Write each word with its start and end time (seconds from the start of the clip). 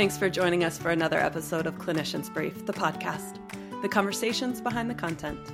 Thanks 0.00 0.16
for 0.16 0.30
joining 0.30 0.64
us 0.64 0.78
for 0.78 0.88
another 0.88 1.18
episode 1.18 1.66
of 1.66 1.76
Clinicians 1.76 2.32
Brief, 2.32 2.64
the 2.64 2.72
podcast, 2.72 3.36
the 3.82 3.88
conversations 3.90 4.58
behind 4.58 4.88
the 4.88 4.94
content. 4.94 5.52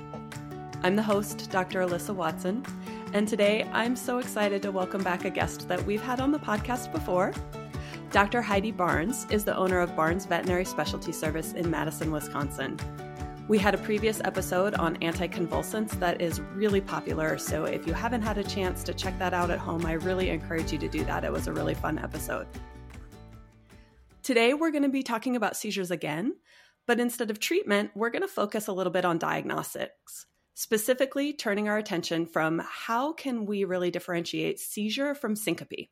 I'm 0.83 0.95
the 0.95 1.03
host, 1.03 1.51
Dr. 1.51 1.81
Alyssa 1.81 2.15
Watson, 2.15 2.65
and 3.11 3.27
today 3.27 3.69
I'm 3.73 3.97
so 3.97 4.19
excited 4.19 4.61
to 4.61 4.71
welcome 4.71 5.03
back 5.03 5.25
a 5.25 5.29
guest 5.29 5.67
that 5.67 5.85
we've 5.85 6.01
had 6.01 6.21
on 6.21 6.31
the 6.31 6.39
podcast 6.39 6.93
before. 6.93 7.33
Dr. 8.13 8.41
Heidi 8.41 8.71
Barnes 8.71 9.27
is 9.29 9.43
the 9.43 9.53
owner 9.53 9.81
of 9.81 9.97
Barnes 9.97 10.25
Veterinary 10.25 10.63
Specialty 10.63 11.11
Service 11.11 11.51
in 11.51 11.69
Madison, 11.69 12.09
Wisconsin. 12.09 12.79
We 13.49 13.57
had 13.57 13.75
a 13.75 13.79
previous 13.79 14.21
episode 14.23 14.75
on 14.75 14.95
anticonvulsants 14.99 15.99
that 15.99 16.21
is 16.21 16.39
really 16.39 16.79
popular, 16.79 17.37
so 17.37 17.65
if 17.65 17.85
you 17.85 17.91
haven't 17.91 18.21
had 18.21 18.37
a 18.37 18.45
chance 18.45 18.81
to 18.83 18.93
check 18.93 19.19
that 19.19 19.33
out 19.33 19.51
at 19.51 19.59
home, 19.59 19.85
I 19.85 19.93
really 19.95 20.29
encourage 20.29 20.71
you 20.71 20.77
to 20.77 20.87
do 20.87 21.03
that. 21.03 21.25
It 21.25 21.33
was 21.33 21.47
a 21.47 21.53
really 21.53 21.75
fun 21.75 21.99
episode. 21.99 22.47
Today, 24.27 24.53
we're 24.53 24.71
going 24.71 24.83
to 24.83 24.89
be 24.89 25.03
talking 25.03 25.37
about 25.37 25.55
seizures 25.55 25.89
again, 25.89 26.33
but 26.85 26.99
instead 26.99 27.31
of 27.31 27.39
treatment, 27.39 27.91
we're 27.95 28.09
going 28.09 28.23
to 28.23 28.27
focus 28.27 28.67
a 28.67 28.73
little 28.73 28.91
bit 28.91 29.05
on 29.05 29.17
diagnostics, 29.17 30.25
specifically 30.53 31.31
turning 31.31 31.69
our 31.69 31.77
attention 31.77 32.25
from 32.25 32.61
how 32.69 33.13
can 33.13 33.45
we 33.45 33.63
really 33.63 33.89
differentiate 33.89 34.59
seizure 34.59 35.15
from 35.15 35.37
syncope. 35.37 35.89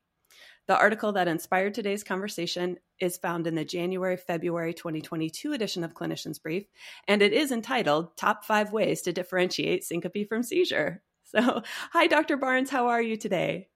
The 0.67 0.77
article 0.77 1.13
that 1.13 1.29
inspired 1.29 1.75
today's 1.75 2.03
conversation 2.03 2.75
is 2.99 3.15
found 3.15 3.47
in 3.47 3.55
the 3.55 3.63
January 3.63 4.17
February 4.17 4.73
2022 4.73 5.53
edition 5.53 5.85
of 5.85 5.93
Clinicians 5.93 6.43
Brief, 6.43 6.65
and 7.07 7.21
it 7.21 7.31
is 7.31 7.53
entitled 7.53 8.17
Top 8.17 8.43
Five 8.43 8.73
Ways 8.73 9.03
to 9.03 9.13
Differentiate 9.13 9.85
Syncope 9.85 10.27
from 10.27 10.43
Seizure. 10.43 11.01
So, 11.23 11.63
hi, 11.91 12.07
Dr. 12.07 12.35
Barnes, 12.35 12.69
how 12.69 12.87
are 12.87 13.01
you 13.01 13.15
today? 13.15 13.69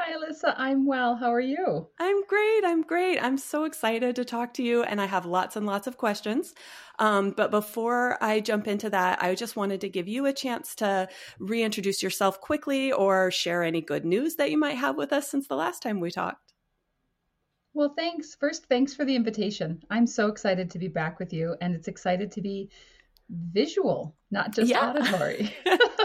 Hi, 0.00 0.12
Alyssa. 0.12 0.54
I'm 0.56 0.86
well. 0.86 1.16
How 1.16 1.34
are 1.34 1.40
you? 1.40 1.88
I'm 1.98 2.24
great. 2.26 2.64
I'm 2.64 2.82
great. 2.82 3.18
I'm 3.18 3.36
so 3.36 3.64
excited 3.64 4.14
to 4.14 4.24
talk 4.24 4.54
to 4.54 4.62
you, 4.62 4.84
and 4.84 5.00
I 5.00 5.06
have 5.06 5.26
lots 5.26 5.56
and 5.56 5.66
lots 5.66 5.88
of 5.88 5.96
questions. 5.96 6.54
Um, 7.00 7.32
but 7.36 7.50
before 7.50 8.16
I 8.22 8.38
jump 8.38 8.68
into 8.68 8.88
that, 8.90 9.20
I 9.20 9.34
just 9.34 9.56
wanted 9.56 9.80
to 9.80 9.88
give 9.88 10.06
you 10.06 10.26
a 10.26 10.32
chance 10.32 10.76
to 10.76 11.08
reintroduce 11.40 12.00
yourself 12.00 12.40
quickly 12.40 12.92
or 12.92 13.32
share 13.32 13.64
any 13.64 13.80
good 13.80 14.04
news 14.04 14.36
that 14.36 14.52
you 14.52 14.56
might 14.56 14.76
have 14.76 14.96
with 14.96 15.12
us 15.12 15.28
since 15.28 15.48
the 15.48 15.56
last 15.56 15.82
time 15.82 15.98
we 15.98 16.12
talked. 16.12 16.52
Well, 17.74 17.92
thanks. 17.96 18.36
First, 18.36 18.66
thanks 18.66 18.94
for 18.94 19.04
the 19.04 19.16
invitation. 19.16 19.82
I'm 19.90 20.06
so 20.06 20.28
excited 20.28 20.70
to 20.70 20.78
be 20.78 20.88
back 20.88 21.18
with 21.18 21.32
you, 21.32 21.56
and 21.60 21.74
it's 21.74 21.88
excited 21.88 22.30
to 22.32 22.40
be 22.40 22.70
visual, 23.28 24.14
not 24.30 24.54
just 24.54 24.70
yeah. 24.70 24.90
auditory. 24.90 25.52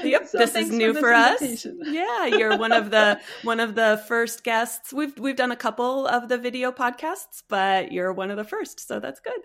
yep, 0.04 0.26
so 0.26 0.38
this 0.38 0.54
is 0.54 0.70
new 0.70 0.92
for, 0.94 1.00
for 1.00 1.12
us. 1.12 1.66
Yeah, 1.82 2.26
you're 2.26 2.56
one 2.56 2.72
of 2.72 2.90
the 2.90 3.20
one 3.42 3.60
of 3.60 3.74
the 3.74 4.02
first 4.06 4.44
guests. 4.44 4.92
We've 4.92 5.16
we've 5.18 5.36
done 5.36 5.52
a 5.52 5.56
couple 5.56 6.06
of 6.06 6.28
the 6.28 6.38
video 6.38 6.72
podcasts, 6.72 7.42
but 7.48 7.92
you're 7.92 8.12
one 8.12 8.30
of 8.30 8.36
the 8.36 8.44
first, 8.44 8.86
so 8.86 9.00
that's 9.00 9.20
good. 9.20 9.40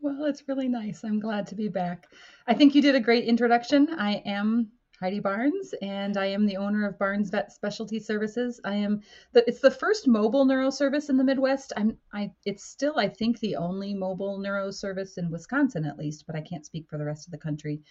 Well, 0.00 0.24
it's 0.24 0.48
really 0.48 0.68
nice. 0.68 1.04
I'm 1.04 1.20
glad 1.20 1.46
to 1.48 1.54
be 1.54 1.68
back. 1.68 2.08
I 2.46 2.54
think 2.54 2.74
you 2.74 2.82
did 2.82 2.96
a 2.96 3.00
great 3.00 3.24
introduction. 3.24 3.88
I 3.98 4.22
am 4.26 4.72
Heidi 5.02 5.18
Barnes, 5.18 5.74
and 5.82 6.16
I 6.16 6.26
am 6.26 6.46
the 6.46 6.56
owner 6.56 6.86
of 6.86 6.96
Barnes 6.96 7.28
Vet 7.30 7.50
Specialty 7.50 7.98
Services. 7.98 8.60
I 8.64 8.74
am 8.74 9.00
the 9.32 9.44
it's 9.48 9.58
the 9.58 9.68
first 9.68 10.06
mobile 10.06 10.44
neuro 10.44 10.70
service 10.70 11.08
in 11.08 11.16
the 11.16 11.24
Midwest. 11.24 11.72
I'm 11.76 11.98
I 12.12 12.30
it's 12.44 12.62
still 12.62 12.94
I 12.96 13.08
think 13.08 13.40
the 13.40 13.56
only 13.56 13.94
mobile 13.94 14.38
neuro 14.38 14.70
service 14.70 15.18
in 15.18 15.28
Wisconsin 15.28 15.84
at 15.84 15.98
least, 15.98 16.24
but 16.24 16.36
I 16.36 16.40
can't 16.40 16.64
speak 16.64 16.88
for 16.88 16.98
the 16.98 17.04
rest 17.04 17.26
of 17.26 17.32
the 17.32 17.38
country. 17.38 17.82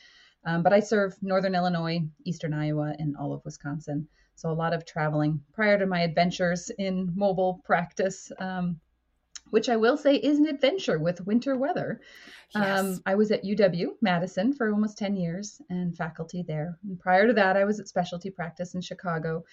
Um, 0.45 0.63
but 0.63 0.73
I 0.73 0.79
serve 0.79 1.15
northern 1.21 1.55
Illinois, 1.55 2.01
eastern 2.23 2.53
Iowa, 2.53 2.95
and 2.97 3.15
all 3.17 3.33
of 3.33 3.45
Wisconsin. 3.45 4.07
So 4.35 4.49
a 4.49 4.53
lot 4.53 4.73
of 4.73 4.85
traveling 4.85 5.41
prior 5.53 5.77
to 5.77 5.85
my 5.85 6.01
adventures 6.01 6.71
in 6.79 7.11
mobile 7.15 7.61
practice, 7.63 8.31
um, 8.39 8.79
which 9.51 9.69
I 9.69 9.75
will 9.75 9.97
say 9.97 10.15
is 10.15 10.39
an 10.39 10.47
adventure 10.47 10.97
with 10.97 11.25
winter 11.27 11.55
weather. 11.55 12.01
Yes. 12.55 12.79
Um, 12.79 13.01
I 13.05 13.15
was 13.15 13.31
at 13.31 13.43
UW 13.43 13.89
Madison 14.01 14.53
for 14.53 14.71
almost 14.71 14.97
10 14.97 15.15
years 15.15 15.61
and 15.69 15.95
faculty 15.95 16.43
there. 16.47 16.79
And 16.83 16.99
prior 16.99 17.27
to 17.27 17.33
that, 17.33 17.57
I 17.57 17.65
was 17.65 17.79
at 17.79 17.87
specialty 17.87 18.31
practice 18.31 18.73
in 18.73 18.81
Chicago. 18.81 19.43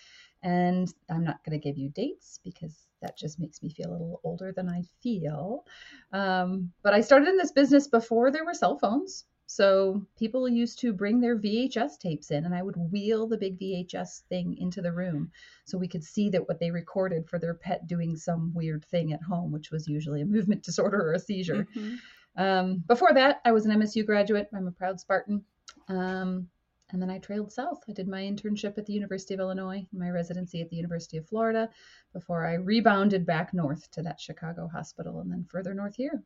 And 0.43 0.93
I'm 1.11 1.25
not 1.25 1.43
going 1.45 1.61
to 1.61 1.63
give 1.63 1.77
you 1.77 1.91
dates 1.91 2.39
because 2.45 2.87
that 3.03 3.19
just 3.19 3.41
makes 3.41 3.63
me 3.63 3.71
feel 3.71 3.91
a 3.91 3.93
little 3.93 4.21
older 4.25 4.53
than 4.53 4.69
I 4.69 4.83
feel. 5.03 5.65
Um, 6.13 6.73
but 6.83 6.95
I 6.95 7.01
started 7.01 7.29
in 7.29 7.37
this 7.37 7.53
business 7.53 7.89
before 7.89 8.31
there 8.31 8.45
were 8.45 8.55
cell 8.55 8.79
phones. 8.79 9.25
So 9.51 10.07
people 10.19 10.47
used 10.47 10.79
to 10.81 10.93
bring 10.93 11.21
their 11.21 11.39
VHS 11.39 11.99
tapes 11.99 12.31
in, 12.31 12.45
and 12.45 12.55
I 12.55 12.63
would 12.63 12.77
wheel 12.77 13.27
the 13.27 13.39
big 13.39 13.59
VHS 13.59 14.25
thing 14.29 14.55
into 14.59 14.83
the 14.83 14.93
room 14.93 15.33
so 15.65 15.79
we 15.79 15.89
could 15.89 16.05
see 16.05 16.29
that 16.29 16.47
what 16.47 16.61
they 16.61 16.71
recorded 16.71 17.27
for 17.27 17.39
their 17.39 17.55
pet 17.55 17.87
doing 17.87 18.15
some 18.15 18.53
weird 18.53 18.85
thing 18.85 19.15
at 19.15 19.23
home, 19.23 19.51
which 19.51 19.71
was 19.71 19.89
usually 19.89 20.21
a 20.21 20.27
movement 20.27 20.63
disorder 20.65 21.01
or 21.01 21.15
a 21.15 21.19
seizure. 21.19 21.67
Mm-hmm. 21.75 22.43
Um, 22.43 22.85
before 22.87 23.15
that, 23.15 23.41
I 23.47 23.53
was 23.53 23.65
an 23.65 23.73
MSU 23.73 24.05
graduate. 24.05 24.51
I'm 24.55 24.69
a 24.69 24.71
proud 24.71 25.01
Spartan. 25.01 25.43
Um, 25.89 26.47
and 26.91 27.01
then 27.01 27.09
I 27.09 27.19
trailed 27.19 27.51
south. 27.51 27.83
I 27.89 27.93
did 27.93 28.07
my 28.07 28.21
internship 28.21 28.77
at 28.77 28.85
the 28.85 28.93
University 28.93 29.33
of 29.33 29.41
Illinois, 29.41 29.87
my 29.95 30.11
residency 30.11 30.61
at 30.61 30.69
the 30.69 30.77
University 30.77 31.17
of 31.17 31.27
Florida, 31.27 31.71
before 32.13 32.47
I 32.47 32.55
rebounded 32.55 33.25
back 33.25 33.55
north 33.55 33.91
to 33.93 34.03
that 34.03 34.21
Chicago 34.21 34.69
hospital 34.69 35.21
and 35.21 35.33
then 35.33 35.47
further 35.49 35.73
north 35.73 35.97
here. 35.97 36.23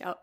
Yep. 0.00 0.18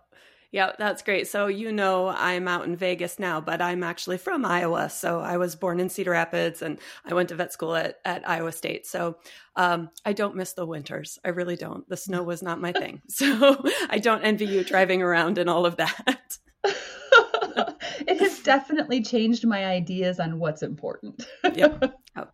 Yeah, 0.55 0.71
that's 0.79 1.01
great. 1.01 1.27
So, 1.27 1.47
you 1.47 1.69
know, 1.69 2.07
I'm 2.07 2.47
out 2.47 2.63
in 2.63 2.77
Vegas 2.77 3.19
now, 3.19 3.41
but 3.41 3.61
I'm 3.61 3.83
actually 3.83 4.17
from 4.17 4.45
Iowa. 4.45 4.89
So, 4.89 5.19
I 5.19 5.35
was 5.35 5.53
born 5.53 5.81
in 5.81 5.89
Cedar 5.89 6.11
Rapids 6.11 6.61
and 6.61 6.79
I 7.03 7.13
went 7.13 7.27
to 7.27 7.35
vet 7.35 7.51
school 7.51 7.75
at, 7.75 7.99
at 8.05 8.25
Iowa 8.25 8.53
State. 8.53 8.88
So, 8.88 9.17
um, 9.57 9.89
I 10.05 10.13
don't 10.13 10.38
miss 10.38 10.53
the 10.53 10.66
winters. 10.66 11.19
I 11.25 11.29
really 11.31 11.57
don't. 11.57 11.85
The 11.89 11.97
snow 11.97 12.23
was 12.23 12.41
not 12.41 12.61
my 12.61 12.71
thing. 12.71 13.01
So, 13.09 13.66
I 13.89 13.99
don't 13.99 14.23
envy 14.23 14.45
you 14.45 14.63
driving 14.63 15.01
around 15.01 15.39
and 15.39 15.49
all 15.49 15.66
of 15.66 15.75
that. 15.75 16.38
it 16.63 18.22
has 18.22 18.39
definitely 18.39 19.01
changed 19.03 19.45
my 19.45 19.66
ideas 19.66 20.22
on 20.22 20.39
what's 20.39 20.63
important. 20.63 21.27
yep. 21.53 21.99
Oh. 22.16 22.27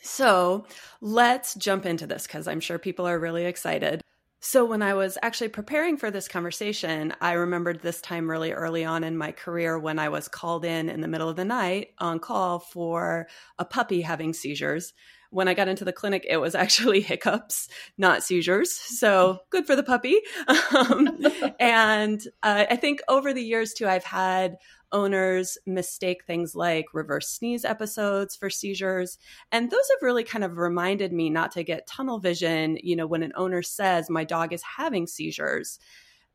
So, 0.00 0.64
let's 1.00 1.56
jump 1.56 1.86
into 1.86 2.06
this 2.06 2.28
because 2.28 2.46
I'm 2.46 2.60
sure 2.60 2.78
people 2.78 3.04
are 3.04 3.18
really 3.18 3.46
excited. 3.46 4.00
So, 4.48 4.64
when 4.64 4.80
I 4.80 4.94
was 4.94 5.18
actually 5.24 5.48
preparing 5.48 5.96
for 5.96 6.08
this 6.08 6.28
conversation, 6.28 7.12
I 7.20 7.32
remembered 7.32 7.80
this 7.80 8.00
time 8.00 8.30
really 8.30 8.52
early 8.52 8.84
on 8.84 9.02
in 9.02 9.16
my 9.16 9.32
career 9.32 9.76
when 9.76 9.98
I 9.98 10.08
was 10.08 10.28
called 10.28 10.64
in 10.64 10.88
in 10.88 11.00
the 11.00 11.08
middle 11.08 11.28
of 11.28 11.34
the 11.34 11.44
night 11.44 11.88
on 11.98 12.20
call 12.20 12.60
for 12.60 13.26
a 13.58 13.64
puppy 13.64 14.02
having 14.02 14.32
seizures. 14.32 14.94
When 15.30 15.48
I 15.48 15.54
got 15.54 15.66
into 15.66 15.84
the 15.84 15.92
clinic, 15.92 16.24
it 16.28 16.36
was 16.36 16.54
actually 16.54 17.00
hiccups, 17.00 17.68
not 17.98 18.22
seizures. 18.22 18.72
So, 18.72 19.40
good 19.50 19.66
for 19.66 19.74
the 19.74 19.82
puppy. 19.82 20.20
Um, 20.76 21.18
and 21.58 22.20
uh, 22.44 22.66
I 22.70 22.76
think 22.76 23.00
over 23.08 23.32
the 23.32 23.42
years, 23.42 23.72
too, 23.72 23.88
I've 23.88 24.04
had 24.04 24.58
owners 24.92 25.58
mistake 25.66 26.24
things 26.24 26.54
like 26.54 26.86
reverse 26.92 27.28
sneeze 27.28 27.64
episodes 27.64 28.36
for 28.36 28.50
seizures. 28.50 29.18
And 29.52 29.70
those 29.70 29.88
have 29.90 30.02
really 30.02 30.24
kind 30.24 30.44
of 30.44 30.56
reminded 30.56 31.12
me 31.12 31.30
not 31.30 31.52
to 31.52 31.64
get 31.64 31.86
tunnel 31.86 32.18
vision, 32.18 32.78
you 32.82 32.96
know, 32.96 33.06
when 33.06 33.22
an 33.22 33.32
owner 33.36 33.62
says, 33.62 34.10
my 34.10 34.24
dog 34.24 34.52
is 34.52 34.62
having 34.62 35.06
seizures. 35.06 35.78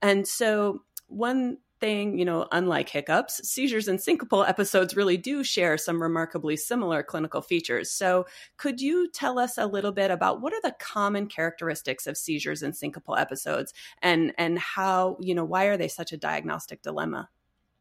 And 0.01 0.27
so, 0.27 0.83
one 1.07 1.57
thing, 1.81 2.17
you 2.17 2.23
know, 2.23 2.47
unlike 2.51 2.87
hiccups, 2.87 3.45
seizures 3.47 3.87
and 3.87 3.99
syncopal 3.99 4.47
episodes 4.47 4.95
really 4.95 5.17
do 5.17 5.43
share 5.43 5.77
some 5.77 6.01
remarkably 6.01 6.55
similar 6.55 7.03
clinical 7.03 7.41
features. 7.41 7.91
So, 7.91 8.25
could 8.57 8.79
you 8.79 9.09
tell 9.11 9.39
us 9.39 9.57
a 9.57 9.65
little 9.65 9.91
bit 9.91 10.11
about 10.11 10.41
what 10.41 10.53
are 10.53 10.61
the 10.61 10.75
common 10.79 11.27
characteristics 11.27 12.07
of 12.07 12.17
seizures 12.17 12.61
and 12.61 12.73
syncopal 12.73 13.19
episodes 13.19 13.73
and 14.01 14.31
and 14.37 14.57
how, 14.59 15.17
you 15.19 15.35
know, 15.35 15.45
why 15.45 15.65
are 15.65 15.77
they 15.77 15.89
such 15.89 16.13
a 16.13 16.17
diagnostic 16.17 16.81
dilemma? 16.83 17.29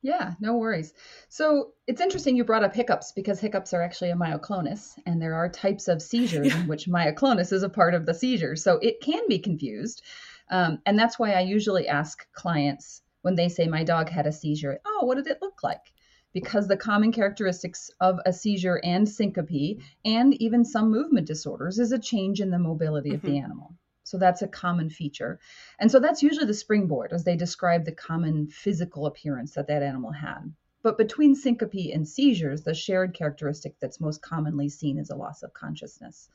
Yeah, 0.02 0.32
no 0.40 0.56
worries. 0.56 0.94
So 1.28 1.72
it's 1.86 2.00
interesting 2.00 2.34
you 2.34 2.44
brought 2.44 2.64
up 2.64 2.74
hiccups 2.74 3.12
because 3.12 3.38
hiccups 3.38 3.74
are 3.74 3.82
actually 3.82 4.10
a 4.10 4.16
myoclonus, 4.16 4.98
and 5.04 5.20
there 5.20 5.34
are 5.34 5.48
types 5.48 5.88
of 5.88 6.00
seizures 6.00 6.46
yeah. 6.46 6.60
in 6.60 6.68
which 6.68 6.88
myoclonus 6.88 7.52
is 7.52 7.62
a 7.62 7.68
part 7.68 7.94
of 7.94 8.06
the 8.06 8.14
seizure. 8.14 8.56
So 8.56 8.78
it 8.78 9.00
can 9.02 9.28
be 9.28 9.38
confused. 9.38 10.02
Um, 10.50 10.80
and 10.86 10.98
that's 10.98 11.18
why 11.18 11.32
I 11.32 11.40
usually 11.40 11.86
ask 11.86 12.26
clients 12.32 13.02
when 13.22 13.34
they 13.34 13.50
say, 13.50 13.66
My 13.66 13.84
dog 13.84 14.08
had 14.08 14.26
a 14.26 14.32
seizure, 14.32 14.80
oh, 14.86 15.04
what 15.04 15.16
did 15.16 15.26
it 15.26 15.42
look 15.42 15.62
like? 15.62 15.92
Because 16.32 16.66
the 16.66 16.76
common 16.76 17.12
characteristics 17.12 17.90
of 18.00 18.20
a 18.24 18.32
seizure 18.32 18.80
and 18.82 19.06
syncope, 19.06 19.80
and 20.04 20.34
even 20.40 20.64
some 20.64 20.90
movement 20.90 21.26
disorders, 21.26 21.78
is 21.78 21.92
a 21.92 21.98
change 21.98 22.40
in 22.40 22.50
the 22.50 22.58
mobility 22.58 23.10
mm-hmm. 23.10 23.16
of 23.16 23.22
the 23.22 23.28
mm-hmm. 23.28 23.44
animal. 23.44 23.74
So 24.10 24.18
that's 24.18 24.42
a 24.42 24.48
common 24.48 24.90
feature. 24.90 25.38
And 25.78 25.88
so 25.88 26.00
that's 26.00 26.20
usually 26.20 26.46
the 26.46 26.52
springboard 26.52 27.12
as 27.12 27.22
they 27.22 27.36
describe 27.36 27.84
the 27.84 27.92
common 27.92 28.48
physical 28.48 29.06
appearance 29.06 29.52
that 29.54 29.68
that 29.68 29.84
animal 29.84 30.10
had. 30.10 30.52
But 30.82 30.98
between 30.98 31.36
syncope 31.36 31.92
and 31.92 32.08
seizures, 32.08 32.62
the 32.62 32.74
shared 32.74 33.14
characteristic 33.14 33.76
that's 33.78 34.00
most 34.00 34.20
commonly 34.20 34.68
seen 34.68 34.98
is 34.98 35.10
a 35.10 35.14
loss 35.14 35.44
of 35.44 35.52
consciousness. 35.52 36.28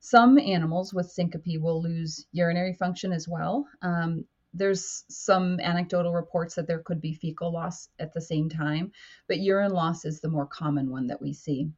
Some 0.00 0.36
animals 0.38 0.92
with 0.92 1.12
syncope 1.12 1.60
will 1.60 1.80
lose 1.80 2.26
urinary 2.32 2.74
function 2.74 3.12
as 3.12 3.28
well. 3.28 3.68
Um, 3.80 4.24
there's 4.52 5.04
some 5.08 5.60
anecdotal 5.60 6.12
reports 6.12 6.56
that 6.56 6.66
there 6.66 6.80
could 6.80 7.00
be 7.00 7.14
fecal 7.14 7.52
loss 7.52 7.88
at 8.00 8.12
the 8.12 8.20
same 8.20 8.48
time, 8.48 8.90
but 9.28 9.38
urine 9.38 9.72
loss 9.72 10.04
is 10.04 10.20
the 10.20 10.28
more 10.28 10.46
common 10.46 10.90
one 10.90 11.06
that 11.06 11.22
we 11.22 11.32
see. 11.32 11.70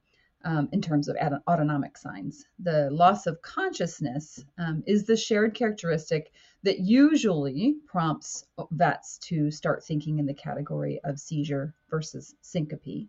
Um, 0.47 0.69
in 0.71 0.81
terms 0.81 1.09
of 1.09 1.17
autonomic 1.49 1.99
signs. 1.99 2.47
The 2.61 2.89
loss 2.91 3.27
of 3.27 3.43
consciousness 3.43 4.45
um, 4.59 4.85
is 4.87 5.05
the 5.05 5.17
shared 5.17 5.55
characteristic 5.55 6.33
that 6.63 6.79
usually 6.79 7.77
prompts 7.85 8.45
vets 8.71 9.19
to 9.19 9.51
start 9.51 9.85
thinking 9.85 10.21
in 10.21 10.27
the 10.27 10.35
category 10.35 11.01
of 11.03 11.19
seizure 11.19 11.75
versus 11.91 12.35
syncope. 12.43 13.09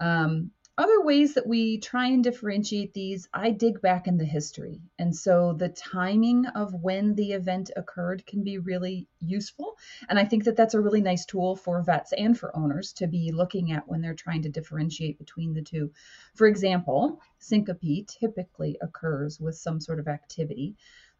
Um, 0.00 0.50
other 0.76 1.02
ways 1.02 1.34
that 1.34 1.46
we 1.46 1.78
try 1.78 2.06
and 2.08 2.24
differentiate 2.24 2.92
these, 2.94 3.28
I 3.32 3.50
dig 3.50 3.80
back 3.80 4.08
in 4.08 4.18
the 4.18 4.24
history. 4.24 4.80
And 4.98 5.14
so 5.14 5.52
the 5.52 5.68
timing 5.68 6.46
of 6.46 6.74
when 6.74 7.14
the 7.14 7.32
event 7.32 7.70
occurred 7.76 8.26
can 8.26 8.42
be 8.42 8.58
really 8.58 9.06
useful. 9.20 9.76
And 10.08 10.18
I 10.18 10.24
think 10.24 10.44
that 10.44 10.56
that's 10.56 10.74
a 10.74 10.80
really 10.80 11.00
nice 11.00 11.26
tool 11.26 11.54
for 11.54 11.80
vets 11.82 12.12
and 12.12 12.36
for 12.36 12.56
owners 12.56 12.92
to 12.94 13.06
be 13.06 13.30
looking 13.30 13.70
at 13.70 13.86
when 13.86 14.00
they're 14.00 14.14
trying 14.14 14.42
to 14.42 14.48
differentiate 14.48 15.16
between 15.18 15.54
the 15.54 15.62
two. 15.62 15.92
For 16.34 16.48
example, 16.48 17.20
syncope 17.38 18.06
typically 18.08 18.76
occurs 18.82 19.38
with 19.38 19.54
some 19.54 19.80
sort 19.80 20.00
of 20.00 20.08
activity. 20.08 20.76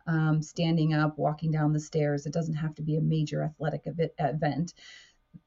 Um, 0.06 0.43
standing 0.43 0.93
up, 0.93 1.17
walking 1.17 1.51
down 1.51 1.73
the 1.73 1.81
stairs. 1.81 2.27
It 2.27 2.35
doesn't 2.35 2.56
have 2.56 2.75
to 2.75 2.83
be 2.83 2.99
a 2.99 3.01
major 3.01 3.43
athletic 3.43 3.87
event 3.87 4.75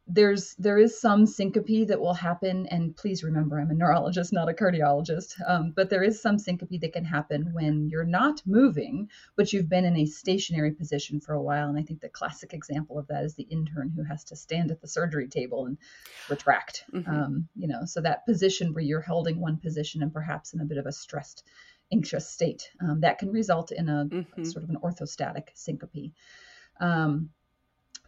there's 0.09 0.55
there 0.55 0.77
is 0.77 0.99
some 0.99 1.25
syncope 1.25 1.87
that 1.87 1.99
will 1.99 2.13
happen 2.13 2.65
and 2.67 2.95
please 2.95 3.23
remember 3.23 3.59
i'm 3.59 3.69
a 3.69 3.73
neurologist 3.73 4.31
not 4.31 4.49
a 4.49 4.53
cardiologist 4.53 5.33
um, 5.45 5.73
but 5.75 5.89
there 5.89 6.03
is 6.03 6.21
some 6.21 6.39
syncope 6.39 6.79
that 6.79 6.93
can 6.93 7.03
happen 7.03 7.49
when 7.53 7.89
you're 7.89 8.05
not 8.05 8.41
moving 8.45 9.09
but 9.35 9.51
you've 9.51 9.67
been 9.67 9.83
in 9.83 9.97
a 9.97 10.05
stationary 10.05 10.71
position 10.71 11.19
for 11.19 11.33
a 11.33 11.41
while 11.41 11.67
and 11.67 11.77
i 11.77 11.81
think 11.81 11.99
the 11.99 12.09
classic 12.09 12.53
example 12.53 12.97
of 12.97 13.07
that 13.07 13.25
is 13.25 13.35
the 13.35 13.47
intern 13.49 13.91
who 13.95 14.03
has 14.03 14.23
to 14.23 14.35
stand 14.35 14.71
at 14.71 14.79
the 14.79 14.87
surgery 14.87 15.27
table 15.27 15.65
and 15.65 15.77
retract 16.29 16.85
mm-hmm. 16.93 17.09
um, 17.09 17.47
you 17.55 17.67
know 17.67 17.81
so 17.85 17.99
that 17.99 18.25
position 18.25 18.73
where 18.73 18.83
you're 18.83 19.01
holding 19.01 19.41
one 19.41 19.57
position 19.57 20.01
and 20.01 20.13
perhaps 20.13 20.53
in 20.53 20.61
a 20.61 20.65
bit 20.65 20.77
of 20.77 20.85
a 20.85 20.91
stressed 20.91 21.43
anxious 21.91 22.29
state 22.29 22.69
um, 22.81 23.01
that 23.01 23.17
can 23.17 23.29
result 23.29 23.71
in 23.71 23.89
a, 23.89 24.05
mm-hmm. 24.05 24.43
sort 24.43 24.63
of 24.63 24.69
an 24.69 24.77
orthostatic 24.81 25.49
syncope 25.53 26.13
um, 26.79 27.29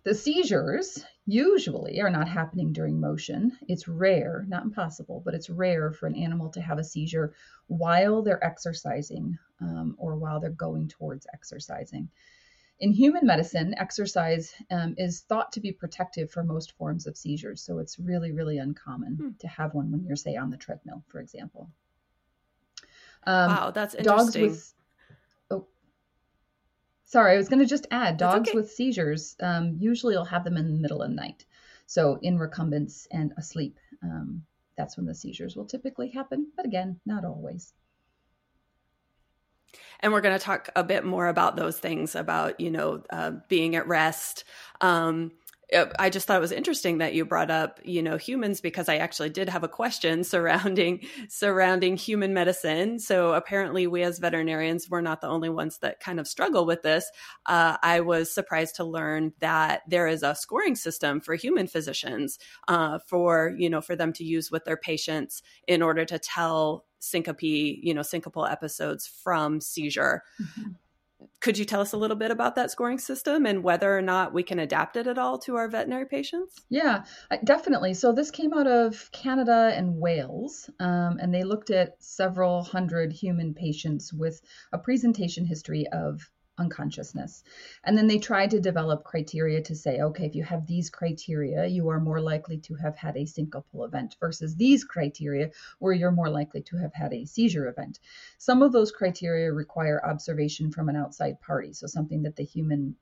the 0.03 0.13
seizures 0.13 1.03
usually 1.25 2.01
are 2.01 2.09
not 2.09 2.27
happening 2.27 2.73
during 2.73 2.99
motion. 2.99 3.57
It's 3.67 3.87
rare, 3.87 4.45
not 4.47 4.63
impossible, 4.63 5.21
but 5.23 5.33
it's 5.33 5.49
rare 5.49 5.91
for 5.91 6.07
an 6.07 6.15
animal 6.15 6.49
to 6.51 6.61
have 6.61 6.79
a 6.79 6.83
seizure 6.83 7.33
while 7.67 8.21
they're 8.21 8.43
exercising 8.43 9.37
um, 9.61 9.95
or 9.97 10.15
while 10.15 10.39
they're 10.39 10.49
going 10.49 10.87
towards 10.87 11.27
exercising. 11.33 12.09
In 12.79 12.93
human 12.93 13.25
medicine, 13.25 13.75
exercise 13.77 14.53
um, 14.71 14.95
is 14.97 15.21
thought 15.21 15.51
to 15.51 15.59
be 15.59 15.73
protective 15.73 16.31
for 16.31 16.43
most 16.43 16.71
forms 16.77 17.07
of 17.07 17.17
seizures. 17.17 17.61
So 17.61 17.79
it's 17.79 17.99
really, 17.99 18.31
really 18.31 18.57
uncommon 18.57 19.15
hmm. 19.15 19.29
to 19.39 19.47
have 19.47 19.73
one 19.73 19.91
when 19.91 20.05
you're, 20.05 20.15
say, 20.15 20.37
on 20.37 20.49
the 20.49 20.57
treadmill, 20.57 21.03
for 21.09 21.19
example. 21.19 21.69
Um, 23.25 23.51
wow, 23.51 23.71
that's 23.71 23.95
interesting. 23.95 24.17
Dogs 24.17 24.37
with 24.37 24.73
Sorry, 27.09 27.33
I 27.33 27.37
was 27.37 27.49
going 27.49 27.57
to 27.57 27.65
just 27.65 27.87
add 27.89 28.17
dogs 28.17 28.49
okay. 28.49 28.55
with 28.55 28.69
seizures 28.69 29.35
um, 29.39 29.75
usually 29.79 30.15
will 30.15 30.25
have 30.25 30.43
them 30.43 30.57
in 30.57 30.67
the 30.67 30.79
middle 30.79 31.01
of 31.01 31.09
the 31.09 31.15
night. 31.15 31.43
So 31.87 32.19
in 32.21 32.37
recumbence 32.37 33.07
and 33.09 33.33
asleep, 33.35 33.79
um, 34.03 34.43
that's 34.77 34.95
when 34.95 35.07
the 35.07 35.15
seizures 35.15 35.55
will 35.55 35.65
typically 35.65 36.09
happen. 36.09 36.51
But 36.55 36.67
again, 36.67 36.99
not 37.07 37.25
always. 37.25 37.73
And 40.01 40.13
we're 40.13 40.21
going 40.21 40.37
to 40.37 40.45
talk 40.45 40.69
a 40.75 40.83
bit 40.83 41.03
more 41.03 41.29
about 41.29 41.55
those 41.55 41.79
things 41.79 42.13
about, 42.13 42.59
you 42.59 42.69
know, 42.69 43.01
uh, 43.09 43.31
being 43.47 43.75
at 43.75 43.87
rest, 43.87 44.43
um, 44.79 45.31
I 45.99 46.09
just 46.09 46.25
thought 46.25 46.37
it 46.37 46.41
was 46.41 46.51
interesting 46.51 46.97
that 46.97 47.13
you 47.13 47.25
brought 47.25 47.51
up, 47.51 47.79
you 47.83 48.01
know, 48.01 48.17
humans 48.17 48.59
because 48.59 48.89
I 48.89 48.97
actually 48.97 49.29
did 49.29 49.49
have 49.49 49.63
a 49.63 49.67
question 49.67 50.23
surrounding 50.23 51.05
surrounding 51.27 51.95
human 51.97 52.33
medicine. 52.33 52.99
So 52.99 53.33
apparently, 53.33 53.87
we 53.87 54.03
as 54.03 54.19
veterinarians 54.19 54.89
we're 54.89 55.01
not 55.01 55.21
the 55.21 55.27
only 55.27 55.49
ones 55.49 55.77
that 55.79 55.99
kind 55.99 56.19
of 56.19 56.27
struggle 56.27 56.65
with 56.65 56.81
this. 56.81 57.09
Uh, 57.45 57.77
I 57.83 58.01
was 58.01 58.33
surprised 58.33 58.75
to 58.75 58.83
learn 58.83 59.33
that 59.39 59.81
there 59.87 60.07
is 60.07 60.23
a 60.23 60.35
scoring 60.35 60.75
system 60.75 61.21
for 61.21 61.35
human 61.35 61.67
physicians 61.67 62.39
uh, 62.67 62.99
for 63.07 63.53
you 63.57 63.69
know 63.69 63.81
for 63.81 63.95
them 63.95 64.13
to 64.13 64.23
use 64.23 64.49
with 64.51 64.65
their 64.65 64.77
patients 64.77 65.43
in 65.67 65.81
order 65.81 66.05
to 66.05 66.17
tell 66.17 66.85
syncope, 66.99 67.41
you 67.41 67.93
know, 67.93 68.01
syncopal 68.01 68.49
episodes 68.49 69.07
from 69.07 69.61
seizure. 69.61 70.23
Mm-hmm 70.41 70.71
could 71.41 71.57
you 71.57 71.65
tell 71.65 71.81
us 71.81 71.93
a 71.93 71.97
little 71.97 72.17
bit 72.17 72.31
about 72.31 72.55
that 72.55 72.71
scoring 72.71 72.99
system 72.99 73.45
and 73.45 73.63
whether 73.63 73.97
or 73.97 74.01
not 74.01 74.33
we 74.33 74.43
can 74.43 74.59
adapt 74.59 74.97
it 74.97 75.07
at 75.07 75.17
all 75.17 75.37
to 75.39 75.55
our 75.55 75.67
veterinary 75.69 76.05
patients? 76.05 76.61
Yeah, 76.69 77.03
definitely. 77.43 77.93
So 77.93 78.11
this 78.11 78.31
came 78.31 78.53
out 78.53 78.67
of 78.67 79.09
Canada 79.11 79.71
and 79.75 79.99
Wales, 79.99 80.69
um, 80.79 81.17
and 81.21 81.33
they 81.33 81.43
looked 81.43 81.69
at 81.69 81.95
several 82.03 82.63
hundred 82.63 83.13
human 83.13 83.53
patients 83.53 84.11
with 84.13 84.41
a 84.73 84.77
presentation 84.77 85.45
history 85.45 85.85
of 85.93 86.29
unconsciousness. 86.59 87.43
And 87.83 87.97
then 87.97 88.07
they 88.07 88.19
tried 88.19 88.51
to 88.51 88.59
develop 88.59 89.03
criteria 89.03 89.61
to 89.63 89.75
say, 89.75 90.01
okay, 90.01 90.25
if 90.25 90.35
you 90.35 90.43
have 90.43 90.67
these 90.67 90.89
criteria, 90.89 91.65
you 91.65 91.89
are 91.89 91.99
more 91.99 92.21
likely 92.21 92.57
to 92.59 92.75
have 92.75 92.95
had 92.95 93.17
a 93.17 93.25
syncopal 93.25 93.85
event 93.85 94.17
versus 94.19 94.55
these 94.55 94.83
criteria 94.83 95.51
where 95.79 95.93
you're 95.93 96.11
more 96.11 96.29
likely 96.29 96.61
to 96.61 96.77
have 96.77 96.93
had 96.93 97.13
a 97.13 97.25
seizure 97.25 97.67
event. 97.67 97.99
Some 98.37 98.61
of 98.61 98.71
those 98.71 98.91
criteria 98.91 99.51
require 99.51 100.05
observation 100.05 100.71
from 100.71 100.89
an 100.89 100.95
outside 100.95 101.39
party, 101.41 101.73
so 101.73 101.87
something 101.87 102.23
that 102.23 102.35
the 102.35 102.43
human 102.43 102.95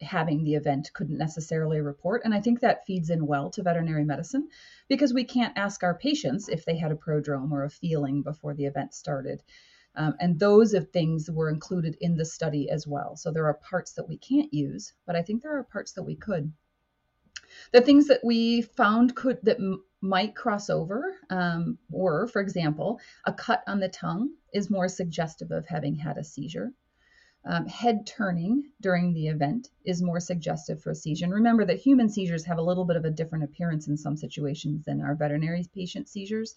having 0.00 0.42
the 0.42 0.54
event 0.54 0.90
couldn't 0.94 1.18
necessarily 1.18 1.80
report. 1.80 2.22
And 2.24 2.32
I 2.32 2.40
think 2.40 2.60
that 2.60 2.86
feeds 2.86 3.10
in 3.10 3.26
well 3.26 3.50
to 3.50 3.62
veterinary 3.62 4.04
medicine 4.04 4.48
because 4.88 5.12
we 5.12 5.24
can't 5.24 5.56
ask 5.58 5.82
our 5.82 5.94
patients 5.94 6.48
if 6.48 6.64
they 6.64 6.76
had 6.76 6.92
a 6.92 6.96
prodrome 6.96 7.52
or 7.52 7.64
a 7.64 7.70
feeling 7.70 8.22
before 8.22 8.54
the 8.54 8.64
event 8.64 8.94
started. 8.94 9.42
Um, 9.96 10.14
and 10.20 10.38
those 10.38 10.72
of 10.74 10.90
things 10.90 11.30
were 11.30 11.50
included 11.50 11.96
in 12.00 12.16
the 12.16 12.24
study 12.24 12.70
as 12.70 12.86
well. 12.86 13.16
So 13.16 13.32
there 13.32 13.46
are 13.46 13.54
parts 13.54 13.92
that 13.94 14.08
we 14.08 14.18
can't 14.18 14.52
use, 14.54 14.92
but 15.06 15.16
I 15.16 15.22
think 15.22 15.42
there 15.42 15.56
are 15.56 15.64
parts 15.64 15.92
that 15.92 16.04
we 16.04 16.14
could. 16.14 16.52
The 17.72 17.80
things 17.80 18.06
that 18.06 18.24
we 18.24 18.62
found 18.62 19.16
could 19.16 19.38
that 19.42 19.58
m- 19.58 19.82
might 20.00 20.36
cross 20.36 20.70
over 20.70 21.16
um, 21.30 21.78
were, 21.88 22.28
for 22.28 22.40
example, 22.40 23.00
a 23.26 23.32
cut 23.32 23.62
on 23.66 23.80
the 23.80 23.88
tongue 23.88 24.30
is 24.52 24.70
more 24.70 24.88
suggestive 24.88 25.50
of 25.50 25.66
having 25.66 25.96
had 25.96 26.16
a 26.16 26.24
seizure. 26.24 26.72
Um, 27.44 27.66
head 27.66 28.06
turning 28.06 28.70
during 28.80 29.14
the 29.14 29.28
event 29.28 29.68
is 29.84 30.02
more 30.02 30.20
suggestive 30.20 30.82
for 30.82 30.90
a 30.90 30.94
seizure. 30.94 31.24
And 31.24 31.34
remember 31.34 31.64
that 31.64 31.78
human 31.78 32.08
seizures 32.08 32.44
have 32.44 32.58
a 32.58 32.62
little 32.62 32.84
bit 32.84 32.96
of 32.96 33.04
a 33.04 33.10
different 33.10 33.44
appearance 33.44 33.88
in 33.88 33.96
some 33.96 34.16
situations 34.16 34.84
than 34.84 35.00
our 35.00 35.14
veterinary 35.14 35.64
patient 35.74 36.08
seizures. 36.08 36.54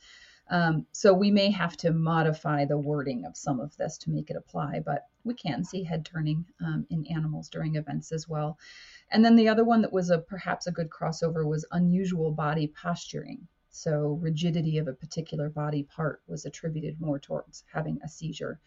Um, 0.49 0.85
so 0.91 1.13
we 1.13 1.31
may 1.31 1.49
have 1.51 1.77
to 1.77 1.91
modify 1.91 2.65
the 2.65 2.77
wording 2.77 3.25
of 3.25 3.37
some 3.37 3.59
of 3.59 3.75
this 3.77 3.97
to 3.99 4.11
make 4.11 4.29
it 4.29 4.35
apply, 4.35 4.81
but 4.85 5.07
we 5.23 5.33
can 5.33 5.63
see 5.63 5.83
head 5.83 6.05
turning 6.05 6.45
um, 6.59 6.85
in 6.89 7.05
animals 7.07 7.49
during 7.49 7.75
events 7.75 8.11
as 8.11 8.27
well. 8.27 8.57
And 9.09 9.23
then 9.23 9.35
the 9.35 9.47
other 9.47 9.63
one 9.63 9.81
that 9.81 9.93
was 9.93 10.09
a 10.09 10.17
perhaps 10.19 10.67
a 10.67 10.71
good 10.71 10.89
crossover 10.89 11.45
was 11.47 11.65
unusual 11.71 12.31
body 12.31 12.67
posturing. 12.67 13.47
So 13.69 14.19
rigidity 14.21 14.77
of 14.77 14.87
a 14.87 14.93
particular 14.93 15.49
body 15.49 15.83
part 15.83 16.21
was 16.27 16.45
attributed 16.45 16.99
more 16.99 17.19
towards 17.19 17.63
having 17.71 17.99
a 18.03 18.09
seizure. 18.09 18.59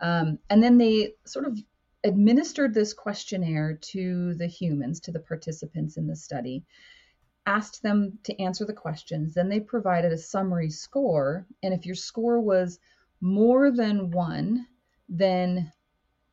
Um, 0.00 0.38
and 0.48 0.62
then 0.62 0.78
they 0.78 1.14
sort 1.24 1.44
of 1.44 1.58
administered 2.02 2.72
this 2.72 2.94
questionnaire 2.94 3.74
to 3.74 4.34
the 4.34 4.46
humans, 4.46 5.00
to 5.00 5.12
the 5.12 5.20
participants 5.20 5.98
in 5.98 6.06
the 6.06 6.16
study 6.16 6.64
asked 7.50 7.82
them 7.82 8.16
to 8.22 8.40
answer 8.40 8.64
the 8.64 8.72
questions. 8.86 9.34
Then 9.34 9.48
they 9.48 9.58
provided 9.58 10.12
a 10.12 10.18
summary 10.18 10.70
score. 10.70 11.46
And 11.64 11.74
if 11.74 11.84
your 11.84 11.96
score 11.96 12.40
was 12.40 12.78
more 13.20 13.72
than 13.72 14.12
one, 14.12 14.68
then 15.08 15.72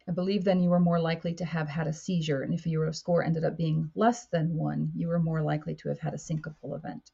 I 0.08 0.12
believe 0.12 0.44
then 0.44 0.62
you 0.62 0.70
were 0.70 0.80
more 0.80 1.00
likely 1.00 1.34
to 1.34 1.46
have 1.46 1.68
had 1.68 1.88
a 1.88 1.94
seizure. 1.94 2.44
And 2.44 2.54
if 2.54 2.68
your 2.68 2.94
score 2.94 3.24
ended 3.24 3.44
up 3.44 3.58
being 3.58 3.90
less 3.96 4.28
than 4.28 4.56
one, 4.56 4.92
you 4.96 5.08
were 5.08 5.20
more 5.20 5.42
likely 5.42 5.74
to 5.78 5.90
have 5.90 6.00
had 6.00 6.14
a 6.14 6.20
syncopal 6.20 6.76
event. 6.76 7.10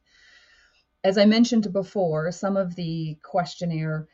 As 1.02 1.16
I 1.16 1.24
mentioned 1.24 1.72
before, 1.72 2.30
some 2.30 2.58
of 2.58 2.74
the 2.74 3.16
questionnaire 3.22 4.06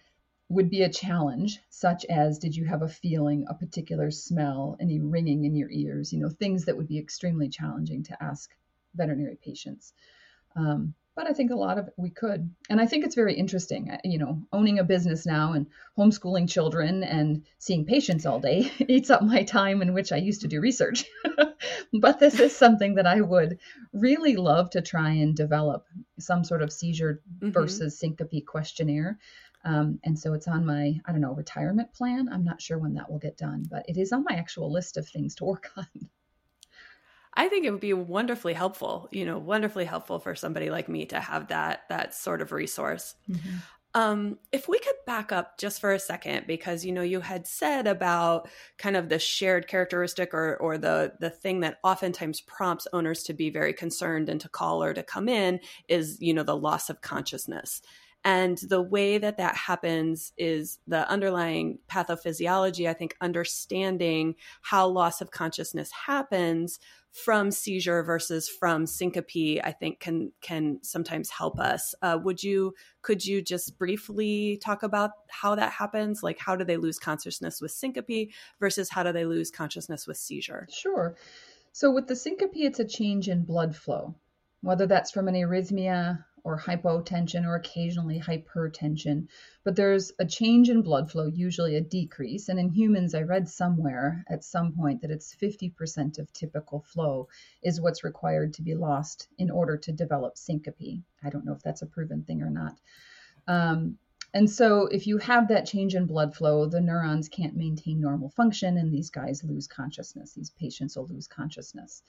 would 0.49 0.71
be 0.71 0.83
a 0.83 0.89
challenge, 0.89 1.61
such 1.69 2.05
as 2.07 2.39
did 2.39 2.55
you 2.55 2.65
have 2.65 2.83
a 2.83 2.89
feeling, 2.89 3.45
a 3.49 3.55
particular 3.55 4.13
smell, 4.13 4.77
any 4.81 5.01
ringing 5.01 5.45
in 5.45 5.57
your 5.57 5.71
ears, 5.71 6.13
you 6.13 6.21
know, 6.21 6.29
things 6.29 6.65
that 6.65 6.77
would 6.77 6.89
be 6.89 6.99
extremely 6.99 7.49
challenging 7.49 8.05
to 8.05 8.23
ask 8.23 8.51
veterinary 8.95 9.39
patients. 9.43 9.93
Um, 10.57 10.95
but 11.17 11.29
I 11.29 11.33
think 11.33 11.51
a 11.51 11.57
lot 11.57 11.77
of 11.77 11.89
it 11.89 11.95
we 11.97 12.11
could. 12.11 12.51
And 12.71 12.81
I 12.81 12.87
think 12.87 13.05
it's 13.05 13.15
very 13.15 13.35
interesting. 13.35 13.95
You 14.05 14.19
know, 14.19 14.43
owning 14.53 14.79
a 14.79 14.85
business 14.85 15.27
now 15.27 15.53
and 15.53 15.67
homeschooling 15.99 16.49
children 16.49 17.03
and 17.03 17.45
seeing 17.59 17.85
patients 17.85 18.25
all 18.25 18.41
day 18.41 18.71
eats 18.89 19.11
up 19.11 19.23
my 19.23 19.43
time 19.43 19.83
in 19.83 19.93
which 19.93 20.13
I 20.13 20.17
used 20.17 20.43
to 20.43 20.49
do 20.49 20.61
research. 20.61 21.05
but 21.93 22.21
this 22.21 22.39
is 22.41 22.57
something 22.57 22.95
that 22.95 23.07
I 23.07 23.21
would 23.21 23.59
really 23.93 24.37
love 24.37 24.71
to 24.71 24.81
try 24.81 25.11
and 25.11 25.37
develop 25.37 25.85
some 26.19 26.45
sort 26.45 26.63
of 26.63 26.73
seizure 26.73 27.21
mm-hmm. 27.39 27.51
versus 27.51 27.99
syncope 27.99 28.47
questionnaire. 28.47 29.19
Um, 29.65 29.99
and 30.05 30.19
so 30.19 30.33
it's 30.33 30.49
on 30.49 30.65
my, 30.65 30.99
I 31.05 31.13
don't 31.13 31.21
know, 31.21 31.35
retirement 31.35 31.93
plan. 31.93 32.29
I'm 32.33 32.45
not 32.45 32.63
sure 32.63 32.79
when 32.79 32.95
that 32.95 33.11
will 33.11 33.19
get 33.19 33.37
done, 33.37 33.67
but 33.69 33.85
it 33.89 33.99
is 33.99 34.13
on 34.13 34.25
my 34.27 34.37
actual 34.37 34.73
list 34.73 34.97
of 34.97 35.07
things 35.07 35.35
to 35.37 35.45
work 35.45 35.71
on. 35.77 35.87
I 37.35 37.49
think 37.49 37.65
it 37.65 37.71
would 37.71 37.81
be 37.81 37.93
wonderfully 37.93 38.55
helpful, 38.55 39.09
you 39.13 39.25
know, 39.25 39.39
wonderfully 39.39 39.85
helpful 39.85 40.19
for 40.19 40.35
somebody 40.35 40.71
like 40.71 40.89
me 40.89 41.07
to 41.07 41.21
have 41.21 41.49
that 41.49 41.83
that 41.89 42.15
sort 42.15 42.43
of 42.43 42.53
resource. 42.53 43.15
Mm-hmm. 43.31 43.57
Um, 43.93 44.39
if 44.53 44.69
we 44.69 44.79
could 44.79 44.95
back 45.05 45.33
up 45.33 45.59
just 45.59 45.81
for 45.81 45.93
a 45.93 45.99
second, 45.99 46.47
because 46.47 46.85
you 46.85 46.93
know 46.93 47.03
you 47.03 47.21
had 47.21 47.47
said 47.47 47.87
about 47.87 48.49
kind 48.79 48.97
of 48.97 49.09
the 49.09 49.19
shared 49.19 49.67
characteristic 49.67 50.33
or 50.33 50.57
or 50.59 50.79
the 50.79 51.13
the 51.19 51.31
thing 51.31 51.61
that 51.61 51.79
oftentimes 51.83 52.41
prompts 52.41 52.87
owners 52.93 53.25
to 53.25 53.35
be 53.35 53.51
very 53.51 53.73
concerned 53.73 54.29
and 54.29 54.41
to 54.41 54.49
call 54.49 54.83
or 54.83 54.95
to 54.95 55.03
come 55.03 55.29
in 55.29 55.61
is 55.89 56.19
you 56.21 56.35
know 56.35 56.45
the 56.45 56.57
loss 56.57 56.89
of 56.91 57.01
consciousness. 57.01 57.83
And 58.23 58.59
the 58.59 58.83
way 58.83 59.17
that 59.17 59.39
that 59.39 59.57
happens 59.57 60.33
is 60.37 60.79
the 60.87 61.09
underlying 61.09 61.79
pathophysiology, 61.91 62.89
I 62.89 62.93
think, 62.93 63.17
understanding 63.21 64.35
how 64.61 64.89
loss 64.89 65.23
of 65.23 65.31
consciousness 65.31 65.91
happens 66.07 66.79
from 67.13 67.51
seizure 67.51 68.03
versus 68.03 68.49
from 68.49 68.87
syncope 68.87 69.61
i 69.65 69.73
think 69.73 69.99
can 69.99 70.31
can 70.41 70.79
sometimes 70.83 71.31
help 71.31 71.59
us. 71.59 71.95
Uh, 72.03 72.19
would 72.23 72.43
you 72.43 72.75
could 73.03 73.25
you 73.25 73.43
just 73.43 73.79
briefly 73.79 74.59
talk 74.63 74.83
about 74.83 75.11
how 75.29 75.55
that 75.55 75.73
happens? 75.73 76.23
Like 76.23 76.39
how 76.39 76.57
do 76.57 76.65
they 76.65 76.77
lose 76.77 76.99
consciousness 76.99 77.61
with 77.61 77.71
syncope 77.71 78.31
versus 78.59 78.91
how 78.91 79.03
do 79.03 79.13
they 79.13 79.25
lose 79.25 79.51
consciousness 79.51 80.07
with 80.07 80.17
seizure? 80.17 80.67
Sure. 80.71 81.17
So 81.73 81.91
with 81.91 82.09
the 82.09 82.17
syncope 82.17 82.53
it's 82.55 82.81
a 82.81 82.85
change 82.85 83.29
in 83.29 83.45
blood 83.45 83.77
flow 83.77 84.15
whether 84.63 84.87
that's 84.87 85.11
from 85.11 85.29
an 85.29 85.35
arrhythmia 85.35 86.25
or 86.45 86.59
hypotension 86.59 87.45
or 87.45 87.57
occasionally 87.57 88.21
hypertension. 88.21 89.29
But 89.65 89.77
there's 89.77 90.13
a 90.19 90.25
change 90.25 90.71
in 90.71 90.83
blood 90.83 91.11
flow, 91.11 91.27
usually 91.27 91.77
a 91.77 91.81
decrease. 91.81 92.49
And 92.49 92.59
in 92.59 92.71
humans, 92.71 93.15
I 93.15 93.23
read 93.23 93.49
somewhere 93.49 94.25
at 94.29 94.45
some 94.45 94.73
point 94.73 95.03
that 95.03 95.11
it's 95.11 95.35
50% 95.35 96.19
of 96.19 96.33
typical 96.33 96.81
flow 96.81 97.29
is 97.63 97.81
what's 97.81 98.05
required 98.05 98.55
to 98.55 98.63
be 98.63 98.75
lost 98.75 99.29
in 99.39 99.51
order 99.51 99.77
to 99.77 99.93
develop 99.93 100.37
syncope. 100.37 101.03
I 101.23 101.31
don't 101.31 101.45
know 101.45 101.55
if 101.55 101.63
that's 101.63 101.83
a 101.83 101.87
proven 101.87 102.25
thing 102.25 102.43
or 102.43 102.51
not. 102.51 102.77
Um, 103.47 103.99
and 104.33 104.49
so, 104.49 104.87
if 104.87 105.09
you 105.09 105.19
have 105.19 105.49
that 105.49 105.67
change 105.67 105.97
in 105.97 106.07
blood 106.07 106.37
flow, 106.37 106.67
the 106.67 106.81
neurons 106.81 107.29
can't 107.29 107.57
maintain 107.57 108.01
normal 108.01 108.29
function, 108.29 108.77
and 108.77 108.93
these 108.93 109.11
guys 109.11 109.43
lose 109.43 109.67
consciousness. 109.67 110.33
These 110.33 110.51
patients 110.51 110.97
will 110.97 111.09
lose 111.09 111.27
consciousness. 111.27 112.05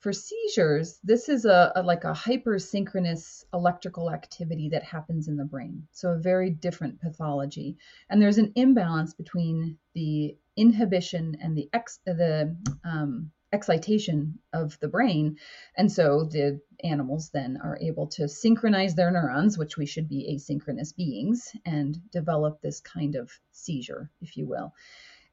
For 0.00 0.12
seizures, 0.12 1.00
this 1.02 1.28
is 1.28 1.44
a, 1.44 1.72
a, 1.74 1.82
like 1.82 2.04
a 2.04 2.12
hypersynchronous 2.12 3.44
electrical 3.52 4.12
activity 4.12 4.68
that 4.68 4.84
happens 4.84 5.26
in 5.26 5.36
the 5.36 5.44
brain. 5.44 5.88
So 5.90 6.10
a 6.10 6.18
very 6.18 6.50
different 6.50 7.00
pathology. 7.00 7.78
And 8.08 8.22
there's 8.22 8.38
an 8.38 8.52
imbalance 8.54 9.14
between 9.14 9.78
the 9.94 10.36
inhibition 10.56 11.36
and 11.40 11.56
the 11.56 11.68
ex, 11.72 11.98
the 12.06 12.56
um, 12.84 13.32
excitation 13.52 14.38
of 14.52 14.78
the 14.78 14.86
brain. 14.86 15.36
And 15.76 15.90
so 15.90 16.24
the 16.24 16.60
animals 16.84 17.30
then 17.30 17.58
are 17.60 17.78
able 17.80 18.06
to 18.08 18.28
synchronize 18.28 18.94
their 18.94 19.10
neurons, 19.10 19.58
which 19.58 19.76
we 19.76 19.86
should 19.86 20.08
be 20.08 20.32
asynchronous 20.32 20.94
beings, 20.94 21.50
and 21.64 21.98
develop 22.12 22.60
this 22.60 22.80
kind 22.80 23.16
of 23.16 23.32
seizure, 23.50 24.10
if 24.20 24.36
you 24.36 24.46
will. 24.46 24.74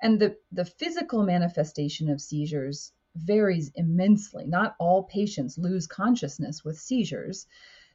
And 0.01 0.19
the, 0.19 0.37
the 0.51 0.65
physical 0.65 1.23
manifestation 1.23 2.09
of 2.09 2.19
seizures 2.19 2.91
varies 3.15 3.71
immensely. 3.75 4.45
Not 4.45 4.75
all 4.79 5.03
patients 5.03 5.57
lose 5.57 5.87
consciousness 5.87 6.63
with 6.63 6.79
seizures. 6.79 7.47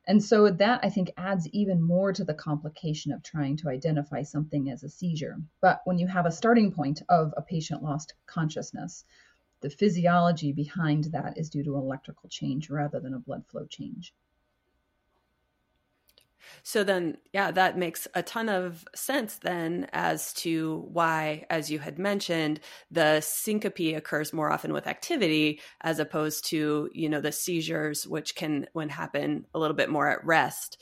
And 0.07 0.23
so 0.23 0.51
that 0.51 0.81
I 0.83 0.91
think 0.91 1.13
adds 1.17 1.47
even 1.49 1.83
more 1.83 2.13
to 2.13 2.25
the 2.25 2.35
complication 2.35 3.13
of 3.13 3.23
trying 3.23 3.57
to 3.59 3.69
identify 3.69 4.23
something 4.23 4.71
as 4.71 4.83
a 4.83 4.89
seizure. 4.89 5.37
But 5.61 5.83
when 5.85 5.99
you 5.99 6.07
have 6.07 6.27
a 6.27 6.33
starting 6.33 6.73
point 6.73 7.03
of 7.09 7.35
a 7.37 7.43
patient 7.43 7.83
lost 7.83 8.15
consciousness, 8.27 9.05
the 9.61 9.71
physiology 9.71 10.53
behind 10.53 11.05
that 11.13 11.37
is 11.37 11.51
due 11.51 11.63
to 11.65 11.77
electrical 11.77 12.29
change 12.29 12.71
rather 12.71 12.99
than 12.99 13.15
a 13.15 13.19
blood 13.19 13.47
flow 13.47 13.67
change. 13.67 14.15
So 16.63 16.85
then, 16.85 17.19
yeah, 17.33 17.51
that 17.51 17.79
makes 17.79 18.07
a 18.15 18.23
ton 18.23 18.49
of 18.49 18.85
sense 18.95 19.37
then 19.37 19.87
as 19.93 20.33
to 20.35 20.85
why, 20.89 21.47
as 21.51 21.71
you 21.71 21.79
had 21.79 21.99
mentioned, 21.99 22.61
the 22.91 23.21
syncope 23.21 23.97
occurs 23.97 24.33
more 24.33 24.53
often 24.53 24.73
with 24.73 24.87
activity 24.87 25.61
as 25.83 25.99
opposed 25.99 26.45
to, 26.47 26.89
you 26.93 27.09
know, 27.09 27.21
the 27.21 27.33
seizures, 27.33 28.07
which 28.07 28.35
can 28.35 28.67
when 28.73 28.89
happen 28.89 29.47
a 29.55 29.59
little 29.59 29.77
bit 29.77 29.91
more 29.91 30.09
at 30.09 30.25
rest. 30.25 30.81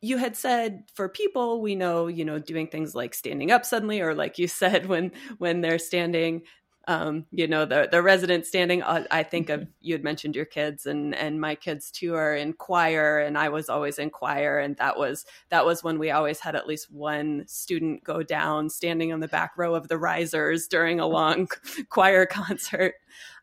You 0.00 0.18
had 0.18 0.36
said 0.36 0.84
for 0.94 1.08
people 1.08 1.60
we 1.60 1.74
know 1.74 2.06
you 2.06 2.24
know 2.24 2.38
doing 2.38 2.68
things 2.68 2.94
like 2.94 3.12
standing 3.12 3.50
up 3.50 3.64
suddenly 3.66 4.00
or 4.00 4.14
like 4.14 4.38
you 4.38 4.46
said 4.48 4.86
when 4.86 5.10
when 5.38 5.60
they're 5.60 5.80
standing 5.80 6.42
um, 6.86 7.26
you 7.30 7.46
know 7.46 7.64
the 7.64 7.88
the 7.90 8.02
resident 8.02 8.46
standing 8.46 8.82
uh, 8.82 9.04
i 9.10 9.22
think 9.22 9.50
of 9.50 9.66
you 9.80 9.94
had 9.94 10.04
mentioned 10.04 10.36
your 10.36 10.44
kids 10.44 10.86
and 10.86 11.14
and 11.14 11.40
my 11.40 11.54
kids 11.54 11.90
too 11.90 12.14
are 12.14 12.34
in 12.34 12.52
choir 12.52 13.18
and 13.18 13.36
i 13.38 13.48
was 13.48 13.68
always 13.68 13.98
in 13.98 14.10
choir 14.10 14.58
and 14.58 14.76
that 14.76 14.98
was 14.98 15.24
that 15.48 15.64
was 15.64 15.82
when 15.82 15.98
we 15.98 16.10
always 16.10 16.40
had 16.40 16.54
at 16.54 16.66
least 16.66 16.90
one 16.90 17.44
student 17.46 18.04
go 18.04 18.22
down 18.22 18.68
standing 18.68 19.12
on 19.12 19.20
the 19.20 19.28
back 19.28 19.52
row 19.56 19.74
of 19.74 19.88
the 19.88 19.98
risers 19.98 20.68
during 20.68 21.00
a 21.00 21.06
long 21.06 21.48
choir 21.88 22.26
concert. 22.26 22.94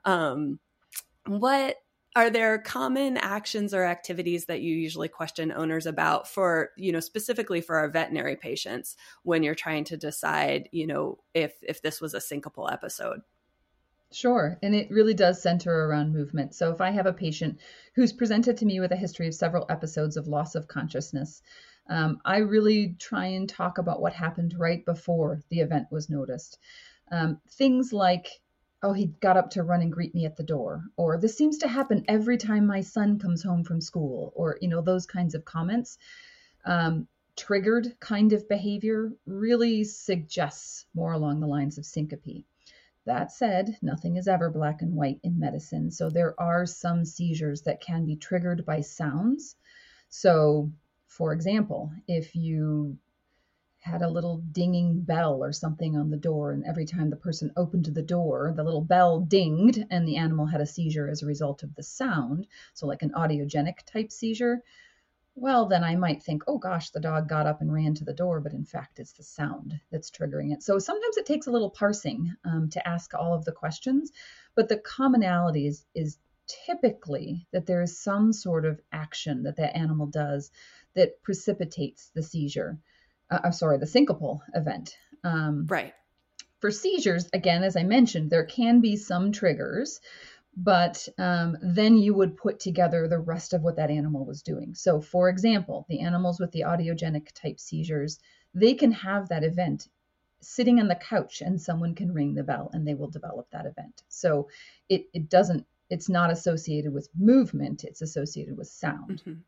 Um, 0.05 0.59
what 1.27 1.75
are 2.15 2.29
there 2.29 2.57
common 2.57 3.15
actions 3.15 3.73
or 3.73 3.85
activities 3.85 4.45
that 4.45 4.61
you 4.61 4.75
usually 4.75 5.07
question 5.07 5.51
owners 5.51 5.85
about 5.85 6.27
for 6.27 6.71
you 6.75 6.91
know 6.91 6.99
specifically 6.99 7.61
for 7.61 7.77
our 7.77 7.89
veterinary 7.89 8.35
patients 8.35 8.97
when 9.23 9.43
you're 9.43 9.55
trying 9.55 9.85
to 9.85 9.95
decide 9.95 10.67
you 10.73 10.85
know 10.85 11.19
if 11.33 11.53
if 11.61 11.81
this 11.81 12.01
was 12.01 12.13
a 12.13 12.17
syncopal 12.19 12.69
episode 12.69 13.21
Sure. 14.11 14.57
And 14.61 14.75
it 14.75 14.91
really 14.91 15.13
does 15.13 15.41
center 15.41 15.85
around 15.85 16.13
movement. 16.13 16.53
So 16.53 16.71
if 16.71 16.81
I 16.81 16.91
have 16.91 17.05
a 17.05 17.13
patient 17.13 17.59
who's 17.95 18.11
presented 18.13 18.57
to 18.57 18.65
me 18.65 18.79
with 18.79 18.91
a 18.91 18.97
history 18.97 19.27
of 19.27 19.33
several 19.33 19.65
episodes 19.69 20.17
of 20.17 20.27
loss 20.27 20.55
of 20.55 20.67
consciousness, 20.67 21.41
um, 21.87 22.19
I 22.25 22.37
really 22.39 22.95
try 22.99 23.27
and 23.27 23.47
talk 23.47 23.77
about 23.77 24.01
what 24.01 24.13
happened 24.13 24.53
right 24.57 24.85
before 24.85 25.41
the 25.49 25.61
event 25.61 25.87
was 25.91 26.09
noticed. 26.09 26.59
Um, 27.11 27.39
things 27.49 27.93
like 27.93 28.41
oh, 28.83 28.93
he 28.93 29.07
got 29.21 29.37
up 29.37 29.51
to 29.51 29.63
run 29.63 29.81
and 29.81 29.91
greet 29.91 30.13
me 30.15 30.25
at 30.25 30.35
the 30.35 30.43
door, 30.43 30.83
or 30.97 31.17
this 31.17 31.37
seems 31.37 31.59
to 31.59 31.67
happen 31.67 32.03
every 32.07 32.37
time 32.37 32.65
my 32.65 32.81
son 32.81 33.19
comes 33.19 33.43
home 33.43 33.63
from 33.63 33.79
school, 33.79 34.33
or, 34.35 34.57
you 34.59 34.67
know, 34.67 34.81
those 34.81 35.05
kinds 35.05 35.35
of 35.35 35.45
comments. 35.45 35.97
Um, 36.65 37.07
triggered 37.37 37.95
kind 37.99 38.33
of 38.33 38.47
behavior 38.49 39.11
really 39.25 39.83
suggests 39.83 40.85
more 40.95 41.13
along 41.13 41.39
the 41.39 41.47
lines 41.47 41.77
of 41.77 41.85
syncope. 41.85 42.43
That 43.05 43.31
said, 43.31 43.77
nothing 43.81 44.15
is 44.15 44.27
ever 44.27 44.49
black 44.51 44.81
and 44.81 44.95
white 44.95 45.19
in 45.23 45.39
medicine, 45.39 45.89
so 45.89 46.09
there 46.09 46.39
are 46.39 46.65
some 46.67 47.03
seizures 47.03 47.63
that 47.63 47.81
can 47.81 48.05
be 48.05 48.15
triggered 48.15 48.65
by 48.65 48.81
sounds. 48.81 49.55
So, 50.09 50.71
for 51.07 51.33
example, 51.33 51.91
if 52.07 52.35
you 52.35 52.99
had 53.79 54.03
a 54.03 54.09
little 54.09 54.37
dinging 54.51 55.01
bell 55.01 55.43
or 55.43 55.51
something 55.51 55.97
on 55.97 56.11
the 56.11 56.17
door, 56.17 56.51
and 56.51 56.63
every 56.65 56.85
time 56.85 57.09
the 57.09 57.15
person 57.15 57.51
opened 57.57 57.85
the 57.85 58.03
door, 58.03 58.53
the 58.55 58.63
little 58.63 58.83
bell 58.83 59.21
dinged, 59.21 59.83
and 59.89 60.07
the 60.07 60.17
animal 60.17 60.45
had 60.45 60.61
a 60.61 60.67
seizure 60.67 61.09
as 61.09 61.23
a 61.23 61.25
result 61.25 61.63
of 61.63 61.73
the 61.73 61.83
sound. 61.83 62.45
So, 62.75 62.85
like 62.85 63.01
an 63.01 63.11
audiogenic 63.11 63.79
type 63.87 64.11
seizure. 64.11 64.61
Well, 65.35 65.67
then 65.67 65.83
I 65.83 65.95
might 65.95 66.21
think, 66.21 66.43
oh 66.47 66.57
gosh, 66.57 66.89
the 66.89 66.99
dog 66.99 67.29
got 67.29 67.47
up 67.47 67.61
and 67.61 67.73
ran 67.73 67.93
to 67.95 68.05
the 68.05 68.13
door, 68.13 68.41
but 68.41 68.53
in 68.53 68.65
fact, 68.65 68.99
it's 68.99 69.13
the 69.13 69.23
sound 69.23 69.79
that's 69.89 70.11
triggering 70.11 70.53
it. 70.53 70.61
So 70.61 70.77
sometimes 70.77 71.17
it 71.17 71.25
takes 71.25 71.47
a 71.47 71.51
little 71.51 71.69
parsing 71.69 72.33
um, 72.43 72.69
to 72.71 72.87
ask 72.87 73.13
all 73.13 73.33
of 73.33 73.45
the 73.45 73.53
questions, 73.53 74.11
but 74.55 74.67
the 74.67 74.77
commonality 74.77 75.67
is, 75.67 75.85
is 75.95 76.17
typically 76.65 77.47
that 77.53 77.65
there 77.65 77.81
is 77.81 77.97
some 77.97 78.33
sort 78.33 78.65
of 78.65 78.81
action 78.91 79.43
that 79.43 79.55
that 79.55 79.75
animal 79.75 80.07
does 80.07 80.51
that 80.95 81.23
precipitates 81.23 82.11
the 82.13 82.21
seizure 82.21 82.77
uh, 83.31 83.39
I'm 83.45 83.53
sorry, 83.53 83.77
the 83.77 83.85
syncopal 83.85 84.41
event. 84.53 84.97
Um, 85.23 85.65
right. 85.67 85.93
For 86.59 86.69
seizures, 86.69 87.27
again, 87.33 87.63
as 87.63 87.75
I 87.75 87.83
mentioned, 87.83 88.29
there 88.29 88.45
can 88.45 88.81
be 88.81 88.95
some 88.97 89.31
triggers, 89.31 89.99
but 90.55 91.07
um, 91.17 91.57
then 91.61 91.97
you 91.97 92.13
would 92.13 92.35
put 92.35 92.59
together 92.59 93.07
the 93.07 93.19
rest 93.19 93.53
of 93.53 93.61
what 93.61 93.77
that 93.77 93.89
animal 93.89 94.25
was 94.25 94.41
doing. 94.41 94.73
So, 94.75 94.99
for 94.99 95.29
example, 95.29 95.85
the 95.89 96.01
animals 96.01 96.39
with 96.39 96.51
the 96.51 96.61
audiogenic 96.61 97.31
type 97.33 97.59
seizures, 97.59 98.19
they 98.53 98.73
can 98.73 98.91
have 98.91 99.29
that 99.29 99.43
event 99.43 99.87
sitting 100.41 100.79
on 100.79 100.87
the 100.87 100.95
couch 100.95 101.41
and 101.41 101.61
someone 101.61 101.95
can 101.95 102.13
ring 102.13 102.33
the 102.33 102.43
bell 102.43 102.69
and 102.73 102.85
they 102.85 102.95
will 102.95 103.09
develop 103.09 103.47
that 103.51 103.65
event. 103.65 104.03
So, 104.09 104.49
it, 104.89 105.05
it 105.13 105.29
doesn't, 105.29 105.65
it's 105.89 106.09
not 106.09 106.31
associated 106.31 106.93
with 106.93 107.09
movement, 107.17 107.83
it's 107.83 108.01
associated 108.01 108.57
with 108.57 108.67
sound. 108.67 109.21
Mm-hmm. 109.21 109.39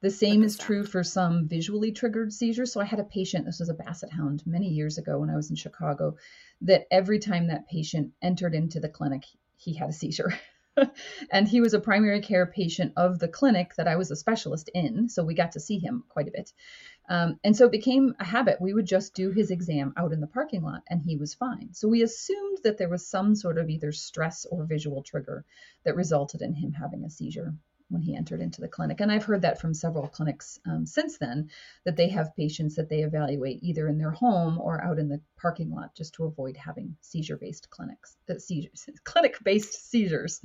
The 0.00 0.10
same 0.10 0.42
is 0.42 0.58
true 0.58 0.82
for 0.82 1.04
some 1.04 1.46
visually 1.46 1.92
triggered 1.92 2.32
seizures. 2.32 2.72
So 2.72 2.80
I 2.80 2.84
had 2.84 2.98
a 2.98 3.04
patient, 3.04 3.46
this 3.46 3.60
was 3.60 3.68
a 3.68 3.74
basset 3.74 4.10
hound 4.10 4.42
many 4.44 4.66
years 4.66 4.98
ago 4.98 5.20
when 5.20 5.30
I 5.30 5.36
was 5.36 5.48
in 5.48 5.54
Chicago, 5.54 6.16
that 6.62 6.86
every 6.90 7.20
time 7.20 7.46
that 7.46 7.68
patient 7.68 8.10
entered 8.20 8.52
into 8.52 8.80
the 8.80 8.88
clinic, 8.88 9.26
he 9.62 9.74
had 9.74 9.90
a 9.90 9.92
seizure. 9.92 10.32
and 11.30 11.46
he 11.46 11.60
was 11.60 11.74
a 11.74 11.80
primary 11.80 12.20
care 12.20 12.46
patient 12.46 12.92
of 12.96 13.18
the 13.18 13.28
clinic 13.28 13.74
that 13.76 13.88
I 13.88 13.96
was 13.96 14.10
a 14.10 14.16
specialist 14.16 14.70
in. 14.74 15.08
So 15.08 15.22
we 15.22 15.34
got 15.34 15.52
to 15.52 15.60
see 15.60 15.78
him 15.78 16.04
quite 16.08 16.28
a 16.28 16.32
bit. 16.32 16.52
Um, 17.08 17.38
and 17.44 17.56
so 17.56 17.66
it 17.66 17.72
became 17.72 18.14
a 18.18 18.24
habit. 18.24 18.60
We 18.60 18.72
would 18.72 18.86
just 18.86 19.14
do 19.14 19.30
his 19.30 19.50
exam 19.50 19.92
out 19.96 20.12
in 20.12 20.20
the 20.20 20.26
parking 20.26 20.62
lot 20.62 20.82
and 20.88 21.02
he 21.02 21.16
was 21.16 21.34
fine. 21.34 21.70
So 21.72 21.88
we 21.88 22.02
assumed 22.02 22.58
that 22.64 22.78
there 22.78 22.88
was 22.88 23.06
some 23.06 23.34
sort 23.34 23.58
of 23.58 23.68
either 23.68 23.92
stress 23.92 24.46
or 24.46 24.64
visual 24.64 25.02
trigger 25.02 25.44
that 25.84 25.96
resulted 25.96 26.42
in 26.42 26.54
him 26.54 26.72
having 26.72 27.04
a 27.04 27.10
seizure. 27.10 27.54
When 27.88 28.02
he 28.02 28.16
entered 28.16 28.40
into 28.40 28.60
the 28.60 28.68
clinic. 28.68 29.00
And 29.00 29.10
I've 29.10 29.24
heard 29.24 29.42
that 29.42 29.60
from 29.60 29.74
several 29.74 30.08
clinics 30.08 30.58
um, 30.66 30.86
since 30.86 31.18
then 31.18 31.50
that 31.84 31.96
they 31.96 32.08
have 32.08 32.36
patients 32.36 32.76
that 32.76 32.88
they 32.88 33.00
evaluate 33.00 33.62
either 33.62 33.88
in 33.88 33.98
their 33.98 34.10
home 34.10 34.58
or 34.58 34.82
out 34.82 34.98
in 34.98 35.08
the 35.08 35.20
parking 35.36 35.70
lot 35.70 35.94
just 35.94 36.14
to 36.14 36.24
avoid 36.24 36.56
having 36.56 36.96
seizure-based 37.00 37.70
clinics, 37.70 38.16
uh, 38.30 38.38
seizures, 38.38 38.88
clinic-based 39.04 39.90
seizures. 39.90 40.40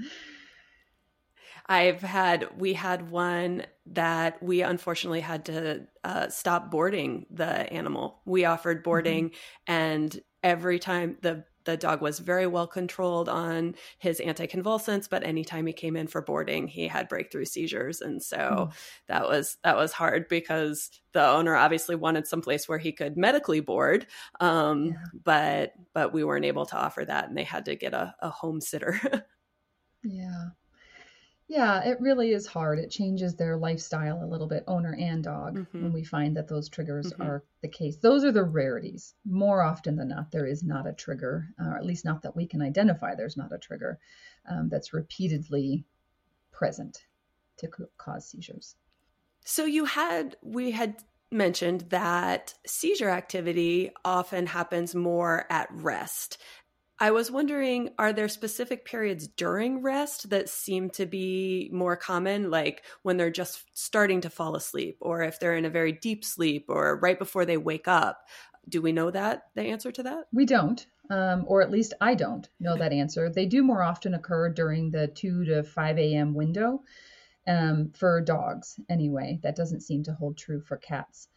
I've 1.70 2.02
had 2.02 2.48
we 2.58 2.74
had 2.74 3.12
one 3.12 3.66
that 3.88 4.42
we 4.42 4.62
unfortunately 4.62 5.20
had 5.20 5.46
to 5.46 5.88
uh, 6.04 6.30
stop 6.30 6.72
boarding 6.72 7.26
the 7.30 7.72
animal. 7.74 8.22
We 8.26 8.46
offered 8.46 8.84
boarding, 8.84 9.30
mm-hmm. 9.30 9.74
and 9.74 10.22
every 10.44 10.80
time 10.80 11.18
the 11.22 11.44
the 11.68 11.78
dog 11.78 12.02
was 12.02 12.20
very 12.20 12.48
well 12.48 12.66
controlled 12.66 13.28
on 13.28 13.76
his 14.00 14.22
anticonvulsants, 14.22 15.10
but 15.10 15.24
anytime 15.24 15.68
he 15.68 15.74
came 15.74 15.98
in 15.98 16.08
for 16.08 16.22
boarding, 16.22 16.66
he 16.66 16.88
had 16.88 17.10
breakthrough 17.10 17.44
seizures, 17.44 18.00
and 18.00 18.24
so 18.24 18.38
mm. 18.38 18.74
that 19.08 19.28
was 19.28 19.58
that 19.64 19.76
was 19.76 19.92
hard 19.92 20.30
because 20.30 20.90
the 21.12 21.28
owner 21.28 21.56
obviously 21.56 21.96
wanted 21.96 22.26
some 22.26 22.42
place 22.42 22.70
where 22.70 22.78
he 22.78 22.94
could 22.94 23.18
medically 23.18 23.60
board, 23.60 24.08
um, 24.40 24.86
yeah. 24.86 24.94
but 25.26 25.74
but 25.94 26.14
we 26.14 26.24
weren't 26.24 26.46
able 26.46 26.66
to 26.66 26.78
offer 26.78 27.04
that, 27.04 27.28
and 27.28 27.38
they 27.38 27.44
had 27.44 27.66
to 27.66 27.76
get 27.76 27.94
a, 27.94 28.16
a 28.22 28.30
home 28.30 28.62
sitter. 28.62 29.00
yeah. 30.04 30.46
Yeah, 31.50 31.82
it 31.86 32.02
really 32.02 32.34
is 32.34 32.46
hard. 32.46 32.78
It 32.78 32.92
changes 32.92 33.36
their 33.36 33.56
lifestyle 33.56 34.22
a 34.22 34.28
little 34.28 34.48
bit, 34.48 34.66
owner 34.68 34.94
and 35.00 35.24
dog, 35.24 35.58
mm-hmm. 35.58 35.82
when 35.82 35.94
we 35.94 36.04
find 36.04 36.36
that 36.36 36.50
those 36.50 36.68
triggers 36.68 37.14
mm-hmm. 37.14 37.22
are 37.22 37.44
the 37.62 37.70
case. 37.70 37.98
Those 37.98 38.26
are 38.26 38.34
the 38.34 38.44
rarities. 38.44 39.14
More 39.26 39.62
often 39.62 39.96
than 39.96 40.10
not, 40.10 40.30
there 40.32 40.46
is 40.46 40.62
not 40.62 40.88
a 40.88 40.94
trigger, 40.94 41.48
or 41.58 41.78
at 41.78 41.86
least 41.86 42.04
not 42.04 42.22
that 42.24 42.36
we 42.36 42.48
can 42.48 42.62
identify. 42.62 43.16
There's 43.16 43.38
not 43.38 43.54
a 43.54 43.58
trigger 43.58 43.98
um, 44.50 44.68
that's 44.68 44.94
repeatedly 44.94 45.86
present 46.52 47.06
to 47.58 47.70
cause 47.98 48.30
seizures. 48.30 48.76
So 49.46 49.64
you 49.64 49.86
had, 49.86 50.36
we 50.42 50.72
had 50.72 50.98
mentioned 51.32 51.86
that 51.90 52.54
seizure 52.66 53.10
activity 53.10 53.92
often 54.04 54.48
happens 54.48 54.94
more 54.94 55.46
at 55.50 55.70
rest. 55.72 56.40
I 57.00 57.12
was 57.12 57.30
wondering, 57.30 57.92
are 58.00 58.12
there 58.12 58.28
specific 58.28 58.84
periods 58.84 59.28
during 59.28 59.84
rest 59.84 60.32
that 60.32 60.50
seem 60.50 60.90
to 60.92 61.06
be 61.06 61.70
more 61.72 61.96
common, 61.96 62.50
like 62.50 62.84
when 63.04 63.18
they're 63.18 63.30
just 63.30 63.64
starting 63.74 64.22
to 64.22 64.32
fall 64.32 64.56
asleep, 64.56 64.98
or 65.00 65.22
if 65.22 65.40
they're 65.40 65.56
in 65.56 65.66
a 65.66 65.70
very 65.70 65.92
deep 65.92 66.26
sleep, 66.26 66.66
or 66.70 67.00
right 67.00 67.20
before 67.20 67.46
they 67.46 67.58
wake 67.58 67.88
up? 67.88 68.26
Do 68.68 68.82
we 68.82 68.92
know 68.92 69.12
that, 69.12 69.44
the 69.54 69.64
answer 69.64 69.92
to 69.92 70.04
that? 70.04 70.26
We 70.34 70.46
don't, 70.46 70.86
um, 71.12 71.46
or 71.48 71.62
at 71.62 71.72
least 71.72 71.94
I 72.02 72.16
don't 72.16 72.50
know 72.60 72.76
that 72.78 72.92
answer. 72.92 73.30
They 73.30 73.46
do 73.46 73.64
more 73.64 73.84
often 73.84 74.16
occur 74.16 74.50
during 74.50 74.90
the 74.90 75.08
2 75.08 75.46
to 75.46 75.64
5 75.64 76.00
a.m. 76.00 76.34
window 76.34 76.82
um, 77.48 77.92
for 77.96 78.20
dogs, 78.22 78.80
anyway. 78.90 79.40
That 79.44 79.56
doesn't 79.56 79.82
seem 79.82 80.04
to 80.04 80.14
hold 80.14 80.38
true 80.38 80.62
for 80.62 80.78
cats. 80.78 81.30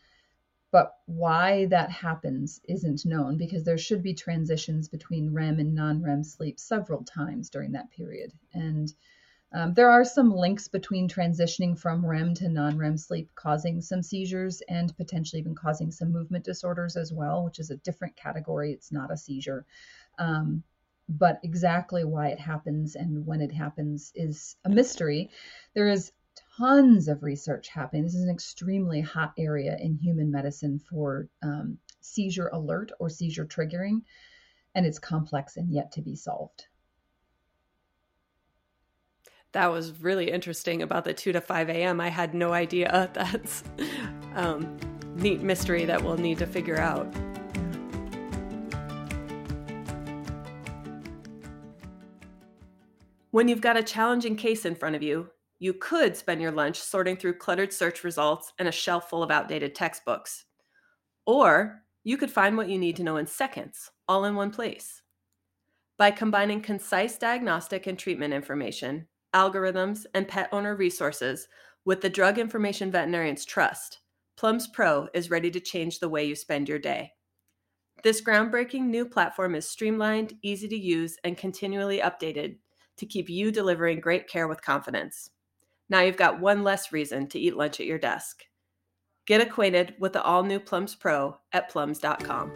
But 0.72 0.94
why 1.06 1.66
that 1.66 1.90
happens 1.90 2.60
isn't 2.64 3.04
known 3.04 3.36
because 3.36 3.64
there 3.64 3.78
should 3.78 4.02
be 4.02 4.14
transitions 4.14 4.88
between 4.88 5.32
REM 5.32 5.58
and 5.58 5.74
non 5.74 6.02
REM 6.02 6.22
sleep 6.22 6.60
several 6.60 7.04
times 7.04 7.50
during 7.50 7.72
that 7.72 7.90
period. 7.90 8.32
And 8.54 8.92
um, 9.52 9.74
there 9.74 9.90
are 9.90 10.04
some 10.04 10.32
links 10.32 10.68
between 10.68 11.08
transitioning 11.08 11.76
from 11.76 12.06
REM 12.06 12.34
to 12.34 12.48
non 12.48 12.78
REM 12.78 12.96
sleep 12.96 13.30
causing 13.34 13.80
some 13.80 14.02
seizures 14.02 14.62
and 14.68 14.96
potentially 14.96 15.40
even 15.40 15.56
causing 15.56 15.90
some 15.90 16.12
movement 16.12 16.44
disorders 16.44 16.96
as 16.96 17.12
well, 17.12 17.44
which 17.44 17.58
is 17.58 17.70
a 17.70 17.76
different 17.78 18.14
category. 18.14 18.72
It's 18.72 18.92
not 18.92 19.10
a 19.10 19.16
seizure. 19.16 19.66
Um, 20.18 20.62
but 21.08 21.40
exactly 21.42 22.04
why 22.04 22.28
it 22.28 22.38
happens 22.38 22.94
and 22.94 23.26
when 23.26 23.40
it 23.40 23.50
happens 23.50 24.12
is 24.14 24.54
a 24.64 24.68
mystery. 24.68 25.30
There 25.74 25.88
is 25.88 26.12
tons 26.60 27.08
of 27.08 27.22
research 27.22 27.68
happening. 27.68 28.02
This 28.02 28.14
is 28.14 28.22
an 28.22 28.30
extremely 28.30 29.00
hot 29.00 29.32
area 29.38 29.78
in 29.80 29.96
human 29.96 30.30
medicine 30.30 30.78
for 30.78 31.26
um, 31.42 31.78
seizure 32.00 32.50
alert 32.52 32.92
or 33.00 33.08
seizure 33.08 33.46
triggering, 33.46 34.02
and 34.74 34.84
it's 34.84 34.98
complex 34.98 35.56
and 35.56 35.72
yet 35.72 35.90
to 35.92 36.02
be 36.02 36.14
solved. 36.14 36.66
That 39.52 39.72
was 39.72 40.00
really 40.00 40.30
interesting 40.30 40.82
about 40.82 41.04
the 41.04 41.14
2 41.14 41.32
to 41.32 41.40
5 41.40 41.70
a.m. 41.70 42.00
I 42.00 42.08
had 42.08 42.34
no 42.34 42.52
idea. 42.52 43.10
That's 43.14 43.64
um, 44.34 44.76
neat 45.16 45.40
mystery 45.40 45.86
that 45.86 46.02
we'll 46.02 46.18
need 46.18 46.38
to 46.38 46.46
figure 46.46 46.78
out. 46.78 47.06
When 53.30 53.48
you've 53.48 53.60
got 53.60 53.78
a 53.78 53.82
challenging 53.82 54.36
case 54.36 54.66
in 54.66 54.74
front 54.74 54.94
of 54.94 55.02
you, 55.02 55.30
you 55.60 55.74
could 55.74 56.16
spend 56.16 56.40
your 56.40 56.50
lunch 56.50 56.80
sorting 56.80 57.16
through 57.16 57.36
cluttered 57.36 57.72
search 57.72 58.02
results 58.02 58.52
and 58.58 58.66
a 58.66 58.72
shelf 58.72 59.10
full 59.10 59.22
of 59.22 59.30
outdated 59.30 59.74
textbooks. 59.74 60.46
Or 61.26 61.82
you 62.02 62.16
could 62.16 62.30
find 62.30 62.56
what 62.56 62.70
you 62.70 62.78
need 62.78 62.96
to 62.96 63.04
know 63.04 63.18
in 63.18 63.26
seconds, 63.26 63.90
all 64.08 64.24
in 64.24 64.34
one 64.34 64.50
place. 64.50 65.02
By 65.98 66.12
combining 66.12 66.62
concise 66.62 67.18
diagnostic 67.18 67.86
and 67.86 67.98
treatment 67.98 68.32
information, 68.32 69.06
algorithms, 69.34 70.06
and 70.14 70.26
pet 70.26 70.48
owner 70.50 70.74
resources 70.74 71.46
with 71.84 72.00
the 72.00 72.08
drug 72.08 72.38
information 72.38 72.90
veterinarians 72.90 73.44
trust, 73.44 74.00
Plumb's 74.38 74.66
Pro 74.66 75.08
is 75.12 75.28
ready 75.28 75.50
to 75.50 75.60
change 75.60 76.00
the 76.00 76.08
way 76.08 76.24
you 76.24 76.34
spend 76.34 76.70
your 76.70 76.78
day. 76.78 77.12
This 78.02 78.22
groundbreaking 78.22 78.86
new 78.86 79.04
platform 79.04 79.54
is 79.54 79.68
streamlined, 79.68 80.32
easy 80.42 80.68
to 80.68 80.76
use, 80.76 81.18
and 81.22 81.36
continually 81.36 81.98
updated 81.98 82.56
to 82.96 83.04
keep 83.04 83.28
you 83.28 83.52
delivering 83.52 84.00
great 84.00 84.26
care 84.26 84.48
with 84.48 84.62
confidence. 84.62 85.28
Now 85.90 86.00
you've 86.00 86.16
got 86.16 86.40
one 86.40 86.62
less 86.62 86.92
reason 86.92 87.26
to 87.28 87.38
eat 87.38 87.56
lunch 87.56 87.80
at 87.80 87.86
your 87.86 87.98
desk. 87.98 88.44
Get 89.26 89.40
acquainted 89.40 89.94
with 89.98 90.12
the 90.12 90.22
all 90.22 90.42
new 90.42 90.58
Plumb's 90.58 90.94
Pro 90.94 91.36
at 91.52 91.68
plumbs.com. 91.68 92.52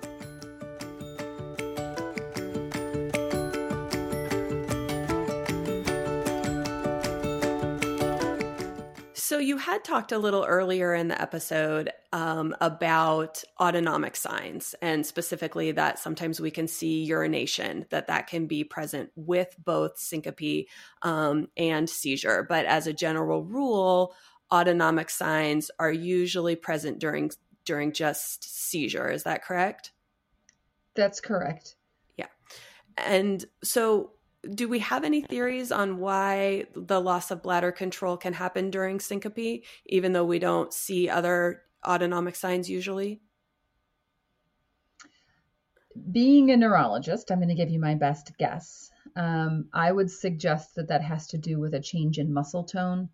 you 9.44 9.58
had 9.58 9.84
talked 9.84 10.12
a 10.12 10.18
little 10.18 10.44
earlier 10.44 10.94
in 10.94 11.08
the 11.08 11.20
episode 11.20 11.90
um, 12.12 12.56
about 12.60 13.42
autonomic 13.60 14.16
signs, 14.16 14.74
and 14.80 15.04
specifically 15.04 15.72
that 15.72 15.98
sometimes 15.98 16.40
we 16.40 16.50
can 16.50 16.66
see 16.66 17.02
urination, 17.04 17.86
that 17.90 18.06
that 18.08 18.26
can 18.26 18.46
be 18.46 18.64
present 18.64 19.10
with 19.14 19.54
both 19.62 19.98
syncope 19.98 20.66
um, 21.02 21.48
and 21.56 21.88
seizure. 21.88 22.46
But 22.48 22.66
as 22.66 22.86
a 22.86 22.92
general 22.92 23.44
rule, 23.44 24.14
autonomic 24.52 25.10
signs 25.10 25.70
are 25.78 25.92
usually 25.92 26.56
present 26.56 26.98
during 26.98 27.30
during 27.64 27.92
just 27.92 28.44
seizure. 28.44 29.10
Is 29.10 29.24
that 29.24 29.44
correct? 29.44 29.92
That's 30.94 31.20
correct. 31.20 31.76
Yeah. 32.16 32.26
And 32.96 33.44
so 33.62 34.12
do 34.52 34.68
we 34.68 34.80
have 34.80 35.04
any 35.04 35.22
theories 35.22 35.72
on 35.72 35.98
why 35.98 36.64
the 36.74 37.00
loss 37.00 37.30
of 37.30 37.42
bladder 37.42 37.72
control 37.72 38.16
can 38.16 38.32
happen 38.32 38.70
during 38.70 39.00
syncope, 39.00 39.64
even 39.86 40.12
though 40.12 40.24
we 40.24 40.38
don't 40.38 40.72
see 40.72 41.08
other 41.08 41.62
autonomic 41.86 42.36
signs 42.36 42.68
usually? 42.68 43.20
Being 46.10 46.50
a 46.50 46.56
neurologist, 46.56 47.30
I'm 47.30 47.38
going 47.38 47.48
to 47.48 47.54
give 47.54 47.70
you 47.70 47.78
my 47.78 47.94
best 47.94 48.32
guess. 48.38 48.90
Um, 49.16 49.68
I 49.72 49.92
would 49.92 50.10
suggest 50.10 50.74
that 50.74 50.88
that 50.88 51.02
has 51.02 51.28
to 51.28 51.38
do 51.38 51.60
with 51.60 51.74
a 51.74 51.80
change 51.80 52.18
in 52.18 52.32
muscle 52.32 52.64
tone. 52.64 53.10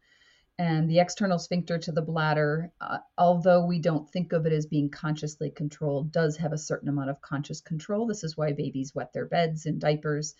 And 0.58 0.90
the 0.90 1.00
external 1.00 1.38
sphincter 1.38 1.78
to 1.78 1.92
the 1.92 2.02
bladder, 2.02 2.70
uh, 2.82 2.98
although 3.16 3.64
we 3.64 3.80
don't 3.80 4.08
think 4.10 4.34
of 4.34 4.44
it 4.44 4.52
as 4.52 4.66
being 4.66 4.90
consciously 4.90 5.50
controlled, 5.50 6.12
does 6.12 6.36
have 6.36 6.52
a 6.52 6.58
certain 6.58 6.90
amount 6.90 7.08
of 7.08 7.22
conscious 7.22 7.62
control. 7.62 8.06
This 8.06 8.24
is 8.24 8.36
why 8.36 8.52
babies 8.52 8.94
wet 8.94 9.12
their 9.14 9.24
beds 9.24 9.64
and 9.64 9.80
diapers 9.80 10.34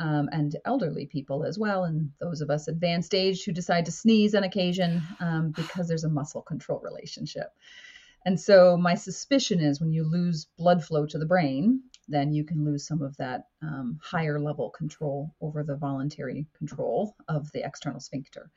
um, 0.00 0.28
and 0.32 0.56
elderly 0.64 1.06
people 1.06 1.44
as 1.44 1.58
well, 1.58 1.84
and 1.84 2.10
those 2.20 2.40
of 2.40 2.50
us 2.50 2.66
advanced 2.66 3.14
age 3.14 3.44
who 3.44 3.52
decide 3.52 3.84
to 3.84 3.92
sneeze 3.92 4.34
on 4.34 4.42
occasion 4.42 5.02
um, 5.20 5.52
because 5.54 5.86
there's 5.86 6.04
a 6.04 6.08
muscle 6.08 6.42
control 6.42 6.80
relationship. 6.80 7.52
And 8.26 8.38
so, 8.38 8.76
my 8.76 8.94
suspicion 8.96 9.60
is 9.60 9.80
when 9.80 9.92
you 9.92 10.04
lose 10.04 10.46
blood 10.58 10.82
flow 10.84 11.06
to 11.06 11.18
the 11.18 11.26
brain, 11.26 11.82
then 12.08 12.32
you 12.32 12.44
can 12.44 12.64
lose 12.64 12.86
some 12.86 13.02
of 13.02 13.16
that 13.18 13.44
um, 13.62 13.98
higher 14.02 14.40
level 14.40 14.70
control 14.70 15.34
over 15.40 15.62
the 15.62 15.76
voluntary 15.76 16.46
control 16.56 17.14
of 17.28 17.50
the 17.52 17.64
external 17.64 18.00
sphincter. 18.00 18.50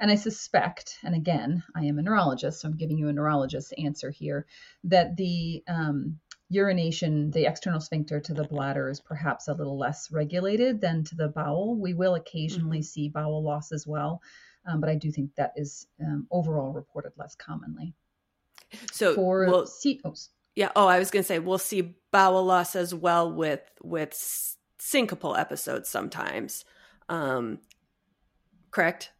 And 0.00 0.10
I 0.10 0.16
suspect, 0.16 0.98
and 1.04 1.14
again, 1.14 1.62
I 1.76 1.84
am 1.84 1.98
a 1.98 2.02
neurologist, 2.02 2.60
so 2.60 2.68
I'm 2.68 2.76
giving 2.76 2.98
you 2.98 3.08
a 3.08 3.12
neurologist's 3.12 3.72
answer 3.78 4.10
here, 4.10 4.46
that 4.84 5.16
the 5.16 5.62
um, 5.68 6.18
urination, 6.48 7.30
the 7.30 7.46
external 7.46 7.80
sphincter 7.80 8.20
to 8.20 8.34
the 8.34 8.44
bladder 8.44 8.88
is 8.88 9.00
perhaps 9.00 9.48
a 9.48 9.54
little 9.54 9.78
less 9.78 10.10
regulated 10.10 10.80
than 10.80 11.04
to 11.04 11.16
the 11.16 11.28
bowel. 11.28 11.76
We 11.76 11.94
will 11.94 12.14
occasionally 12.14 12.78
mm-hmm. 12.78 12.82
see 12.82 13.08
bowel 13.08 13.42
loss 13.42 13.72
as 13.72 13.86
well, 13.86 14.20
um, 14.66 14.80
but 14.80 14.90
I 14.90 14.94
do 14.94 15.10
think 15.10 15.34
that 15.36 15.52
is 15.56 15.86
um, 16.00 16.26
overall 16.30 16.72
reported 16.72 17.12
less 17.16 17.34
commonly. 17.34 17.94
So 18.92 19.14
for 19.14 19.46
we'll, 19.46 19.66
oh, 20.04 20.14
yeah. 20.56 20.70
Oh, 20.74 20.86
I 20.86 20.98
was 20.98 21.10
going 21.10 21.22
to 21.22 21.26
say 21.26 21.38
we'll 21.38 21.58
see 21.58 21.96
bowel 22.10 22.44
loss 22.44 22.76
as 22.76 22.94
well 22.94 23.32
with 23.32 23.62
with 23.82 24.12
syncopal 24.78 25.38
episodes 25.38 25.88
sometimes. 25.88 26.64
Um, 27.08 27.58
correct. 28.70 29.12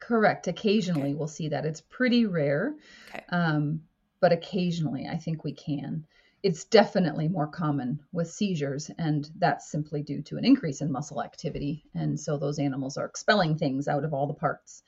Correct. 0.00 0.48
Occasionally 0.48 1.10
Okay. 1.10 1.14
we'll 1.14 1.28
see 1.28 1.48
that. 1.48 1.64
It's 1.64 1.80
pretty 1.80 2.26
rare, 2.26 2.74
Okay. 3.08 3.24
um, 3.30 3.82
but 4.20 4.32
occasionally 4.32 5.06
I 5.10 5.16
think 5.16 5.44
we 5.44 5.52
can. 5.52 6.06
It's 6.44 6.64
definitely 6.64 7.26
more 7.26 7.46
common 7.46 7.98
with 8.12 8.30
seizures, 8.30 8.90
and 8.98 9.30
that's 9.38 9.70
simply 9.70 10.02
due 10.02 10.20
to 10.24 10.36
an 10.36 10.44
increase 10.44 10.82
in 10.82 10.92
muscle 10.92 11.22
activity. 11.22 11.86
And 11.94 12.20
so 12.20 12.36
those 12.36 12.58
animals 12.58 12.98
are 12.98 13.06
expelling 13.06 13.56
things 13.56 13.88
out 13.88 14.04
of 14.04 14.12
all 14.12 14.26
the 14.26 14.34
parts. 14.34 14.82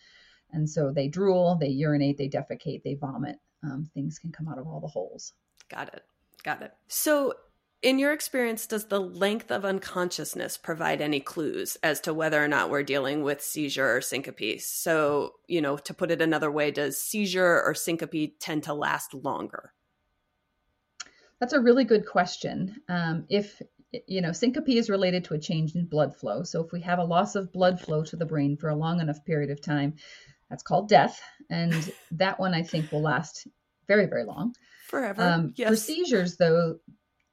And 0.53 0.69
so 0.69 0.93
they 0.93 1.09
drool, 1.09 1.57
they 1.59 1.69
urinate, 1.69 2.19
they 2.19 2.29
defecate, 2.29 2.83
they 2.83 2.93
vomit. 2.93 3.37
Um, 3.63 3.89
things 3.95 4.19
can 4.19 4.33
come 4.33 4.49
out 4.49 4.59
of 4.59 4.67
all 4.67 4.81
the 4.81 4.87
holes. 4.87 5.33
Got 5.71 5.95
it. 5.95 6.03
Got 6.45 6.61
it. 6.61 6.75
So, 6.89 7.33
in 7.81 7.99
your 7.99 8.13
experience, 8.13 8.67
does 8.67 8.87
the 8.87 9.01
length 9.01 9.51
of 9.51 9.65
unconsciousness 9.65 10.59
provide 10.59 11.01
any 11.01 11.21
clues 11.21 11.79
as 11.83 12.01
to 12.03 12.13
whether 12.13 12.43
or 12.43 12.49
not 12.49 12.69
we're 12.69 12.83
dealing 12.83 13.23
with 13.23 13.41
seizure 13.41 13.97
or 13.97 14.03
syncope? 14.03 14.61
So, 14.61 15.33
you 15.47 15.63
know, 15.63 15.79
to 15.79 15.95
put 15.95 16.11
it 16.11 16.21
another 16.21 16.51
way, 16.51 16.71
does 16.71 17.01
seizure 17.01 17.63
or 17.63 17.73
syncope 17.75 18.39
tend 18.41 18.65
to 18.65 18.75
last 18.75 19.15
longer? 19.15 19.73
That's 21.41 21.53
a 21.53 21.61
really 21.61 21.85
good 21.85 22.07
question. 22.07 22.77
Um, 22.89 23.27
if 23.29 23.61
you 24.07 24.21
know, 24.21 24.33
syncope 24.33 24.69
is 24.69 24.91
related 24.91 25.25
to 25.25 25.35
a 25.35 25.39
change 25.39 25.75
in 25.75 25.87
blood 25.87 26.17
flow. 26.17 26.43
So 26.43 26.63
if 26.63 26.73
we 26.73 26.81
have 26.83 26.99
a 26.99 27.05
loss 27.05 27.35
of 27.35 27.53
blood 27.53 27.81
flow 27.81 28.03
to 28.05 28.17
the 28.17 28.27
brain 28.27 28.57
for 28.57 28.69
a 28.69 28.75
long 28.75 29.01
enough 29.01 29.25
period 29.25 29.51
of 29.51 29.61
time, 29.61 29.95
that's 30.51 30.63
called 30.63 30.89
death, 30.89 31.21
and 31.51 31.93
that 32.13 32.39
one 32.39 32.55
I 32.55 32.63
think 32.63 32.93
will 32.93 33.03
last 33.03 33.47
very, 33.89 34.07
very 34.07 34.25
long. 34.25 34.55
Forever. 34.89 35.23
Um, 35.23 35.53
yes. 35.57 35.69
For 35.69 35.77
seizures, 35.77 36.37
though, 36.37 36.79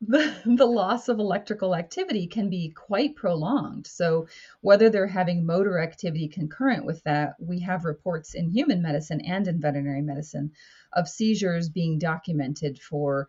the, 0.02 0.36
the 0.46 0.66
loss 0.66 1.10
of 1.10 1.20
electrical 1.20 1.76
activity 1.76 2.28
can 2.28 2.50
be 2.50 2.72
quite 2.72 3.16
prolonged. 3.16 3.88
So, 3.88 4.28
whether 4.62 4.90
they're 4.90 5.08
having 5.08 5.46
motor 5.46 5.80
activity 5.80 6.28
concurrent 6.28 6.86
with 6.86 7.04
that, 7.04 7.36
we 7.40 7.60
have 7.62 7.86
reports 7.86 8.34
in 8.34 8.50
human 8.50 8.82
medicine 8.82 9.22
and 9.22 9.48
in 9.48 9.62
veterinary 9.62 10.02
medicine 10.02 10.52
of 10.94 11.08
seizures 11.08 11.70
being 11.70 12.00
documented 12.00 12.80
for 12.80 13.28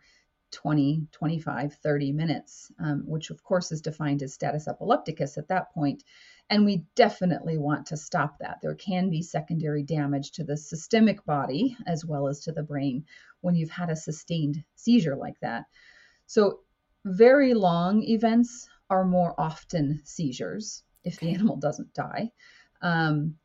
20, 0.55 1.07
25, 1.11 1.73
30 1.73 2.11
minutes, 2.13 2.71
um, 2.79 3.03
which 3.05 3.29
of 3.29 3.43
course 3.43 3.73
is 3.73 3.81
defined 3.81 4.23
as 4.23 4.33
status 4.33 4.69
epilepticus 4.69 5.37
at 5.37 5.49
that 5.49 5.73
point. 5.73 6.03
And 6.49 6.63
we 6.63 6.85
definitely 6.95 7.57
want 7.57 7.87
to 7.87 7.97
stop 7.97 8.39
that. 8.39 8.59
There 8.61 8.75
can 8.75 9.09
be 9.09 9.21
secondary 9.21 9.83
damage 9.83 10.31
to 10.31 10.45
the 10.45 10.55
systemic 10.55 11.25
body 11.25 11.75
as 11.85 12.05
well 12.05 12.27
as 12.27 12.39
to 12.41 12.53
the 12.53 12.63
brain 12.63 13.03
when 13.41 13.55
you've 13.55 13.69
had 13.69 13.89
a 13.89 13.95
sustained 13.97 14.63
seizure 14.75 15.17
like 15.17 15.39
that. 15.41 15.65
So, 16.25 16.61
very 17.03 17.53
long 17.53 18.01
events 18.01 18.67
are 18.89 19.05
more 19.05 19.35
often 19.37 20.01
seizures 20.05 20.83
if 21.03 21.19
the 21.19 21.33
animal 21.33 21.57
doesn't 21.57 21.93
die. 21.93 22.31
Um, 22.81 23.35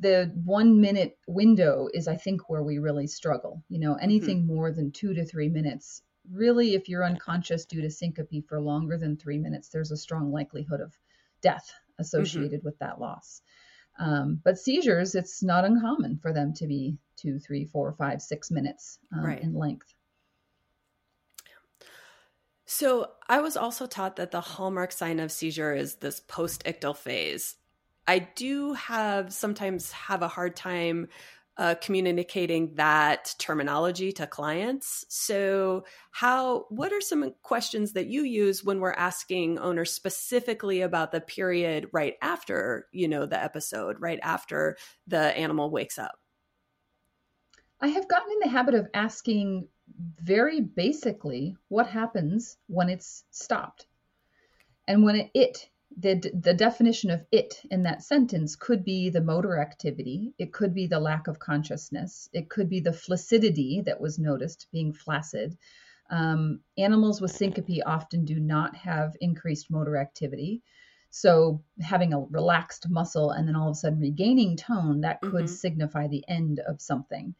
the 0.00 0.32
one 0.44 0.80
minute 0.80 1.18
window 1.26 1.88
is, 1.92 2.08
I 2.08 2.16
think, 2.16 2.48
where 2.48 2.62
we 2.62 2.78
really 2.78 3.06
struggle. 3.06 3.62
You 3.68 3.80
know, 3.80 3.94
anything 3.94 4.38
mm-hmm. 4.38 4.54
more 4.54 4.72
than 4.72 4.92
two 4.92 5.12
to 5.14 5.24
three 5.24 5.48
minutes, 5.48 6.02
really, 6.32 6.74
if 6.74 6.88
you're 6.88 7.04
unconscious 7.04 7.64
due 7.64 7.82
to 7.82 7.90
syncope 7.90 8.48
for 8.48 8.60
longer 8.60 8.96
than 8.96 9.16
three 9.16 9.38
minutes, 9.38 9.68
there's 9.68 9.90
a 9.90 9.96
strong 9.96 10.32
likelihood 10.32 10.80
of 10.80 10.96
death 11.40 11.72
associated 11.98 12.60
mm-hmm. 12.60 12.66
with 12.66 12.78
that 12.78 13.00
loss. 13.00 13.42
Um, 13.98 14.40
but 14.44 14.58
seizures, 14.58 15.14
it's 15.14 15.42
not 15.42 15.64
uncommon 15.64 16.18
for 16.18 16.32
them 16.32 16.52
to 16.54 16.66
be 16.66 16.98
two, 17.16 17.38
three, 17.38 17.64
four, 17.64 17.92
five, 17.92 18.20
six 18.20 18.50
minutes 18.50 18.98
um, 19.16 19.24
right. 19.24 19.42
in 19.42 19.54
length. 19.54 19.94
So 22.66 23.12
I 23.28 23.40
was 23.40 23.56
also 23.56 23.86
taught 23.86 24.16
that 24.16 24.32
the 24.32 24.40
hallmark 24.40 24.92
sign 24.92 25.20
of 25.20 25.30
seizure 25.30 25.74
is 25.74 25.96
this 25.96 26.20
post-ictal 26.20 26.96
phase. 26.96 27.56
I 28.08 28.18
do 28.18 28.74
have 28.74 29.32
sometimes 29.32 29.92
have 29.92 30.22
a 30.22 30.28
hard 30.28 30.56
time 30.56 31.08
uh, 31.58 31.74
communicating 31.80 32.74
that 32.74 33.34
terminology 33.38 34.12
to 34.12 34.26
clients. 34.26 35.06
So, 35.08 35.84
how? 36.10 36.66
What 36.68 36.92
are 36.92 37.00
some 37.00 37.32
questions 37.42 37.92
that 37.92 38.06
you 38.06 38.24
use 38.24 38.62
when 38.62 38.80
we're 38.80 38.92
asking 38.92 39.58
owners 39.58 39.90
specifically 39.90 40.82
about 40.82 41.12
the 41.12 41.20
period 41.20 41.88
right 41.92 42.14
after 42.20 42.86
you 42.92 43.08
know 43.08 43.24
the 43.24 43.42
episode, 43.42 43.96
right 44.00 44.20
after 44.22 44.76
the 45.06 45.18
animal 45.18 45.70
wakes 45.70 45.98
up? 45.98 46.18
I 47.80 47.88
have 47.88 48.08
gotten 48.08 48.32
in 48.32 48.38
the 48.40 48.48
habit 48.48 48.74
of 48.74 48.88
asking 48.92 49.68
very 50.20 50.60
basically 50.60 51.56
what 51.68 51.86
happens 51.86 52.58
when 52.66 52.90
it's 52.90 53.24
stopped, 53.30 53.86
and 54.86 55.04
when 55.04 55.16
it, 55.16 55.30
it 55.32 55.70
the, 55.98 56.14
the 56.34 56.54
definition 56.54 57.10
of 57.10 57.24
it 57.32 57.62
in 57.70 57.82
that 57.84 58.02
sentence 58.02 58.56
could 58.56 58.84
be 58.84 59.08
the 59.08 59.20
motor 59.20 59.58
activity, 59.58 60.34
it 60.38 60.52
could 60.52 60.74
be 60.74 60.86
the 60.86 61.00
lack 61.00 61.26
of 61.26 61.38
consciousness, 61.38 62.28
it 62.32 62.48
could 62.48 62.68
be 62.68 62.80
the 62.80 62.92
flaccidity 62.92 63.82
that 63.82 64.00
was 64.00 64.18
noticed, 64.18 64.66
being 64.72 64.92
flaccid. 64.92 65.56
Um, 66.10 66.60
animals 66.78 67.20
with 67.20 67.32
syncope 67.32 67.80
often 67.84 68.24
do 68.24 68.38
not 68.38 68.76
have 68.76 69.16
increased 69.20 69.70
motor 69.70 69.96
activity. 69.96 70.62
So, 71.10 71.62
having 71.80 72.12
a 72.12 72.20
relaxed 72.20 72.88
muscle 72.90 73.30
and 73.30 73.48
then 73.48 73.56
all 73.56 73.68
of 73.68 73.72
a 73.72 73.76
sudden 73.76 74.00
regaining 74.00 74.56
tone, 74.56 75.00
that 75.00 75.20
could 75.20 75.32
mm-hmm. 75.32 75.46
signify 75.46 76.08
the 76.08 76.24
end 76.28 76.60
of 76.60 76.80
something 76.80 77.34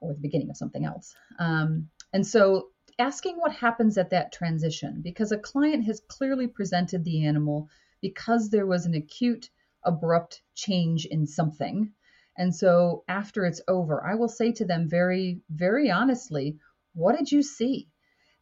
or 0.00 0.12
the 0.12 0.20
beginning 0.20 0.50
of 0.50 0.56
something 0.56 0.84
else. 0.84 1.14
Um, 1.38 1.88
and 2.12 2.26
so, 2.26 2.68
asking 2.98 3.36
what 3.36 3.52
happens 3.52 3.96
at 3.98 4.10
that 4.10 4.32
transition, 4.32 5.00
because 5.02 5.32
a 5.32 5.38
client 5.38 5.84
has 5.84 6.00
clearly 6.00 6.46
presented 6.46 7.04
the 7.04 7.26
animal 7.26 7.68
because 8.00 8.50
there 8.50 8.66
was 8.66 8.86
an 8.86 8.94
acute, 8.94 9.50
abrupt 9.84 10.42
change 10.54 11.06
in 11.06 11.26
something. 11.26 11.92
And 12.36 12.54
so 12.54 13.04
after 13.08 13.44
it's 13.44 13.60
over, 13.68 14.04
I 14.04 14.14
will 14.14 14.28
say 14.28 14.52
to 14.52 14.64
them 14.64 14.88
very, 14.88 15.40
very 15.50 15.90
honestly, 15.90 16.58
What 16.94 17.16
did 17.16 17.30
you 17.30 17.42
see? 17.42 17.88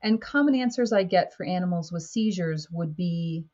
And 0.02 0.20
common 0.20 0.54
answers 0.54 0.92
I 0.92 1.02
get 1.02 1.34
for 1.34 1.44
animals 1.44 1.92
with 1.92 2.02
seizures 2.02 2.68
would 2.70 2.96
be, 2.96 3.46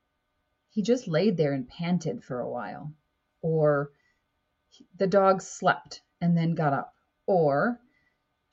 He 0.70 0.82
just 0.82 1.08
laid 1.08 1.36
there 1.36 1.52
and 1.52 1.68
panted 1.68 2.22
for 2.22 2.40
a 2.40 2.48
while. 2.48 2.92
Or 3.42 3.90
the 4.96 5.06
dog 5.06 5.42
slept 5.42 6.02
and 6.20 6.36
then 6.36 6.54
got 6.54 6.72
up. 6.72 6.94
Or 7.26 7.80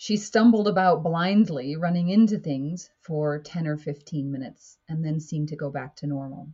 she 0.03 0.17
stumbled 0.17 0.67
about 0.67 1.01
blindly, 1.01 1.77
running 1.77 2.09
into 2.09 2.37
things 2.37 2.89
for 2.99 3.39
10 3.39 3.65
or 3.65 3.77
15 3.77 4.29
minutes 4.29 4.77
and 4.89 5.01
then 5.01 5.17
seemed 5.17 5.47
to 5.47 5.55
go 5.55 5.69
back 5.69 5.95
to 5.95 6.05
normal. 6.05 6.51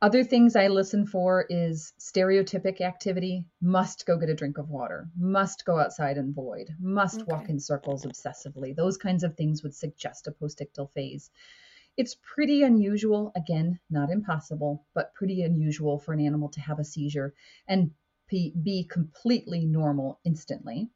Other 0.00 0.24
things 0.24 0.56
I 0.56 0.68
listen 0.68 1.04
for 1.04 1.44
is 1.50 1.92
stereotypic 2.00 2.80
activity, 2.80 3.44
must 3.60 4.06
go 4.06 4.16
get 4.16 4.30
a 4.30 4.34
drink 4.34 4.56
of 4.56 4.70
water, 4.70 5.10
must 5.14 5.66
go 5.66 5.78
outside 5.78 6.16
and 6.16 6.34
void, 6.34 6.70
must 6.80 7.20
okay. 7.20 7.30
walk 7.30 7.50
in 7.50 7.60
circles 7.60 8.06
obsessively. 8.06 8.74
Those 8.74 8.96
kinds 8.96 9.24
of 9.24 9.36
things 9.36 9.62
would 9.62 9.74
suggest 9.74 10.26
a 10.26 10.30
postictal 10.30 10.90
phase. 10.94 11.30
It's 11.98 12.16
pretty 12.34 12.62
unusual, 12.62 13.30
again, 13.36 13.78
not 13.90 14.08
impossible, 14.08 14.86
but 14.94 15.12
pretty 15.12 15.42
unusual 15.42 15.98
for 15.98 16.14
an 16.14 16.20
animal 16.20 16.48
to 16.48 16.62
have 16.62 16.78
a 16.78 16.84
seizure 16.84 17.34
and 17.68 17.90
be 18.30 18.86
completely 18.88 19.66
normal 19.66 20.18
instantly. 20.24 20.88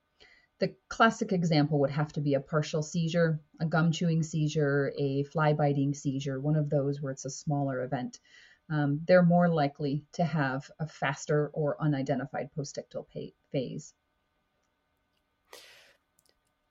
The 0.61 0.75
classic 0.89 1.33
example 1.33 1.81
would 1.81 1.91
have 1.91 2.13
to 2.13 2.21
be 2.21 2.35
a 2.35 2.41
partial 2.41 2.83
seizure, 2.83 3.41
a 3.61 3.67
gum 3.67 3.93
chewing 3.93 4.23
seizure, 4.23 4.93
a 4.97 5.25
fly 5.25 5.53
biting 5.53 5.95
seizure, 5.95 6.41
one 6.41 6.57
of 6.57 6.71
those 6.71 7.03
where 7.03 7.13
it's 7.13 7.25
a 7.25 7.31
smaller 7.31 7.83
event 7.83 8.19
um, 8.71 9.01
they're 9.07 9.23
more 9.23 9.49
likely 9.49 10.05
to 10.13 10.25
have 10.25 10.71
a 10.79 10.87
faster 10.87 11.49
or 11.49 11.81
unidentified 11.81 12.51
postictal 12.57 13.07
phase. 13.53 13.95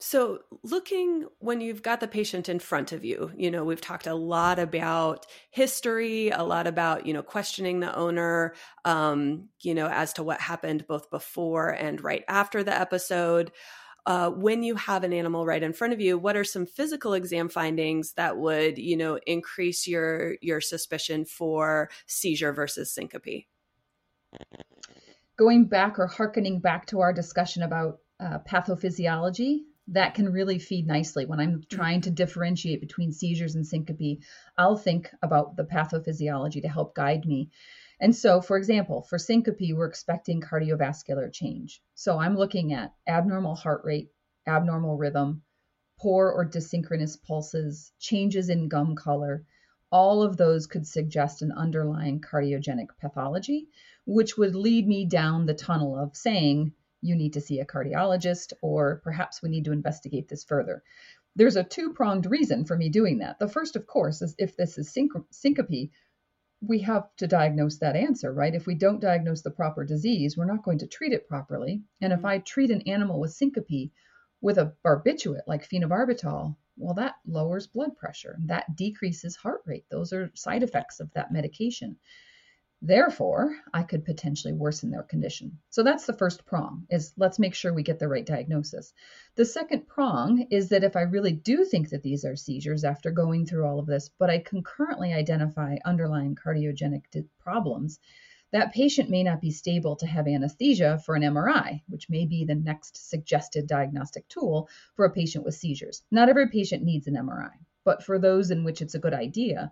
So, 0.06 0.40
looking 0.64 1.28
when 1.40 1.62
you've 1.62 1.82
got 1.82 2.02
the 2.02 2.10
patient 2.10 2.50
in 2.50 2.60
front 2.60 2.92
of 2.92 3.06
you, 3.06 3.32
you 3.38 3.50
know, 3.50 3.64
we've 3.64 3.80
talked 3.80 4.06
a 4.06 4.14
lot 4.14 4.60
about 4.60 5.26
history, 5.50 6.30
a 6.30 6.44
lot 6.44 6.68
about, 6.68 7.06
you 7.06 7.14
know, 7.14 7.24
questioning 7.24 7.80
the 7.80 7.96
owner, 7.96 8.54
um, 8.84 9.48
you 9.62 9.74
know, 9.74 9.88
as 9.88 10.12
to 10.14 10.24
what 10.24 10.42
happened 10.42 10.86
both 10.88 11.10
before 11.10 11.70
and 11.70 12.04
right 12.04 12.26
after 12.28 12.64
the 12.64 12.78
episode 12.78 13.54
uh, 14.06 14.30
when 14.30 14.62
you 14.62 14.76
have 14.76 15.06
an 15.06 15.14
animal 15.14 15.46
right 15.46 15.64
in 15.64 15.72
front 15.72 15.94
of 15.94 16.02
you, 16.02 16.18
what 16.18 16.36
are 16.36 16.44
some 16.44 16.66
physical 16.66 17.14
exam 17.14 17.48
findings 17.48 18.12
that 18.18 18.36
would, 18.38 18.78
you 18.78 18.98
know, 18.98 19.18
increase 19.26 19.88
your 19.88 20.36
your 20.42 20.60
suspicion 20.60 21.24
for 21.24 21.90
seizure 22.08 22.52
versus 22.52 22.92
syncope? 22.92 23.48
Going 25.38 25.64
back 25.64 25.98
or 25.98 26.08
harkening 26.08 26.60
back 26.60 26.88
to 26.88 27.00
our 27.00 27.14
discussion 27.14 27.64
about 27.64 28.00
uh, 28.20 28.40
pathophysiology, 28.46 29.62
that 29.88 30.16
can 30.16 30.32
really 30.32 30.60
feed 30.60 30.88
nicely. 30.88 31.26
When 31.26 31.40
I'm 31.40 31.60
mm-hmm. 31.60 31.76
trying 31.76 32.02
to 32.02 32.12
differentiate 32.12 32.80
between 32.80 33.12
seizures 33.12 33.56
and 33.56 33.66
syncope, 33.66 34.22
I'll 34.58 34.78
think 34.78 35.12
about 35.22 35.56
the 35.56 35.66
pathophysiology 35.66 36.62
to 36.62 36.70
help 36.70 36.96
guide 36.96 37.26
me. 37.26 37.50
And 38.00 38.16
so, 38.16 38.42
for 38.42 38.58
example, 38.58 39.04
for 39.04 39.18
syncope, 39.18 39.74
we're 39.74 39.86
expecting 39.86 40.42
cardiovascular 40.42 41.32
change. 41.32 41.82
So 41.96 42.18
I'm 42.18 42.38
looking 42.38 42.74
at 42.74 42.94
abnormal 43.08 43.56
heart 43.56 43.82
rate, 43.84 44.10
abnormal 44.48 44.98
rhythm, 44.98 45.44
poor 46.00 46.30
or 46.30 46.46
desynchronous 46.46 47.22
pulses, 47.22 47.92
changes 48.00 48.50
in 48.50 48.68
gum 48.68 48.96
color. 48.96 49.46
All 49.92 50.24
of 50.24 50.38
those 50.38 50.66
could 50.66 50.88
suggest 50.88 51.42
an 51.42 51.52
underlying 51.52 52.20
cardiogenic 52.20 52.88
pathology, 53.00 53.68
which 54.06 54.38
would 54.38 54.56
lead 54.56 54.88
me 54.88 55.06
down 55.06 55.46
the 55.46 55.54
tunnel 55.54 55.98
of 55.98 56.16
saying 56.16 56.74
you 57.04 57.16
need 57.16 57.34
to 57.34 57.42
see 57.42 57.60
a 57.60 57.66
cardiologist, 57.66 58.54
or 58.62 59.02
perhaps 59.04 59.42
we 59.42 59.50
need 59.50 59.66
to 59.66 59.72
investigate 59.72 60.30
this 60.30 60.44
further. 60.44 60.82
There's 61.36 61.56
a 61.56 61.64
two 61.64 61.94
pronged 61.94 62.26
reason 62.26 62.66
for 62.66 62.78
me 62.78 62.90
doing 62.90 63.20
that. 63.20 63.40
The 63.40 63.48
first, 63.48 63.76
of 63.76 63.86
course, 63.88 64.22
is 64.22 64.36
if 64.38 64.56
this 64.56 64.78
is 64.78 64.92
syncope, 64.92 65.92
we 66.66 66.80
have 66.80 67.14
to 67.18 67.28
diagnose 67.28 67.80
that 67.80 67.98
answer, 67.98 68.32
right? 68.32 68.56
If 68.56 68.66
we 68.66 68.76
don't 68.76 69.02
diagnose 69.02 69.42
the 69.42 69.52
proper 69.52 69.84
disease, 69.84 70.38
we're 70.38 70.46
not 70.46 70.64
going 70.64 70.78
to 70.80 70.88
treat 70.88 71.12
it 71.12 71.28
properly. 71.28 71.84
And 72.02 72.14
if. 72.14 72.24
I 72.24 72.38
treat 72.38 72.72
an 72.72 72.84
animal 72.88 73.20
with 73.20 73.34
syncope 73.34 73.92
with 74.40 74.58
a 74.58 74.74
barbiturate 74.86 75.48
like 75.48 75.68
phenobarbital, 75.68 76.56
well, 76.78 76.94
that 76.96 77.16
lowers 77.26 77.68
blood 77.68 77.98
pressure. 77.98 78.38
That 78.46 78.76
decreases 78.76 79.36
heart 79.36 79.62
rate. 79.66 79.86
Those 79.90 80.14
are 80.14 80.32
side 80.36 80.64
effects 80.64 81.00
of 81.00 81.12
that 81.14 81.32
medication. 81.32 81.98
Therefore, 82.86 83.56
I 83.74 83.84
could 83.84 84.04
potentially 84.04 84.52
worsen 84.52 84.92
their 84.92 85.04
condition. 85.04 85.58
So 85.70 85.84
that's 85.84 86.06
the 86.06 86.18
first 86.18 86.46
prong 86.46 86.86
is 86.90 87.14
let's 87.16 87.40
make 87.40 87.56
sure 87.56 87.74
we 87.74 87.82
get 87.82 87.98
the 87.98 88.10
right 88.10 88.26
diagnosis. 88.26 88.92
The 89.36 89.46
second 89.46 89.88
prong 89.88 90.48
is 90.52 90.68
that 90.68 90.84
if 90.84 90.98
I 90.98 91.04
really 91.04 91.32
do 91.32 91.64
think 91.64 91.92
that 91.92 92.04
these 92.04 92.26
are 92.26 92.36
seizures 92.36 92.84
after 92.84 93.10
going 93.10 93.46
through 93.46 93.66
all 93.66 93.80
of 93.80 93.86
this, 93.86 94.10
but 94.20 94.30
I 94.30 94.40
concurrently 94.40 95.14
identify 95.14 95.78
underlying 95.86 96.36
cardiogenic 96.36 97.06
problems, 97.40 98.02
that 98.52 98.74
patient 98.74 99.10
may 99.10 99.24
not 99.24 99.40
be 99.40 99.52
stable 99.52 99.96
to 99.96 100.06
have 100.06 100.28
anesthesia 100.28 101.00
for 101.06 101.16
an 101.16 101.22
MRI, 101.22 101.84
which 101.88 102.10
may 102.10 102.26
be 102.26 102.44
the 102.44 102.54
next 102.54 103.10
suggested 103.10 103.66
diagnostic 103.66 104.28
tool 104.28 104.68
for 104.98 105.06
a 105.06 105.14
patient 105.14 105.46
with 105.46 105.56
seizures. 105.56 106.04
Not 106.12 106.28
every 106.28 106.50
patient 106.50 106.84
needs 106.84 107.08
an 107.08 107.16
MRI, 107.16 107.54
but 107.86 108.04
for 108.04 108.20
those 108.20 108.52
in 108.52 108.66
which 108.66 108.82
it's 108.82 108.96
a 108.96 109.00
good 109.00 109.14
idea, 109.14 109.72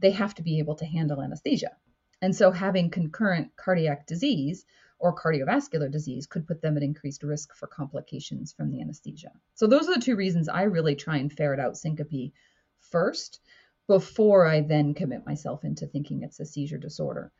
they 0.00 0.10
have 0.10 0.34
to 0.34 0.42
be 0.42 0.58
able 0.58 0.74
to 0.74 0.84
handle 0.84 1.22
anesthesia. 1.22 1.76
And 2.22 2.34
so 2.34 2.50
having 2.50 2.90
concurrent 2.90 3.56
cardiac 3.56 4.06
disease 4.06 4.64
or 4.98 5.14
cardiovascular 5.16 5.90
disease 5.90 6.26
could 6.26 6.46
put 6.46 6.60
them 6.60 6.76
at 6.76 6.82
increased 6.82 7.22
risk 7.22 7.54
for 7.54 7.66
complications 7.66 8.52
from 8.52 8.70
the 8.70 8.80
anesthesia. 8.80 9.32
So 9.54 9.66
those 9.66 9.88
are 9.88 9.94
the 9.94 10.00
two 10.00 10.16
reasons 10.16 10.48
I 10.48 10.64
really 10.64 10.94
try 10.94 11.16
and 11.16 11.32
ferret 11.32 11.60
out 11.60 11.76
syncope 11.76 12.32
first 12.80 13.40
before 13.86 14.46
I 14.46 14.60
then 14.60 14.94
commit 14.94 15.26
myself 15.26 15.64
into 15.64 15.86
thinking 15.86 16.22
it's 16.22 16.40
a 16.40 16.44
seizure 16.44 16.78
disorder. 16.78 17.32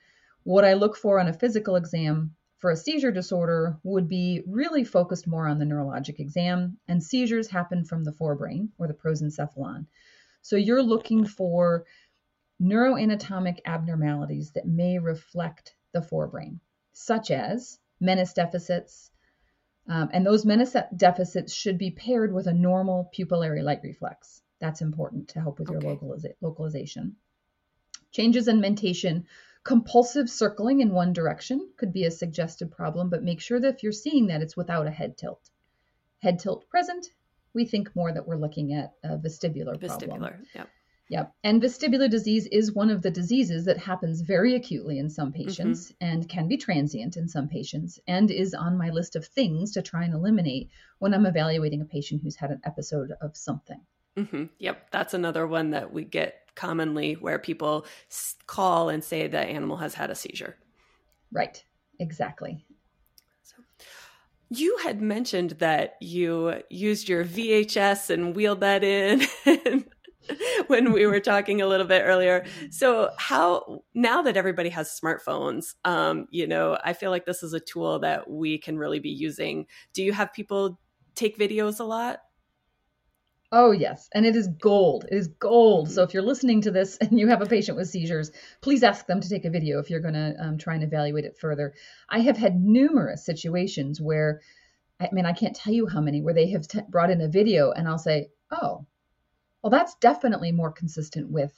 What 0.44 0.64
I 0.64 0.72
look 0.72 0.96
for 0.96 1.20
on 1.20 1.28
a 1.28 1.34
physical 1.34 1.76
exam 1.76 2.34
for 2.58 2.70
a 2.70 2.76
seizure 2.76 3.12
disorder 3.12 3.78
would 3.82 4.08
be 4.08 4.42
really 4.46 4.84
focused 4.84 5.26
more 5.26 5.46
on 5.46 5.58
the 5.58 5.64
neurologic 5.64 6.18
exam, 6.18 6.78
and 6.88 7.02
seizures 7.02 7.48
happen 7.48 7.84
from 7.84 8.04
the 8.04 8.12
forebrain 8.12 8.68
or 8.78 8.86
the 8.86 8.94
prosencephalon. 8.94 9.86
So 10.42 10.56
you're 10.56 10.82
looking 10.82 11.26
for 11.26 11.84
neuroanatomic 12.60 13.58
abnormalities 13.64 14.50
that 14.52 14.66
may 14.66 14.98
reflect 14.98 15.74
the 15.92 16.00
forebrain, 16.00 16.60
such 16.92 17.30
as 17.30 17.78
menace 18.00 18.32
deficits. 18.32 19.10
Um, 19.88 20.10
and 20.12 20.24
those 20.24 20.44
menace 20.44 20.76
deficits 20.96 21.54
should 21.54 21.78
be 21.78 21.90
paired 21.90 22.32
with 22.32 22.46
a 22.46 22.52
normal 22.52 23.10
pupillary 23.16 23.62
light 23.62 23.80
reflex. 23.82 24.42
That's 24.60 24.82
important 24.82 25.28
to 25.28 25.40
help 25.40 25.58
with 25.58 25.70
okay. 25.70 25.86
your 25.86 25.96
localiza- 25.96 26.34
localization. 26.40 27.16
Changes 28.12 28.46
in 28.48 28.60
mentation, 28.60 29.26
compulsive 29.64 30.28
circling 30.28 30.80
in 30.80 30.92
one 30.92 31.12
direction 31.12 31.70
could 31.76 31.92
be 31.92 32.04
a 32.04 32.10
suggested 32.10 32.70
problem, 32.70 33.08
but 33.08 33.22
make 33.22 33.40
sure 33.40 33.58
that 33.58 33.74
if 33.74 33.82
you're 33.82 33.92
seeing 33.92 34.26
that, 34.26 34.42
it's 34.42 34.56
without 34.56 34.86
a 34.86 34.90
head 34.90 35.16
tilt. 35.16 35.50
Head 36.18 36.38
tilt 36.38 36.68
present, 36.68 37.06
we 37.54 37.64
think 37.64 37.94
more 37.96 38.12
that 38.12 38.26
we're 38.26 38.36
looking 38.36 38.74
at 38.74 38.94
a 39.02 39.16
vestibular, 39.16 39.76
vestibular 39.76 40.08
problem. 40.08 40.22
Vestibular, 40.22 40.44
yep. 40.54 40.68
Yep. 41.10 41.34
And 41.42 41.60
vestibular 41.60 42.08
disease 42.08 42.46
is 42.52 42.72
one 42.72 42.88
of 42.88 43.02
the 43.02 43.10
diseases 43.10 43.64
that 43.64 43.76
happens 43.76 44.20
very 44.20 44.54
acutely 44.54 45.00
in 45.00 45.10
some 45.10 45.32
patients 45.32 45.90
mm-hmm. 45.90 46.04
and 46.04 46.28
can 46.28 46.46
be 46.46 46.56
transient 46.56 47.16
in 47.16 47.26
some 47.26 47.48
patients 47.48 47.98
and 48.06 48.30
is 48.30 48.54
on 48.54 48.78
my 48.78 48.90
list 48.90 49.16
of 49.16 49.26
things 49.26 49.72
to 49.72 49.82
try 49.82 50.04
and 50.04 50.14
eliminate 50.14 50.70
when 51.00 51.12
I'm 51.12 51.26
evaluating 51.26 51.80
a 51.80 51.84
patient 51.84 52.22
who's 52.22 52.36
had 52.36 52.52
an 52.52 52.60
episode 52.64 53.10
of 53.20 53.36
something. 53.36 53.80
Mm-hmm. 54.16 54.44
Yep. 54.60 54.92
That's 54.92 55.12
another 55.12 55.48
one 55.48 55.70
that 55.70 55.92
we 55.92 56.04
get 56.04 56.48
commonly 56.54 57.14
where 57.14 57.40
people 57.40 57.86
call 58.46 58.88
and 58.88 59.02
say 59.02 59.26
the 59.26 59.40
animal 59.40 59.78
has 59.78 59.94
had 59.94 60.10
a 60.10 60.14
seizure. 60.14 60.56
Right. 61.32 61.64
Exactly. 61.98 62.64
So, 63.42 63.56
you 64.48 64.78
had 64.84 65.02
mentioned 65.02 65.50
that 65.58 65.96
you 66.00 66.62
used 66.70 67.08
your 67.08 67.24
VHS 67.24 68.10
and 68.10 68.36
wheeled 68.36 68.60
that 68.60 68.84
in. 68.84 69.26
when 70.66 70.92
we 70.92 71.06
were 71.06 71.20
talking 71.20 71.60
a 71.60 71.66
little 71.66 71.86
bit 71.86 72.02
earlier. 72.04 72.44
So, 72.70 73.10
how 73.18 73.82
now 73.94 74.22
that 74.22 74.36
everybody 74.36 74.70
has 74.70 74.98
smartphones, 74.98 75.74
um, 75.84 76.26
you 76.30 76.46
know, 76.46 76.78
I 76.84 76.92
feel 76.92 77.10
like 77.10 77.26
this 77.26 77.42
is 77.42 77.52
a 77.52 77.60
tool 77.60 78.00
that 78.00 78.28
we 78.30 78.58
can 78.58 78.78
really 78.78 79.00
be 79.00 79.10
using. 79.10 79.66
Do 79.92 80.02
you 80.02 80.12
have 80.12 80.32
people 80.32 80.80
take 81.14 81.38
videos 81.38 81.80
a 81.80 81.84
lot? 81.84 82.20
Oh, 83.52 83.72
yes. 83.72 84.08
And 84.14 84.24
it 84.24 84.36
is 84.36 84.46
gold. 84.46 85.06
It 85.10 85.16
is 85.16 85.26
gold. 85.26 85.90
So 85.90 86.04
if 86.04 86.14
you're 86.14 86.22
listening 86.22 86.60
to 86.62 86.70
this 86.70 86.96
and 86.98 87.18
you 87.18 87.26
have 87.28 87.42
a 87.42 87.46
patient 87.46 87.76
with 87.76 87.88
seizures, 87.88 88.30
please 88.60 88.84
ask 88.84 89.06
them 89.06 89.20
to 89.20 89.28
take 89.28 89.44
a 89.44 89.50
video 89.50 89.80
if 89.80 89.90
you're 89.90 90.00
going 90.00 90.14
to 90.14 90.36
um, 90.38 90.56
try 90.56 90.74
and 90.74 90.84
evaluate 90.84 91.24
it 91.24 91.36
further. 91.36 91.74
I 92.08 92.20
have 92.20 92.36
had 92.36 92.60
numerous 92.60 93.26
situations 93.26 94.00
where, 94.00 94.40
I 95.00 95.08
mean, 95.10 95.26
I 95.26 95.32
can't 95.32 95.56
tell 95.56 95.72
you 95.72 95.88
how 95.88 96.00
many, 96.00 96.22
where 96.22 96.34
they 96.34 96.50
have 96.50 96.68
t- 96.68 96.78
brought 96.88 97.10
in 97.10 97.20
a 97.20 97.28
video 97.28 97.72
and 97.72 97.88
I'll 97.88 97.98
say, 97.98 98.28
oh, 98.52 98.86
well, 99.62 99.70
that's 99.70 99.94
definitely 99.96 100.52
more 100.52 100.72
consistent 100.72 101.30
with 101.30 101.52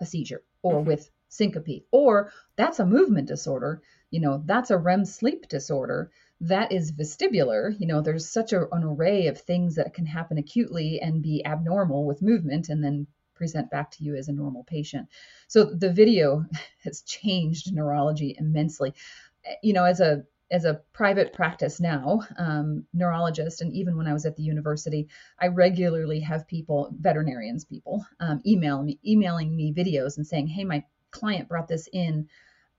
a 0.00 0.06
seizure 0.06 0.42
or 0.62 0.76
mm-hmm. 0.76 0.88
with 0.88 1.10
syncope, 1.28 1.86
or 1.90 2.30
that's 2.56 2.78
a 2.78 2.86
movement 2.86 3.28
disorder. 3.28 3.82
You 4.10 4.20
know, 4.20 4.42
that's 4.44 4.70
a 4.70 4.78
REM 4.78 5.04
sleep 5.04 5.48
disorder. 5.48 6.10
That 6.40 6.72
is 6.72 6.92
vestibular. 6.92 7.74
You 7.78 7.86
know, 7.86 8.00
there's 8.00 8.28
such 8.28 8.52
a, 8.52 8.68
an 8.72 8.84
array 8.84 9.28
of 9.28 9.40
things 9.40 9.76
that 9.76 9.94
can 9.94 10.06
happen 10.06 10.38
acutely 10.38 11.00
and 11.00 11.22
be 11.22 11.44
abnormal 11.44 12.04
with 12.04 12.22
movement 12.22 12.68
and 12.68 12.84
then 12.84 13.06
present 13.34 13.70
back 13.70 13.90
to 13.92 14.04
you 14.04 14.14
as 14.14 14.28
a 14.28 14.32
normal 14.32 14.64
patient. 14.64 15.08
So 15.48 15.64
the 15.64 15.92
video 15.92 16.44
has 16.84 17.02
changed 17.02 17.72
neurology 17.72 18.36
immensely. 18.38 18.94
You 19.62 19.72
know, 19.72 19.84
as 19.84 20.00
a 20.00 20.24
as 20.52 20.66
a 20.66 20.80
private 20.92 21.32
practice 21.32 21.80
now, 21.80 22.20
um, 22.36 22.84
neurologist, 22.92 23.62
and 23.62 23.72
even 23.72 23.96
when 23.96 24.06
I 24.06 24.12
was 24.12 24.26
at 24.26 24.36
the 24.36 24.42
university, 24.42 25.08
I 25.40 25.48
regularly 25.48 26.20
have 26.20 26.46
people, 26.46 26.94
veterinarians, 27.00 27.64
people, 27.64 28.04
um, 28.20 28.42
email 28.46 28.82
me, 28.82 29.00
emailing 29.04 29.56
me 29.56 29.72
videos 29.72 30.18
and 30.18 30.26
saying, 30.26 30.48
"Hey, 30.48 30.64
my 30.64 30.84
client 31.10 31.48
brought 31.48 31.68
this 31.68 31.88
in. 31.92 32.28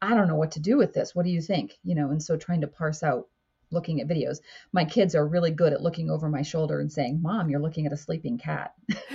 I 0.02 0.14
don't 0.14 0.28
know 0.28 0.36
what 0.36 0.52
to 0.52 0.60
do 0.60 0.78
with 0.78 0.94
this. 0.94 1.16
What 1.16 1.26
do 1.26 1.32
you 1.32 1.42
think?" 1.42 1.80
You 1.84 1.96
know, 1.96 2.12
and 2.12 2.22
so 2.22 2.38
trying 2.38 2.62
to 2.62 2.68
parse 2.68 3.02
out 3.02 3.28
looking 3.72 4.02
at 4.02 4.08
videos. 4.08 4.38
My 4.72 4.86
kids 4.86 5.16
are 5.16 5.28
really 5.28 5.52
good 5.52 5.74
at 5.74 5.82
looking 5.82 6.12
over 6.12 6.30
my 6.30 6.44
shoulder 6.44 6.80
and 6.80 6.92
saying, 6.92 7.22
"Mom, 7.24 7.50
you're 7.50 7.60
looking 7.60 7.88
at 7.88 7.94
a 7.94 7.98
sleeping 7.98 8.38
cat." 8.38 8.76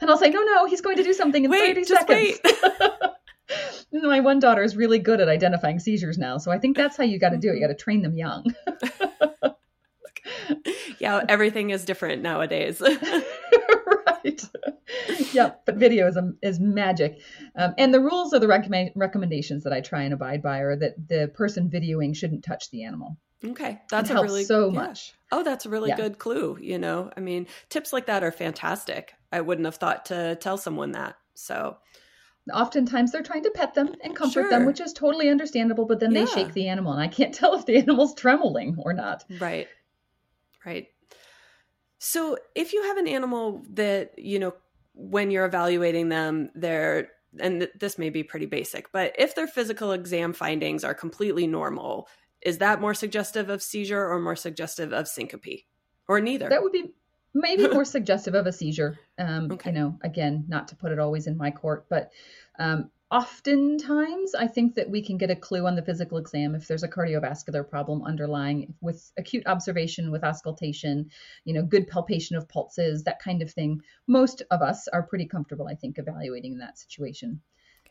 and 0.00 0.10
I'll 0.10 0.16
say, 0.16 0.30
"No, 0.30 0.42
no, 0.42 0.66
he's 0.66 0.80
going 0.80 0.96
to 0.98 1.02
do 1.02 1.12
something 1.12 1.44
in 1.44 1.50
wait, 1.50 1.74
30 1.74 1.84
seconds." 1.84 2.40
my 4.02 4.20
one 4.20 4.40
daughter 4.40 4.62
is 4.62 4.76
really 4.76 4.98
good 4.98 5.20
at 5.20 5.28
identifying 5.28 5.78
seizures 5.78 6.18
now. 6.18 6.38
So 6.38 6.50
I 6.50 6.58
think 6.58 6.76
that's 6.76 6.96
how 6.96 7.04
you 7.04 7.18
got 7.18 7.30
to 7.30 7.38
do 7.38 7.50
it. 7.50 7.54
You 7.54 7.60
got 7.60 7.68
to 7.68 7.74
train 7.74 8.02
them 8.02 8.16
young. 8.16 8.54
yeah, 10.98 11.22
everything 11.28 11.70
is 11.70 11.84
different 11.84 12.22
nowadays. 12.22 12.80
right. 14.16 14.48
Yeah, 15.32 15.52
but 15.64 15.76
video 15.76 16.08
is, 16.08 16.18
is 16.42 16.60
magic. 16.60 17.20
Um, 17.56 17.74
and 17.78 17.92
the 17.92 18.00
rules 18.00 18.32
are 18.32 18.38
the 18.38 18.48
recommend, 18.48 18.90
recommendations 18.94 19.64
that 19.64 19.72
I 19.72 19.80
try 19.80 20.02
and 20.02 20.14
abide 20.14 20.42
by 20.42 20.58
are 20.58 20.76
that 20.76 21.08
the 21.08 21.30
person 21.34 21.70
videoing 21.70 22.16
shouldn't 22.16 22.44
touch 22.44 22.70
the 22.70 22.84
animal. 22.84 23.16
Okay, 23.44 23.82
that's 23.90 24.10
it 24.10 24.16
a 24.16 24.22
really 24.22 24.44
so 24.44 24.70
yeah. 24.70 24.80
much. 24.80 25.12
Oh, 25.30 25.42
that's 25.42 25.66
a 25.66 25.68
really 25.68 25.90
yeah. 25.90 25.96
good 25.96 26.18
clue. 26.18 26.56
You 26.60 26.78
know, 26.78 27.10
I 27.16 27.20
mean, 27.20 27.46
tips 27.68 27.92
like 27.92 28.06
that 28.06 28.24
are 28.24 28.32
fantastic. 28.32 29.14
I 29.30 29.42
wouldn't 29.42 29.66
have 29.66 29.76
thought 29.76 30.06
to 30.06 30.36
tell 30.36 30.56
someone 30.56 30.92
that. 30.92 31.16
So, 31.34 31.76
oftentimes 32.52 33.12
they're 33.12 33.22
trying 33.22 33.44
to 33.44 33.50
pet 33.50 33.74
them 33.74 33.94
and 34.02 34.14
comfort 34.14 34.32
sure. 34.32 34.50
them, 34.50 34.66
which 34.66 34.80
is 34.80 34.92
totally 34.92 35.28
understandable, 35.28 35.86
but 35.86 36.00
then 36.00 36.12
yeah. 36.12 36.24
they 36.24 36.30
shake 36.30 36.52
the 36.52 36.68
animal 36.68 36.92
and 36.92 37.00
I 37.00 37.08
can't 37.08 37.34
tell 37.34 37.54
if 37.54 37.66
the 37.66 37.76
animal's 37.76 38.14
trembling 38.14 38.76
or 38.78 38.92
not. 38.92 39.24
Right. 39.40 39.68
Right. 40.64 40.88
So 41.98 42.36
if 42.54 42.72
you 42.72 42.82
have 42.82 42.98
an 42.98 43.08
animal 43.08 43.62
that, 43.74 44.18
you 44.18 44.38
know, 44.38 44.54
when 44.94 45.30
you're 45.30 45.46
evaluating 45.46 46.08
them, 46.08 46.50
they're 46.54 47.08
and 47.40 47.68
this 47.78 47.98
may 47.98 48.10
be 48.10 48.22
pretty 48.22 48.46
basic, 48.46 48.92
but 48.92 49.12
if 49.18 49.34
their 49.34 49.48
physical 49.48 49.90
exam 49.90 50.32
findings 50.32 50.84
are 50.84 50.94
completely 50.94 51.48
normal, 51.48 52.06
is 52.42 52.58
that 52.58 52.80
more 52.80 52.94
suggestive 52.94 53.50
of 53.50 53.60
seizure 53.60 54.08
or 54.08 54.20
more 54.20 54.36
suggestive 54.36 54.92
of 54.92 55.08
syncope? 55.08 55.64
Or 56.06 56.20
neither? 56.20 56.48
That 56.48 56.62
would 56.62 56.72
be 56.72 56.92
maybe 57.34 57.68
more 57.72 57.84
suggestive 57.84 58.34
of 58.34 58.46
a 58.46 58.52
seizure. 58.52 58.98
Um, 59.18 59.52
okay. 59.52 59.70
You 59.70 59.76
know, 59.76 59.98
again, 60.02 60.44
not 60.48 60.68
to 60.68 60.76
put 60.76 60.92
it 60.92 60.98
always 60.98 61.26
in 61.26 61.36
my 61.36 61.50
court, 61.50 61.86
but 61.88 62.10
um, 62.58 62.90
oftentimes 63.10 64.34
I 64.34 64.46
think 64.46 64.74
that 64.76 64.90
we 64.90 65.02
can 65.02 65.18
get 65.18 65.30
a 65.30 65.36
clue 65.36 65.66
on 65.66 65.76
the 65.76 65.84
physical 65.84 66.18
exam 66.18 66.54
if 66.54 66.66
there's 66.66 66.82
a 66.82 66.88
cardiovascular 66.88 67.68
problem 67.68 68.02
underlying 68.02 68.74
with 68.80 69.12
acute 69.18 69.46
observation 69.46 70.10
with 70.10 70.24
auscultation, 70.24 71.10
you 71.44 71.54
know, 71.54 71.62
good 71.62 71.86
palpation 71.86 72.36
of 72.36 72.48
pulses, 72.48 73.04
that 73.04 73.20
kind 73.20 73.42
of 73.42 73.52
thing. 73.52 73.80
Most 74.06 74.42
of 74.50 74.62
us 74.62 74.88
are 74.88 75.02
pretty 75.02 75.26
comfortable, 75.26 75.68
I 75.68 75.74
think, 75.74 75.98
evaluating 75.98 76.54
in 76.54 76.58
that 76.58 76.78
situation. 76.78 77.40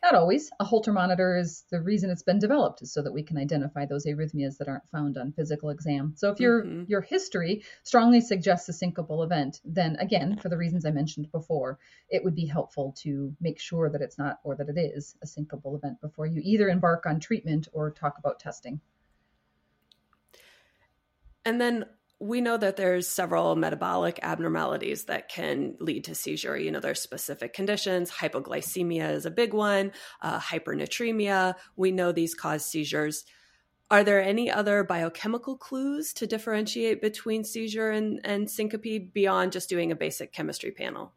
Not 0.02 0.14
always. 0.14 0.50
A 0.60 0.64
Holter 0.64 0.92
monitor 0.92 1.36
is 1.36 1.64
the 1.70 1.80
reason 1.80 2.10
it's 2.10 2.22
been 2.22 2.38
developed 2.38 2.82
is 2.82 2.92
so 2.92 3.00
that 3.02 3.12
we 3.12 3.22
can 3.22 3.38
identify 3.38 3.86
those 3.86 4.04
arrhythmias 4.04 4.58
that 4.58 4.68
aren't 4.68 4.88
found 4.90 5.16
on 5.16 5.32
physical 5.32 5.70
exam. 5.70 6.12
So 6.16 6.30
if 6.30 6.40
your 6.40 6.62
mm-hmm. 6.62 6.84
your 6.88 7.00
history 7.00 7.64
strongly 7.84 8.20
suggests 8.20 8.68
a 8.68 8.72
syncopal 8.72 9.24
event, 9.24 9.60
then 9.64 9.96
again, 9.96 10.36
for 10.36 10.50
the 10.50 10.58
reasons 10.58 10.84
I 10.84 10.90
mentioned 10.90 11.32
before, 11.32 11.78
it 12.10 12.22
would 12.22 12.34
be 12.34 12.44
helpful 12.44 12.94
to 12.98 13.34
make 13.40 13.58
sure 13.58 13.88
that 13.88 14.02
it's 14.02 14.18
not 14.18 14.40
or 14.44 14.54
that 14.56 14.68
it 14.68 14.92
is 14.94 15.16
a 15.22 15.26
syncopal 15.26 15.76
event 15.76 16.00
before 16.02 16.26
you 16.26 16.42
either 16.44 16.68
embark 16.68 17.06
on 17.06 17.18
treatment 17.18 17.68
or 17.72 17.90
talk 17.90 18.18
about 18.18 18.38
testing. 18.38 18.80
And 21.46 21.60
then 21.60 21.86
we 22.24 22.40
know 22.40 22.56
that 22.56 22.76
there's 22.76 23.06
several 23.06 23.54
metabolic 23.54 24.18
abnormalities 24.22 25.04
that 25.04 25.28
can 25.28 25.76
lead 25.78 26.04
to 26.04 26.14
seizure. 26.14 26.56
You 26.56 26.70
know, 26.70 26.80
there's 26.80 27.02
specific 27.02 27.52
conditions. 27.52 28.10
Hypoglycemia 28.10 29.10
is 29.10 29.26
a 29.26 29.30
big 29.30 29.52
one. 29.52 29.92
Uh, 30.22 30.40
hypernatremia. 30.40 31.54
We 31.76 31.92
know 31.92 32.12
these 32.12 32.34
cause 32.34 32.64
seizures. 32.64 33.26
Are 33.90 34.02
there 34.02 34.22
any 34.22 34.50
other 34.50 34.84
biochemical 34.84 35.58
clues 35.58 36.14
to 36.14 36.26
differentiate 36.26 37.02
between 37.02 37.44
seizure 37.44 37.90
and, 37.90 38.20
and 38.24 38.50
syncope 38.50 39.12
beyond 39.12 39.52
just 39.52 39.68
doing 39.68 39.92
a 39.92 39.96
basic 39.96 40.32
chemistry 40.32 40.70
panel? 40.70 41.12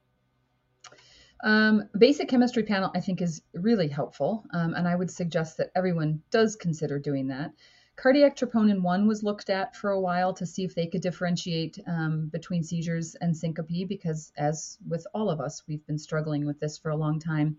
Um, 1.42 1.88
basic 1.98 2.28
chemistry 2.28 2.64
panel, 2.64 2.92
I 2.94 3.00
think, 3.00 3.22
is 3.22 3.42
really 3.54 3.88
helpful, 3.88 4.44
um, 4.54 4.74
and 4.74 4.86
I 4.88 4.96
would 4.96 5.12
suggest 5.12 5.58
that 5.58 5.72
everyone 5.74 6.22
does 6.32 6.58
consider 6.58 7.00
doing 7.00 7.28
that. 7.28 7.52
Cardiac 7.98 8.36
troponin 8.36 8.84
1 8.84 9.08
was 9.08 9.24
looked 9.24 9.50
at 9.50 9.76
for 9.76 9.90
a 9.90 10.00
while 10.00 10.32
to 10.32 10.46
see 10.46 10.64
if 10.64 10.76
they 10.76 10.86
could 10.86 11.02
differentiate 11.02 11.80
um, 11.88 12.28
between 12.28 12.64
seizures 12.64 13.16
and 13.16 13.36
syncope, 13.36 13.88
because 13.90 14.32
as 14.38 14.78
with 14.88 15.08
all 15.16 15.32
of 15.32 15.42
us, 15.42 15.64
we've 15.68 15.86
been 15.88 15.98
struggling 15.98 16.46
with 16.46 16.60
this 16.60 16.78
for 16.78 16.92
a 16.92 16.96
long 16.96 17.20
time. 17.20 17.58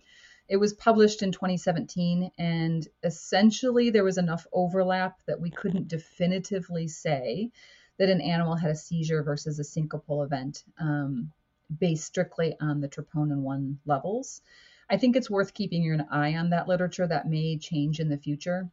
It 0.48 0.56
was 0.58 0.72
published 0.74 1.24
in 1.24 1.32
2017, 1.32 2.30
and 2.38 2.86
essentially 3.02 3.90
there 3.90 4.04
was 4.04 4.16
enough 4.16 4.46
overlap 4.52 5.20
that 5.26 5.40
we 5.40 5.50
couldn't 5.50 5.88
definitively 5.88 6.86
say 6.86 7.50
that 7.98 8.08
an 8.08 8.20
animal 8.20 8.54
had 8.54 8.70
a 8.70 8.76
seizure 8.76 9.24
versus 9.24 9.58
a 9.58 9.64
syncopal 9.64 10.22
event 10.22 10.62
um, 10.78 11.32
based 11.80 12.04
strictly 12.04 12.54
on 12.60 12.80
the 12.80 12.88
troponin 12.88 13.40
1 13.40 13.80
levels. 13.86 14.40
I 14.88 14.98
think 14.98 15.16
it's 15.16 15.28
worth 15.28 15.52
keeping 15.52 15.92
an 15.92 16.06
eye 16.12 16.36
on 16.36 16.50
that 16.50 16.68
literature 16.68 17.08
that 17.08 17.28
may 17.28 17.58
change 17.58 17.98
in 17.98 18.08
the 18.08 18.16
future. 18.16 18.70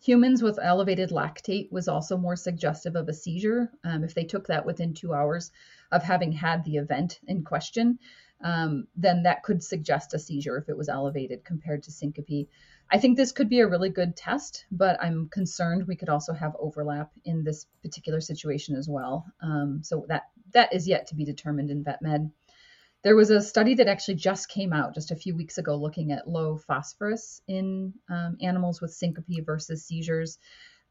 Humans 0.00 0.42
with 0.42 0.58
elevated 0.62 1.10
lactate 1.10 1.72
was 1.72 1.88
also 1.88 2.16
more 2.16 2.36
suggestive 2.36 2.94
of 2.94 3.08
a 3.08 3.12
seizure 3.12 3.70
um, 3.84 4.04
if 4.04 4.14
they 4.14 4.24
took 4.24 4.46
that 4.46 4.64
within 4.64 4.94
two 4.94 5.12
hours 5.12 5.50
of 5.90 6.02
having 6.02 6.32
had 6.32 6.64
the 6.64 6.76
event 6.76 7.18
in 7.26 7.42
question. 7.42 7.98
Um, 8.42 8.86
then 8.94 9.24
that 9.24 9.42
could 9.42 9.62
suggest 9.62 10.14
a 10.14 10.18
seizure 10.18 10.56
if 10.58 10.68
it 10.68 10.76
was 10.76 10.88
elevated 10.88 11.44
compared 11.44 11.82
to 11.84 11.90
syncope. 11.90 12.48
I 12.90 12.98
think 12.98 13.16
this 13.16 13.32
could 13.32 13.48
be 13.48 13.60
a 13.60 13.66
really 13.66 13.90
good 13.90 14.16
test, 14.16 14.64
but 14.70 15.02
I'm 15.02 15.28
concerned 15.28 15.86
we 15.86 15.96
could 15.96 16.08
also 16.08 16.32
have 16.32 16.56
overlap 16.58 17.10
in 17.24 17.42
this 17.42 17.66
particular 17.82 18.20
situation 18.20 18.76
as 18.76 18.88
well. 18.88 19.26
Um, 19.42 19.80
so 19.82 20.06
that 20.08 20.28
that 20.54 20.72
is 20.72 20.88
yet 20.88 21.08
to 21.08 21.14
be 21.14 21.24
determined 21.24 21.70
in 21.70 21.84
vet 21.84 22.00
med. 22.00 22.30
There 23.04 23.16
was 23.16 23.30
a 23.30 23.40
study 23.40 23.74
that 23.74 23.86
actually 23.86 24.16
just 24.16 24.48
came 24.48 24.72
out 24.72 24.94
just 24.94 25.10
a 25.10 25.16
few 25.16 25.36
weeks 25.36 25.58
ago 25.58 25.76
looking 25.76 26.12
at 26.12 26.28
low 26.28 26.56
phosphorus 26.56 27.40
in 27.46 27.94
um, 28.10 28.36
animals 28.40 28.80
with 28.80 28.92
syncope 28.92 29.44
versus 29.46 29.84
seizures. 29.84 30.38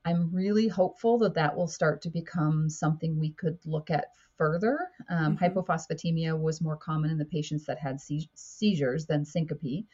I'm 0.06 0.34
really 0.34 0.70
hopeful 0.70 1.18
that 1.20 1.34
that 1.34 1.56
will 1.56 1.68
start 1.68 2.02
to 2.04 2.10
become 2.10 2.70
something 2.70 3.20
we 3.20 3.32
could 3.32 3.58
look 3.66 3.90
at 3.90 4.06
further. 4.38 4.90
Um, 5.10 5.36
mm-hmm. 5.36 5.44
Hypophosphatemia 5.44 6.40
was 6.40 6.62
more 6.62 6.78
common 6.78 7.12
in 7.12 7.18
the 7.18 7.26
patients 7.26 7.66
that 7.66 7.80
had 7.80 8.00
seizures 8.00 9.06
than 9.06 9.26
syncope. 9.26 9.86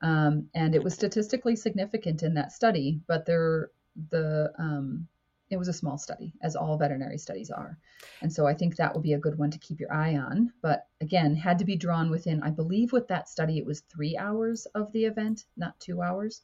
Um, 0.00 0.48
and 0.54 0.74
it 0.74 0.82
was 0.82 0.94
statistically 0.94 1.56
significant 1.56 2.22
in 2.22 2.34
that 2.34 2.52
study, 2.52 3.00
but 3.06 3.26
there, 3.26 3.70
the 4.10 4.50
um, 4.58 5.08
it 5.50 5.58
was 5.58 5.68
a 5.68 5.72
small 5.72 5.98
study, 5.98 6.32
as 6.42 6.54
all 6.54 6.78
veterinary 6.78 7.18
studies 7.18 7.50
are. 7.50 7.76
And 8.22 8.32
so 8.32 8.46
I 8.46 8.54
think 8.54 8.76
that 8.76 8.94
will 8.94 9.02
be 9.02 9.14
a 9.14 9.18
good 9.18 9.36
one 9.36 9.50
to 9.50 9.58
keep 9.58 9.80
your 9.80 9.92
eye 9.92 10.16
on. 10.16 10.52
But 10.62 10.86
again, 11.00 11.34
had 11.34 11.58
to 11.58 11.64
be 11.64 11.76
drawn 11.76 12.08
within, 12.08 12.42
I 12.42 12.50
believe 12.50 12.92
with 12.92 13.08
that 13.08 13.28
study, 13.28 13.58
it 13.58 13.66
was 13.66 13.80
three 13.80 14.16
hours 14.16 14.66
of 14.74 14.92
the 14.92 15.04
event, 15.04 15.44
not 15.56 15.78
two 15.80 16.02
hours, 16.02 16.42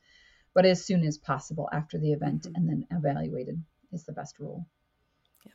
but 0.54 0.66
as 0.66 0.84
soon 0.84 1.04
as 1.04 1.18
possible 1.18 1.68
after 1.72 1.98
the 1.98 2.12
event 2.12 2.42
mm-hmm. 2.42 2.54
and 2.56 2.68
then 2.68 2.86
evaluated 2.90 3.62
is 3.92 4.04
the 4.04 4.12
best 4.12 4.40
rule. 4.40 4.66
Yeah. 5.44 5.52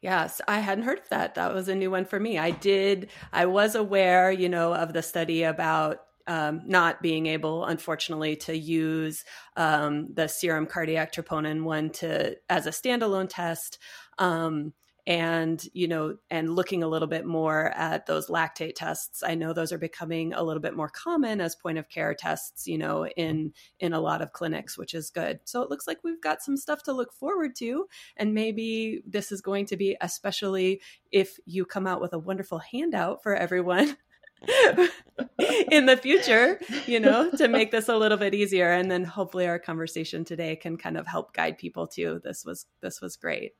Yes, 0.00 0.40
I 0.46 0.60
hadn't 0.60 0.84
heard 0.84 1.00
of 1.00 1.08
that. 1.08 1.34
That 1.34 1.52
was 1.52 1.68
a 1.68 1.74
new 1.74 1.90
one 1.90 2.04
for 2.04 2.20
me. 2.20 2.38
I 2.38 2.52
did, 2.52 3.08
I 3.32 3.46
was 3.46 3.74
aware, 3.74 4.30
you 4.30 4.48
know, 4.48 4.72
of 4.72 4.92
the 4.92 5.02
study 5.02 5.42
about 5.42 6.02
um, 6.26 6.62
not 6.66 7.02
being 7.02 7.26
able, 7.26 7.64
unfortunately, 7.64 8.36
to 8.36 8.56
use 8.56 9.24
um, 9.56 10.12
the 10.14 10.28
serum 10.28 10.66
cardiac 10.66 11.12
troponin 11.12 11.64
one 11.64 11.90
to 11.90 12.36
as 12.48 12.66
a 12.66 12.70
standalone 12.70 13.28
test. 13.28 13.78
Um, 14.18 14.72
and 15.06 15.66
you 15.72 15.88
know 15.88 16.16
and 16.30 16.54
looking 16.54 16.84
a 16.84 16.88
little 16.88 17.08
bit 17.08 17.26
more 17.26 17.72
at 17.74 18.06
those 18.06 18.28
lactate 18.28 18.74
tests 18.76 19.22
i 19.26 19.34
know 19.34 19.52
those 19.52 19.72
are 19.72 19.78
becoming 19.78 20.32
a 20.32 20.42
little 20.42 20.60
bit 20.60 20.76
more 20.76 20.88
common 20.88 21.40
as 21.40 21.56
point 21.56 21.76
of 21.76 21.88
care 21.88 22.14
tests 22.14 22.68
you 22.68 22.78
know 22.78 23.06
in 23.08 23.52
in 23.80 23.92
a 23.92 24.00
lot 24.00 24.22
of 24.22 24.32
clinics 24.32 24.78
which 24.78 24.94
is 24.94 25.10
good 25.10 25.40
so 25.44 25.60
it 25.60 25.70
looks 25.70 25.88
like 25.88 25.98
we've 26.04 26.22
got 26.22 26.40
some 26.40 26.56
stuff 26.56 26.84
to 26.84 26.92
look 26.92 27.12
forward 27.12 27.56
to 27.56 27.86
and 28.16 28.32
maybe 28.32 29.02
this 29.04 29.32
is 29.32 29.40
going 29.40 29.66
to 29.66 29.76
be 29.76 29.96
especially 30.00 30.80
if 31.10 31.36
you 31.46 31.64
come 31.64 31.86
out 31.86 32.00
with 32.00 32.12
a 32.12 32.18
wonderful 32.18 32.58
handout 32.58 33.22
for 33.24 33.34
everyone 33.34 33.96
in 35.70 35.86
the 35.86 35.96
future, 35.96 36.60
you 36.86 37.00
know, 37.00 37.30
to 37.32 37.48
make 37.48 37.70
this 37.70 37.88
a 37.88 37.96
little 37.96 38.18
bit 38.18 38.34
easier. 38.34 38.70
And 38.70 38.90
then 38.90 39.04
hopefully 39.04 39.46
our 39.46 39.58
conversation 39.58 40.24
today 40.24 40.56
can 40.56 40.76
kind 40.76 40.96
of 40.96 41.06
help 41.06 41.32
guide 41.32 41.58
people 41.58 41.86
too. 41.86 42.20
This 42.24 42.44
was 42.44 42.66
this 42.80 43.00
was 43.00 43.16
great. 43.16 43.52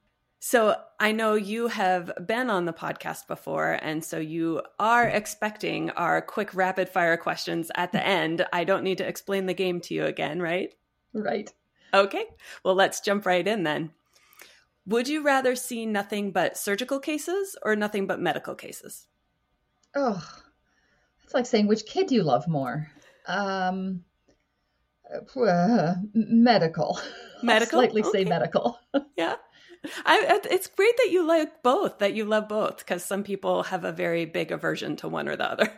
So 0.45 0.75
I 0.99 1.13
know 1.13 1.35
you 1.35 1.69
have 1.69 2.11
been 2.27 2.51
on 2.51 2.65
the 2.65 2.73
podcast 2.73 3.29
before, 3.29 3.79
and 3.81 4.05
so 4.05 4.19
you 4.19 4.61
are 4.81 5.07
expecting 5.07 5.91
our 5.91 6.21
quick 6.21 6.53
rapid 6.53 6.89
fire 6.89 7.17
questions 7.17 7.71
at 7.77 7.93
the 7.93 8.05
end. 8.05 8.45
I 8.53 8.65
don't 8.65 8.83
need 8.83 8.99
to 8.99 9.07
explain 9.07 9.47
the 9.47 9.55
game 9.55 9.81
to 9.83 9.95
you 9.95 10.05
again, 10.05 10.43
right? 10.43 10.75
Right. 11.13 11.49
Okay. 11.95 12.25
Well, 12.65 12.75
let's 12.75 13.01
jump 13.01 13.25
right 13.25 13.47
in 13.47 13.63
then. 13.63 13.93
Would 14.87 15.07
you 15.07 15.23
rather 15.23 15.55
see 15.55 15.87
nothing 15.87 16.33
but 16.33 16.59
surgical 16.59 16.99
cases 16.99 17.57
or 17.63 17.77
nothing 17.77 18.09
but 18.09 18.19
medical 18.19 18.57
cases? 18.57 19.07
Oh, 19.95 20.27
it's 21.33 21.35
like 21.35 21.47
saying 21.47 21.67
which 21.67 21.87
kid 21.87 22.13
you 22.13 22.23
love 22.23 22.47
more. 22.47 22.89
Um, 23.27 24.05
uh, 25.35 25.95
medical. 26.13 27.01
Medical. 27.43 27.79
I'll 27.81 27.85
slightly 27.85 28.03
okay. 28.03 28.19
say 28.19 28.25
medical. 28.25 28.79
yeah. 29.17 29.35
I, 30.07 30.41
it's 30.45 30.69
great 30.69 30.97
that 30.99 31.11
you 31.11 31.27
like 31.27 31.63
both, 31.65 31.99
that 31.99 32.15
you 32.15 32.25
love 32.25 32.49
both, 32.49 32.79
because 32.79 33.05
some 33.05 33.25
people 33.25 33.65
have 33.65 33.85
a 33.85 33.91
very 33.91 34.27
big 34.27 34.53
aversion 34.53 34.95
to 34.97 35.09
one 35.09 35.29
or 35.29 35.35
the 35.35 35.51
other. 35.51 35.73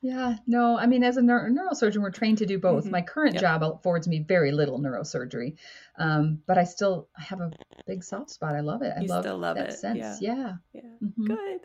Yeah, 0.00 0.36
no, 0.46 0.78
I 0.78 0.86
mean, 0.86 1.02
as 1.02 1.16
a 1.16 1.22
neuro- 1.22 1.50
neurosurgeon, 1.50 2.02
we're 2.02 2.12
trained 2.12 2.38
to 2.38 2.46
do 2.46 2.60
both. 2.60 2.84
Mm-hmm. 2.84 2.92
My 2.92 3.02
current 3.02 3.34
yep. 3.34 3.40
job 3.40 3.64
affords 3.64 4.06
me 4.06 4.20
very 4.20 4.52
little 4.52 4.78
neurosurgery, 4.78 5.56
um, 5.98 6.40
but 6.46 6.56
I 6.56 6.62
still 6.62 7.08
have 7.16 7.40
a 7.40 7.50
big 7.84 8.04
soft 8.04 8.30
spot. 8.30 8.54
I 8.54 8.60
love 8.60 8.82
it. 8.82 8.92
I 8.96 9.00
you 9.00 9.08
love, 9.08 9.24
love 9.24 9.56
that 9.56 9.70
it. 9.70 9.72
sense. 9.72 9.98
Yeah. 10.20 10.20
Yeah. 10.20 10.52
yeah. 10.72 10.90
Mm-hmm. 11.02 11.24
Good. 11.24 11.60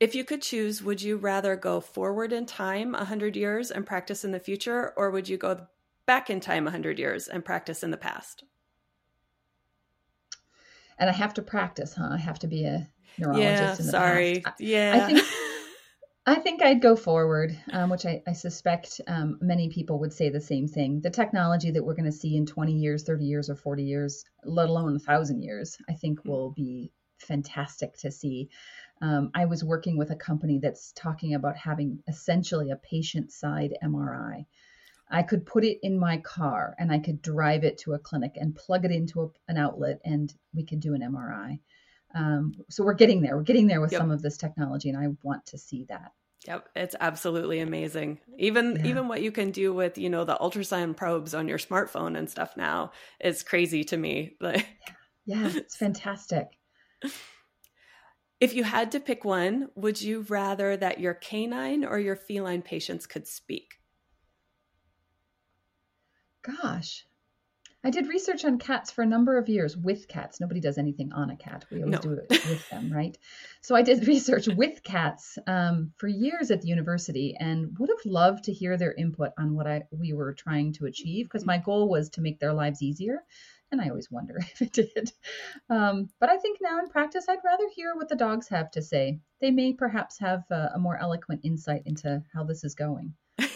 If 0.00 0.14
you 0.14 0.24
could 0.24 0.40
choose, 0.40 0.82
would 0.82 1.02
you 1.02 1.18
rather 1.18 1.56
go 1.56 1.78
forward 1.78 2.32
in 2.32 2.46
time 2.46 2.92
100 2.92 3.36
years 3.36 3.70
and 3.70 3.86
practice 3.86 4.24
in 4.24 4.32
the 4.32 4.40
future, 4.40 4.94
or 4.96 5.10
would 5.10 5.28
you 5.28 5.36
go 5.36 5.66
back 6.06 6.30
in 6.30 6.40
time 6.40 6.64
100 6.64 6.98
years 6.98 7.28
and 7.28 7.44
practice 7.44 7.82
in 7.82 7.90
the 7.90 7.98
past? 7.98 8.44
And 10.98 11.10
I 11.10 11.12
have 11.12 11.34
to 11.34 11.42
practice, 11.42 11.94
huh? 11.94 12.08
I 12.12 12.16
have 12.16 12.38
to 12.40 12.46
be 12.46 12.64
a 12.64 12.88
neurologist. 13.18 13.80
Yeah, 13.80 13.90
sorry. 13.90 14.40
Past. 14.40 14.58
Sorry. 14.58 14.68
Yeah. 14.70 14.92
I 14.96 15.06
think, 15.06 15.26
I 16.26 16.34
think 16.36 16.62
I'd 16.62 16.80
go 16.80 16.96
forward, 16.96 17.58
um, 17.72 17.90
which 17.90 18.06
I, 18.06 18.22
I 18.26 18.32
suspect 18.32 19.02
um, 19.06 19.38
many 19.42 19.68
people 19.68 19.98
would 19.98 20.14
say 20.14 20.30
the 20.30 20.40
same 20.40 20.66
thing. 20.66 21.02
The 21.02 21.10
technology 21.10 21.70
that 21.72 21.84
we're 21.84 21.94
going 21.94 22.04
to 22.04 22.12
see 22.12 22.36
in 22.36 22.46
20 22.46 22.72
years, 22.72 23.02
30 23.02 23.24
years, 23.24 23.50
or 23.50 23.54
40 23.54 23.82
years, 23.82 24.24
let 24.44 24.70
alone 24.70 24.96
a 24.96 24.98
thousand 24.98 25.42
years, 25.42 25.76
I 25.90 25.92
think 25.92 26.20
mm-hmm. 26.20 26.30
will 26.30 26.50
be 26.52 26.90
fantastic 27.18 27.96
to 27.98 28.10
see. 28.10 28.48
Um, 29.02 29.30
I 29.34 29.46
was 29.46 29.64
working 29.64 29.96
with 29.96 30.10
a 30.10 30.16
company 30.16 30.58
that's 30.58 30.92
talking 30.92 31.34
about 31.34 31.56
having 31.56 32.02
essentially 32.06 32.70
a 32.70 32.76
patient 32.76 33.32
side 33.32 33.74
MRI. 33.82 34.44
I 35.10 35.22
could 35.22 35.44
put 35.44 35.64
it 35.64 35.78
in 35.82 35.98
my 35.98 36.18
car 36.18 36.76
and 36.78 36.92
I 36.92 36.98
could 36.98 37.20
drive 37.20 37.64
it 37.64 37.78
to 37.78 37.94
a 37.94 37.98
clinic 37.98 38.32
and 38.36 38.54
plug 38.54 38.84
it 38.84 38.92
into 38.92 39.22
a, 39.22 39.28
an 39.48 39.58
outlet 39.58 40.00
and 40.04 40.32
we 40.54 40.64
could 40.64 40.80
do 40.80 40.94
an 40.94 41.00
MRI. 41.00 41.58
Um, 42.14 42.52
so 42.68 42.84
we're 42.84 42.94
getting 42.94 43.22
there. 43.22 43.36
We're 43.36 43.42
getting 43.42 43.66
there 43.66 43.80
with 43.80 43.92
yep. 43.92 44.00
some 44.00 44.10
of 44.10 44.22
this 44.22 44.36
technology, 44.36 44.88
and 44.88 44.98
I 44.98 45.08
want 45.22 45.46
to 45.46 45.58
see 45.58 45.84
that. 45.88 46.12
Yep, 46.46 46.68
it's 46.74 46.96
absolutely 46.98 47.60
amazing. 47.60 48.18
Even 48.38 48.76
yeah. 48.76 48.86
even 48.86 49.08
what 49.08 49.22
you 49.22 49.30
can 49.30 49.50
do 49.50 49.72
with 49.72 49.98
you 49.98 50.08
know 50.08 50.24
the 50.24 50.36
ultrasound 50.36 50.96
probes 50.96 51.34
on 51.34 51.48
your 51.48 51.58
smartphone 51.58 52.16
and 52.16 52.28
stuff 52.28 52.56
now 52.56 52.92
is 53.20 53.42
crazy 53.42 53.84
to 53.84 53.96
me. 53.96 54.36
Like, 54.40 54.66
yeah, 55.26 55.42
yeah 55.42 55.52
it's 55.54 55.76
fantastic. 55.76 56.48
If 58.40 58.54
you 58.54 58.64
had 58.64 58.92
to 58.92 59.00
pick 59.00 59.24
one, 59.24 59.68
would 59.74 60.00
you 60.00 60.22
rather 60.28 60.76
that 60.76 60.98
your 60.98 61.12
canine 61.14 61.84
or 61.84 61.98
your 61.98 62.16
feline 62.16 62.62
patients 62.62 63.06
could 63.06 63.26
speak? 63.26 63.80
Gosh, 66.42 67.04
I 67.82 67.90
did 67.90 68.08
research 68.08 68.44
on 68.44 68.58
cats 68.58 68.90
for 68.90 69.02
a 69.02 69.06
number 69.06 69.38
of 69.38 69.48
years 69.48 69.74
with 69.76 70.06
cats. 70.06 70.38
Nobody 70.38 70.60
does 70.60 70.76
anything 70.76 71.12
on 71.12 71.30
a 71.30 71.36
cat. 71.36 71.64
We 71.70 71.82
always 71.82 71.92
no. 71.92 71.98
do 71.98 72.12
it 72.12 72.30
with 72.30 72.68
them, 72.68 72.92
right? 72.94 73.16
So 73.62 73.74
I 73.74 73.82
did 73.82 74.06
research 74.08 74.48
with 74.48 74.82
cats 74.82 75.38
um, 75.46 75.92
for 75.96 76.06
years 76.06 76.50
at 76.50 76.60
the 76.60 76.68
university 76.68 77.36
and 77.38 77.78
would 77.78 77.88
have 77.88 78.04
loved 78.04 78.44
to 78.44 78.52
hear 78.52 78.76
their 78.76 78.92
input 78.92 79.32
on 79.38 79.54
what 79.54 79.66
I 79.66 79.84
we 79.90 80.12
were 80.12 80.34
trying 80.34 80.74
to 80.74 80.86
achieve 80.86 81.26
because 81.26 81.46
my 81.46 81.56
goal 81.56 81.88
was 81.88 82.10
to 82.10 82.20
make 82.20 82.38
their 82.38 82.52
lives 82.52 82.82
easier. 82.82 83.22
And 83.72 83.80
I 83.80 83.88
always 83.88 84.10
wonder 84.10 84.36
if 84.40 84.62
it 84.62 84.72
did. 84.72 85.12
Um, 85.68 86.08
but 86.18 86.30
I 86.30 86.38
think 86.38 86.58
now 86.60 86.78
in 86.78 86.88
practice, 86.88 87.26
I'd 87.28 87.44
rather 87.44 87.68
hear 87.74 87.94
what 87.94 88.08
the 88.08 88.16
dogs 88.16 88.48
have 88.48 88.70
to 88.72 88.82
say. 88.82 89.20
They 89.40 89.50
may 89.50 89.72
perhaps 89.72 90.18
have 90.18 90.44
a, 90.50 90.72
a 90.74 90.78
more 90.78 90.98
eloquent 90.98 91.42
insight 91.44 91.82
into 91.86 92.22
how 92.32 92.44
this 92.44 92.64
is 92.64 92.74
going. 92.74 93.14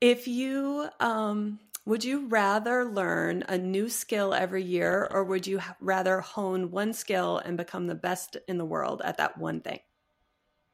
If 0.00 0.28
you 0.28 0.90
um, 1.00 1.58
would 1.86 2.04
you 2.04 2.26
rather 2.26 2.84
learn 2.84 3.44
a 3.48 3.56
new 3.56 3.88
skill 3.88 4.34
every 4.34 4.62
year 4.62 5.08
or 5.10 5.24
would 5.24 5.46
you 5.46 5.60
rather 5.80 6.20
hone 6.20 6.70
one 6.70 6.92
skill 6.92 7.38
and 7.38 7.56
become 7.56 7.86
the 7.86 7.94
best 7.94 8.36
in 8.48 8.58
the 8.58 8.64
world 8.64 9.00
at 9.04 9.16
that 9.18 9.38
one 9.38 9.60
thing? 9.60 9.80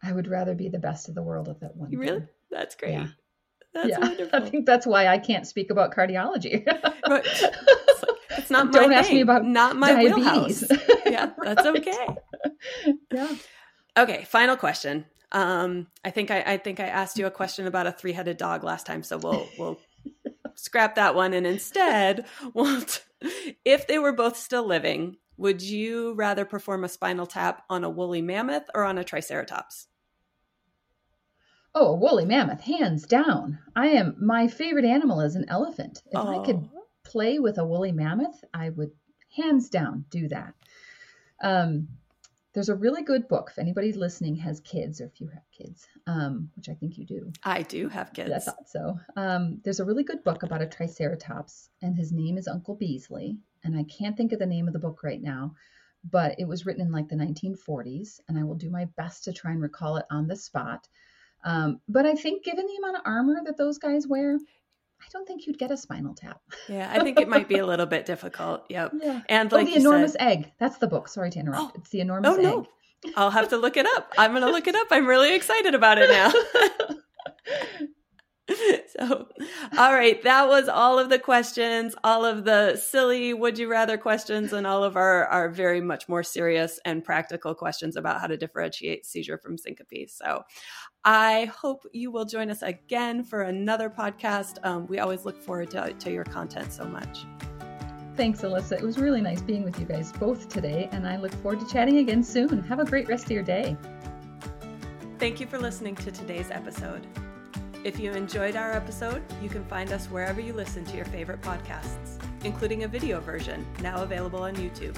I 0.02 0.12
would 0.12 0.26
rather 0.26 0.54
be 0.54 0.68
the 0.68 0.78
best 0.78 1.08
of 1.08 1.14
the 1.14 1.22
world 1.22 1.48
at 1.48 1.60
that 1.60 1.76
one. 1.76 1.92
Really? 1.92 2.26
That's 2.50 2.74
great. 2.74 2.92
Yeah. 2.92 3.08
That's 3.74 3.88
yeah. 3.88 3.98
wonderful. 4.00 4.42
I 4.42 4.48
think 4.48 4.66
that's 4.66 4.86
why 4.86 5.06
I 5.06 5.18
can't 5.18 5.46
speak 5.46 5.70
about 5.70 5.94
cardiology. 5.94 6.62
it's 6.66 8.50
not 8.50 8.66
my 8.66 8.72
Don't 8.72 8.88
thing. 8.90 8.92
ask 8.98 9.10
me 9.10 9.20
about 9.20 9.44
not 9.44 9.76
my 9.76 9.92
diabetes. 9.92 10.16
wheelhouse. 10.16 10.64
yeah, 11.06 11.30
that's 11.42 11.64
Right. 11.66 11.78
okay. 11.88 12.06
yeah. 13.12 13.34
Okay, 13.96 14.24
final 14.24 14.56
question. 14.56 15.04
Um, 15.32 15.86
I 16.04 16.10
think 16.10 16.30
I, 16.30 16.42
I 16.46 16.56
think 16.58 16.80
I 16.80 16.86
asked 16.86 17.18
you 17.18 17.26
a 17.26 17.30
question 17.30 17.66
about 17.66 17.86
a 17.86 17.92
three-headed 17.92 18.36
dog 18.36 18.64
last 18.64 18.86
time, 18.86 19.02
so 19.02 19.16
we'll 19.18 19.48
we'll 19.58 19.78
scrap 20.54 20.96
that 20.96 21.14
one 21.14 21.32
and 21.32 21.46
instead, 21.46 22.26
we'll 22.52 22.82
t- 22.82 23.00
if 23.64 23.86
they 23.86 23.98
were 23.98 24.12
both 24.12 24.36
still 24.36 24.66
living, 24.66 25.16
would 25.38 25.62
you 25.62 26.12
rather 26.14 26.44
perform 26.44 26.84
a 26.84 26.88
spinal 26.88 27.26
tap 27.26 27.62
on 27.70 27.84
a 27.84 27.90
woolly 27.90 28.20
mammoth 28.20 28.64
or 28.74 28.84
on 28.84 28.98
a 28.98 29.04
triceratops? 29.04 29.86
Oh, 31.74 31.92
a 31.92 31.96
woolly 31.96 32.26
mammoth, 32.26 32.60
hands 32.60 33.06
down. 33.06 33.58
I 33.74 33.88
am 33.88 34.16
my 34.20 34.46
favorite 34.46 34.84
animal 34.84 35.20
is 35.22 35.36
an 35.36 35.46
elephant. 35.48 36.02
If 36.10 36.20
I 36.20 36.44
could 36.44 36.56
Oh. 36.56 36.86
play 37.02 37.38
with 37.38 37.58
a 37.58 37.64
woolly 37.64 37.92
mammoth, 37.92 38.44
I 38.52 38.70
would 38.70 38.92
hands 39.34 39.70
down 39.70 40.04
do 40.10 40.28
that. 40.28 40.54
Um, 41.42 41.88
there's 42.52 42.68
a 42.68 42.74
really 42.76 43.02
good 43.02 43.26
book. 43.28 43.48
If 43.50 43.58
anybody 43.58 43.92
listening 43.94 44.36
has 44.36 44.60
kids, 44.60 45.00
or 45.00 45.06
if 45.06 45.18
you 45.22 45.28
have 45.28 45.50
kids, 45.50 45.88
um, 46.06 46.50
which 46.54 46.68
I 46.68 46.74
think 46.74 46.98
you 46.98 47.06
do, 47.06 47.32
I 47.42 47.62
do 47.62 47.88
have 47.88 48.12
kids. 48.12 48.30
I 48.30 48.38
thought 48.38 48.68
so. 48.68 48.98
Um, 49.16 49.60
there's 49.64 49.80
a 49.80 49.84
really 49.86 50.04
good 50.04 50.22
book 50.22 50.42
about 50.42 50.60
a 50.60 50.66
triceratops, 50.66 51.70
and 51.80 51.96
his 51.96 52.12
name 52.12 52.36
is 52.36 52.46
Uncle 52.48 52.76
Beazley. 52.76 53.38
And 53.64 53.74
I 53.74 53.84
can't 53.84 54.16
think 54.16 54.32
of 54.32 54.38
the 54.38 54.46
name 54.46 54.66
of 54.66 54.74
the 54.74 54.78
book 54.78 55.02
right 55.02 55.22
now, 55.22 55.54
but 56.10 56.38
it 56.38 56.46
was 56.46 56.66
written 56.66 56.82
in 56.82 56.92
like 56.92 57.08
the 57.08 57.16
1940s, 57.16 58.20
and 58.28 58.38
I 58.38 58.44
will 58.44 58.56
do 58.56 58.68
my 58.68 58.84
best 58.98 59.24
to 59.24 59.32
try 59.32 59.52
and 59.52 59.62
recall 59.62 59.96
it 59.96 60.04
on 60.10 60.26
the 60.26 60.36
spot. 60.36 60.86
Um, 61.44 61.80
but 61.88 62.06
I 62.06 62.14
think, 62.14 62.44
given 62.44 62.66
the 62.66 62.76
amount 62.76 62.96
of 62.96 63.02
armor 63.04 63.40
that 63.44 63.56
those 63.56 63.78
guys 63.78 64.06
wear, 64.06 64.36
I 64.36 65.04
don't 65.12 65.26
think 65.26 65.46
you'd 65.46 65.58
get 65.58 65.70
a 65.70 65.76
spinal 65.76 66.14
tap. 66.14 66.40
Yeah, 66.68 66.90
I 66.92 67.00
think 67.00 67.18
it 67.18 67.28
might 67.28 67.48
be 67.48 67.58
a 67.58 67.66
little 67.66 67.86
bit 67.86 68.06
difficult. 68.06 68.64
Yep. 68.70 68.92
Yeah. 69.02 69.20
And 69.28 69.52
oh, 69.52 69.64
the 69.64 69.76
enormous 69.76 70.12
said, 70.12 70.22
egg. 70.22 70.52
That's 70.58 70.78
the 70.78 70.86
book. 70.86 71.08
Sorry 71.08 71.30
to 71.30 71.38
interrupt. 71.38 71.72
Oh. 71.74 71.80
It's 71.80 71.90
the 71.90 72.00
enormous 72.00 72.38
Oh, 72.38 72.40
no. 72.40 72.60
egg. 72.60 72.66
I'll 73.16 73.30
have 73.30 73.48
to 73.48 73.56
look 73.56 73.76
it 73.76 73.86
up. 73.96 74.12
I'm 74.16 74.30
going 74.30 74.42
to 74.44 74.50
look 74.50 74.68
it 74.68 74.76
up. 74.76 74.86
I'm 74.92 75.06
really 75.06 75.34
excited 75.34 75.74
about 75.74 75.98
it 75.98 76.08
now. 76.08 76.32
so, 78.98 79.26
all 79.78 79.92
right, 79.92 80.22
that 80.22 80.48
was 80.48 80.68
all 80.68 80.98
of 80.98 81.08
the 81.08 81.18
questions, 81.18 81.94
all 82.04 82.24
of 82.24 82.44
the 82.44 82.76
silly 82.76 83.32
would 83.34 83.58
you 83.58 83.68
rather 83.68 83.96
questions, 83.96 84.52
and 84.52 84.66
all 84.66 84.84
of 84.84 84.96
our, 84.96 85.26
our 85.26 85.48
very 85.48 85.80
much 85.80 86.08
more 86.08 86.22
serious 86.22 86.78
and 86.84 87.04
practical 87.04 87.54
questions 87.54 87.96
about 87.96 88.20
how 88.20 88.26
to 88.26 88.36
differentiate 88.36 89.06
seizure 89.06 89.38
from 89.38 89.56
syncope. 89.58 90.08
So, 90.08 90.42
I 91.04 91.46
hope 91.46 91.84
you 91.92 92.12
will 92.12 92.24
join 92.24 92.48
us 92.48 92.62
again 92.62 93.24
for 93.24 93.42
another 93.42 93.90
podcast. 93.90 94.64
Um, 94.64 94.86
we 94.86 95.00
always 95.00 95.24
look 95.24 95.42
forward 95.42 95.70
to, 95.72 95.92
to 95.92 96.12
your 96.12 96.24
content 96.24 96.72
so 96.72 96.84
much. 96.84 97.26
Thanks, 98.16 98.42
Alyssa. 98.42 98.72
It 98.72 98.82
was 98.82 98.98
really 98.98 99.20
nice 99.20 99.40
being 99.40 99.64
with 99.64 99.80
you 99.80 99.86
guys 99.86 100.12
both 100.12 100.48
today, 100.48 100.88
and 100.92 101.06
I 101.06 101.16
look 101.16 101.32
forward 101.34 101.58
to 101.60 101.66
chatting 101.66 101.98
again 101.98 102.22
soon. 102.22 102.62
Have 102.64 102.78
a 102.78 102.84
great 102.84 103.08
rest 103.08 103.24
of 103.24 103.30
your 103.32 103.42
day. 103.42 103.76
Thank 105.18 105.40
you 105.40 105.46
for 105.46 105.58
listening 105.58 105.96
to 105.96 106.12
today's 106.12 106.50
episode. 106.52 107.04
If 107.82 107.98
you 107.98 108.12
enjoyed 108.12 108.54
our 108.54 108.70
episode, 108.70 109.22
you 109.42 109.48
can 109.48 109.64
find 109.64 109.92
us 109.92 110.06
wherever 110.06 110.40
you 110.40 110.52
listen 110.52 110.84
to 110.84 110.96
your 110.96 111.06
favorite 111.06 111.40
podcasts, 111.40 112.22
including 112.44 112.84
a 112.84 112.88
video 112.88 113.18
version 113.18 113.66
now 113.80 114.02
available 114.04 114.44
on 114.44 114.54
YouTube. 114.54 114.96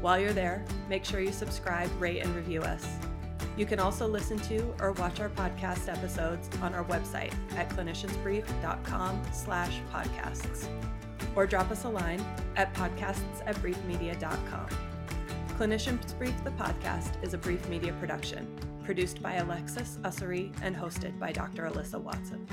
While 0.00 0.18
you're 0.18 0.32
there, 0.32 0.64
make 0.88 1.04
sure 1.04 1.20
you 1.20 1.32
subscribe, 1.32 1.90
rate, 2.00 2.20
and 2.20 2.34
review 2.34 2.62
us. 2.62 2.88
You 3.60 3.66
can 3.66 3.78
also 3.78 4.08
listen 4.08 4.38
to 4.38 4.74
or 4.80 4.92
watch 4.92 5.20
our 5.20 5.28
podcast 5.28 5.92
episodes 5.92 6.48
on 6.62 6.72
our 6.72 6.82
website 6.84 7.34
at 7.58 7.68
cliniciansbrief.com 7.68 9.22
slash 9.34 9.82
podcasts 9.92 10.66
or 11.36 11.46
drop 11.46 11.70
us 11.70 11.84
a 11.84 11.88
line 11.90 12.24
at 12.56 12.72
podcasts 12.72 13.42
at 13.44 13.54
briefmedia.com. 13.56 14.66
Clinicians 15.58 16.16
Brief 16.16 16.42
the 16.42 16.52
Podcast 16.52 17.22
is 17.22 17.34
a 17.34 17.38
brief 17.38 17.68
media 17.68 17.92
production, 18.00 18.48
produced 18.82 19.22
by 19.22 19.34
Alexis 19.34 19.98
Ussery 20.04 20.54
and 20.62 20.74
hosted 20.74 21.18
by 21.18 21.30
Dr. 21.30 21.64
Alyssa 21.64 22.00
Watson. 22.00 22.46